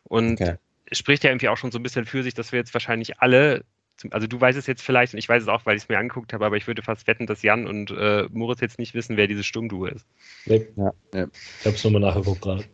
[0.04, 0.56] Und okay.
[0.92, 3.64] spricht ja irgendwie auch schon so ein bisschen für sich, dass wir jetzt wahrscheinlich alle
[4.10, 5.98] also du weißt es jetzt vielleicht und ich weiß es auch, weil ich es mir
[5.98, 9.16] angeguckt habe, aber ich würde fast wetten, dass Jan und äh, Moritz jetzt nicht wissen,
[9.16, 10.06] wer dieses Sturmduo ist.
[10.46, 10.66] Nee.
[10.76, 10.92] Ja.
[11.14, 11.26] ja.
[11.60, 12.64] Ich habe es nochmal nachgeguckt gerade.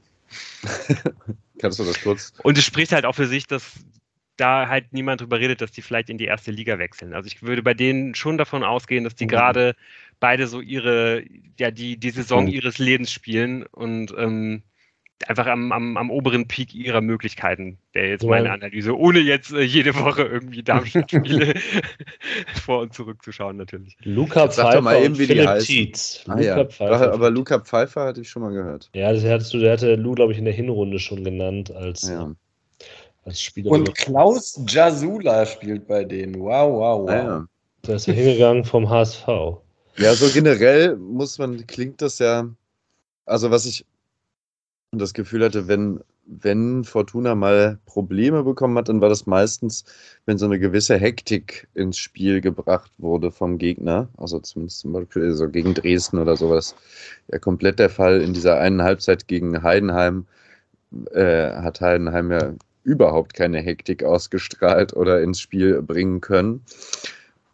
[1.58, 2.32] Kannst du das kurz?
[2.42, 3.72] Und es spricht halt auch für sich, dass
[4.36, 7.14] da halt niemand drüber redet, dass die vielleicht in die erste Liga wechseln.
[7.14, 9.28] Also ich würde bei denen schon davon ausgehen, dass die mhm.
[9.28, 9.76] gerade
[10.20, 11.24] beide so ihre,
[11.58, 12.50] ja, die, die Saison mhm.
[12.50, 14.62] ihres Lebens spielen und ähm,
[15.28, 19.62] einfach am, am, am oberen Peak ihrer Möglichkeiten, wäre jetzt meine Analyse, ohne jetzt äh,
[19.62, 21.54] jede Woche irgendwie Darmstadt-Spiele
[22.64, 23.96] vor und zurück zu schauen, natürlich.
[24.02, 25.92] Luca Sag doch mal eben, wie die heißen.
[26.28, 26.64] Ah, ja.
[26.64, 27.12] Pfeiffer.
[27.12, 28.90] Aber Luca Pfeiffer hatte ich schon mal gehört.
[28.94, 32.08] Ja, das hattest du, der hatte Lu, glaube ich, in der Hinrunde schon genannt als,
[32.08, 32.34] ja.
[33.24, 33.70] als Spieler.
[33.70, 36.34] Und Klaus Jasula spielt bei denen.
[36.40, 37.10] Wow, wow, wow.
[37.10, 37.46] Ah, ja.
[37.86, 39.26] Der ist ja hingegangen vom HSV.
[39.96, 42.48] Ja, so generell muss man, klingt das ja,
[43.26, 43.84] also was ich
[44.98, 49.84] das Gefühl hatte, wenn, wenn Fortuna mal Probleme bekommen hat, dann war das meistens,
[50.26, 54.08] wenn so eine gewisse Hektik ins Spiel gebracht wurde vom Gegner.
[54.16, 56.74] Also zumindest zum Beispiel so gegen Dresden oder sowas.
[57.28, 58.20] Ja, komplett der Fall.
[58.20, 60.26] In dieser einen Halbzeit gegen Heidenheim
[61.12, 62.54] äh, hat Heidenheim ja
[62.84, 66.62] überhaupt keine Hektik ausgestrahlt oder ins Spiel bringen können.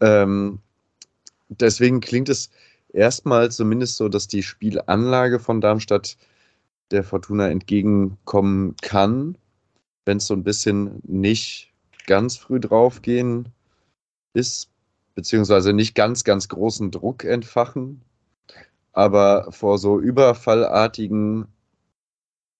[0.01, 0.59] Ähm,
[1.49, 2.51] deswegen klingt es
[2.93, 6.17] erstmal zumindest so, dass die Spielanlage von Darmstadt
[6.91, 9.37] der Fortuna entgegenkommen kann,
[10.05, 11.73] wenn es so ein bisschen nicht
[12.07, 13.49] ganz früh draufgehen
[14.33, 14.71] ist,
[15.15, 18.03] beziehungsweise nicht ganz, ganz großen Druck entfachen,
[18.93, 21.47] aber vor so überfallartigen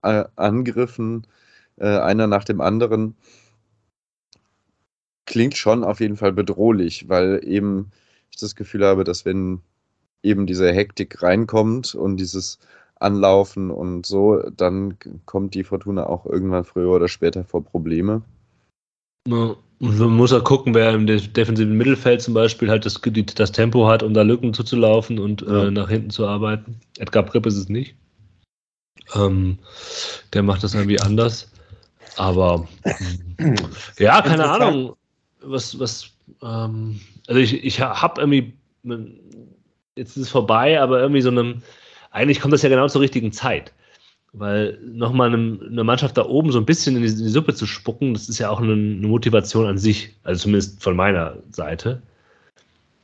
[0.03, 1.27] äh, Angriffen,
[1.77, 3.17] äh, einer nach dem anderen,
[5.27, 7.91] klingt schon auf jeden Fall bedrohlich, weil eben
[8.31, 9.63] ich das Gefühl habe, dass wenn
[10.23, 12.59] eben diese Hektik reinkommt und dieses
[13.01, 18.23] Anlaufen und so, dann kommt die Fortuna auch irgendwann früher oder später vor Probleme.
[19.27, 23.01] Ja, und man muss auch gucken, wer im defensiven Mittelfeld zum Beispiel halt das,
[23.35, 25.65] das Tempo hat, um da Lücken zuzulaufen und äh, ja.
[25.65, 26.79] äh, nach hinten zu arbeiten.
[26.99, 27.95] Edgar Pripp ist es nicht.
[29.15, 29.59] Ähm,
[30.35, 31.51] der macht das irgendwie anders.
[32.17, 32.69] Aber
[33.99, 34.97] ja, keine Ahnung.
[35.43, 36.11] Was, was,
[36.43, 38.53] ähm, also ich, ich habe irgendwie,
[39.97, 41.63] jetzt ist es vorbei, aber irgendwie so einem,
[42.11, 43.73] eigentlich kommt das ja genau zur richtigen Zeit.
[44.33, 47.55] Weil nochmal eine, eine Mannschaft da oben so ein bisschen in die, in die, Suppe
[47.55, 51.39] zu spucken, das ist ja auch eine, eine, Motivation an sich, also zumindest von meiner
[51.51, 52.01] Seite.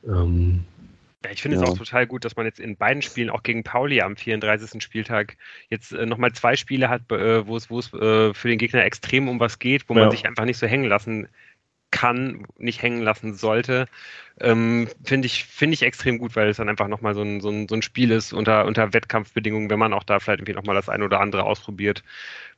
[0.07, 0.63] Ähm,
[1.25, 1.63] ja, ich finde ja.
[1.63, 4.81] es auch total gut, dass man jetzt in beiden Spielen, auch gegen Pauli am 34.
[4.81, 5.35] Spieltag,
[5.69, 9.41] jetzt äh, nochmal zwei Spiele hat, äh, wo es, äh, für den Gegner extrem um
[9.41, 10.01] was geht, wo ja.
[10.01, 11.31] man sich einfach nicht so hängen lassen kann,
[12.57, 13.87] nicht hängen lassen sollte,
[14.39, 17.49] ähm, finde ich, finde ich extrem gut, weil es dann einfach nochmal so ein, so,
[17.49, 20.75] ein, so ein Spiel ist unter, unter Wettkampfbedingungen, wenn man auch da vielleicht irgendwie nochmal
[20.75, 22.03] das eine oder andere ausprobiert,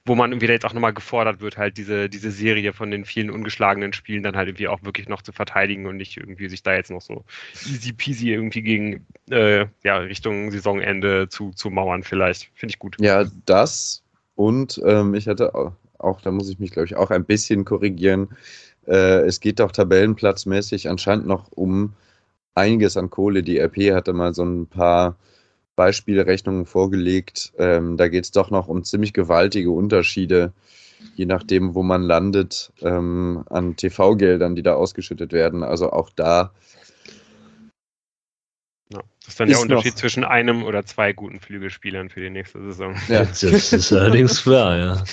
[0.05, 3.29] wo man irgendwie jetzt auch nochmal gefordert wird, halt diese, diese Serie von den vielen
[3.29, 6.73] ungeschlagenen Spielen dann halt irgendwie auch wirklich noch zu verteidigen und nicht irgendwie sich da
[6.73, 7.23] jetzt noch so
[7.65, 12.49] easy peasy irgendwie gegen, äh, ja, Richtung Saisonende zu, zu mauern vielleicht.
[12.55, 12.97] Finde ich gut.
[12.99, 14.03] Ja, das
[14.35, 17.65] und ähm, ich hatte auch, auch, da muss ich mich glaube ich auch ein bisschen
[17.65, 18.29] korrigieren,
[18.89, 21.93] äh, es geht doch tabellenplatzmäßig anscheinend noch um
[22.55, 23.43] einiges an Kohle.
[23.43, 25.15] Die RP hatte mal so ein paar
[25.75, 27.53] Beispielrechnungen vorgelegt.
[27.57, 30.51] Ähm, da geht es doch noch um ziemlich gewaltige Unterschiede,
[31.15, 35.63] je nachdem, wo man landet, ähm, an TV-Geldern, die da ausgeschüttet werden.
[35.63, 36.51] Also auch da.
[38.91, 42.31] Ja, das ist dann ist der Unterschied zwischen einem oder zwei guten Flügelspielern für die
[42.31, 42.95] nächste Saison.
[43.07, 45.03] Ja, das ist allerdings klar, ja.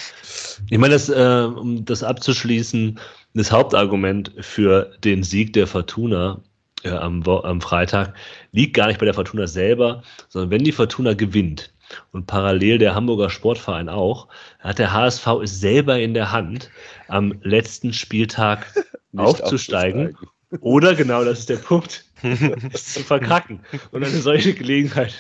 [0.70, 2.98] Ich meine, das, äh, um das abzuschließen,
[3.36, 6.40] das Hauptargument für den Sieg der Fortuna
[6.82, 8.14] äh, am, am Freitag
[8.52, 11.72] liegt gar nicht bei der Fortuna selber, sondern wenn die Fortuna gewinnt
[12.12, 14.28] und parallel der Hamburger Sportverein auch,
[14.60, 16.70] hat der HSV es selber in der Hand,
[17.08, 18.66] am letzten Spieltag
[19.16, 20.08] aufzusteigen.
[20.08, 20.16] aufzusteigen.
[20.60, 22.04] Oder genau, das ist der Punkt,
[22.72, 23.60] es zu verkacken.
[23.90, 25.14] Und eine solche Gelegenheit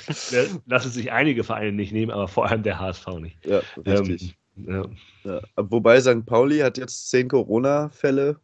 [0.66, 3.44] lassen sich einige Vereine nicht nehmen, aber vor allem der HSV nicht.
[3.44, 4.22] Ja, richtig.
[4.22, 4.84] Ähm, ja.
[5.24, 5.40] ja.
[5.56, 6.24] Wobei St.
[6.24, 8.36] Pauli hat jetzt zehn Corona-Fälle.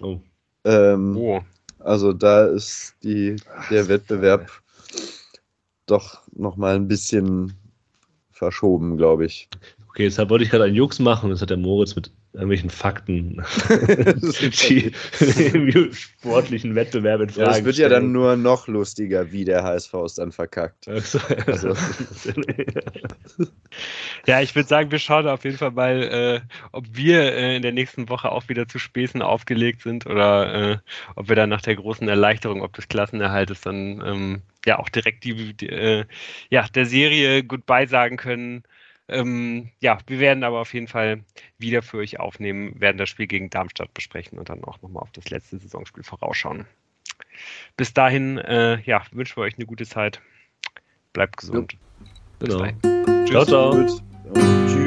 [0.00, 0.18] Oh.
[0.64, 1.40] Ähm, oh.
[1.78, 3.36] Also da ist die,
[3.70, 4.50] der Wettbewerb
[5.86, 7.52] doch nochmal ein bisschen
[8.32, 9.48] verschoben, glaube ich.
[9.88, 11.30] Okay, deshalb wollte ich gerade einen Jux machen.
[11.30, 13.44] Das hat der Moritz mit irgendwelchen Fakten,
[14.68, 14.92] die
[15.52, 17.92] im sportlichen Wettbewerb in Frage ja, Das wird stellen.
[17.92, 20.88] ja dann nur noch lustiger, wie der HSV es dann verkackt.
[20.88, 21.20] Also,
[24.26, 26.40] ja, ich würde sagen, wir schauen auf jeden Fall mal, äh,
[26.72, 30.78] ob wir äh, in der nächsten Woche auch wieder zu Späßen aufgelegt sind oder äh,
[31.14, 35.22] ob wir dann nach der großen Erleichterung, ob des Klassenerhaltes dann ähm, ja auch direkt
[35.22, 36.04] die, die äh,
[36.50, 38.64] ja, der Serie Goodbye sagen können
[39.08, 41.24] ähm, ja, wir werden aber auf jeden Fall
[41.58, 45.12] wieder für euch aufnehmen, werden das Spiel gegen Darmstadt besprechen und dann auch nochmal auf
[45.12, 46.66] das letzte Saisonspiel vorausschauen.
[47.76, 50.20] Bis dahin, äh, ja, wünschen wir euch eine gute Zeit.
[51.12, 51.72] Bleibt gesund.
[51.72, 51.78] Ja.
[52.40, 53.26] Genau.
[53.26, 54.83] Ciao, ciao.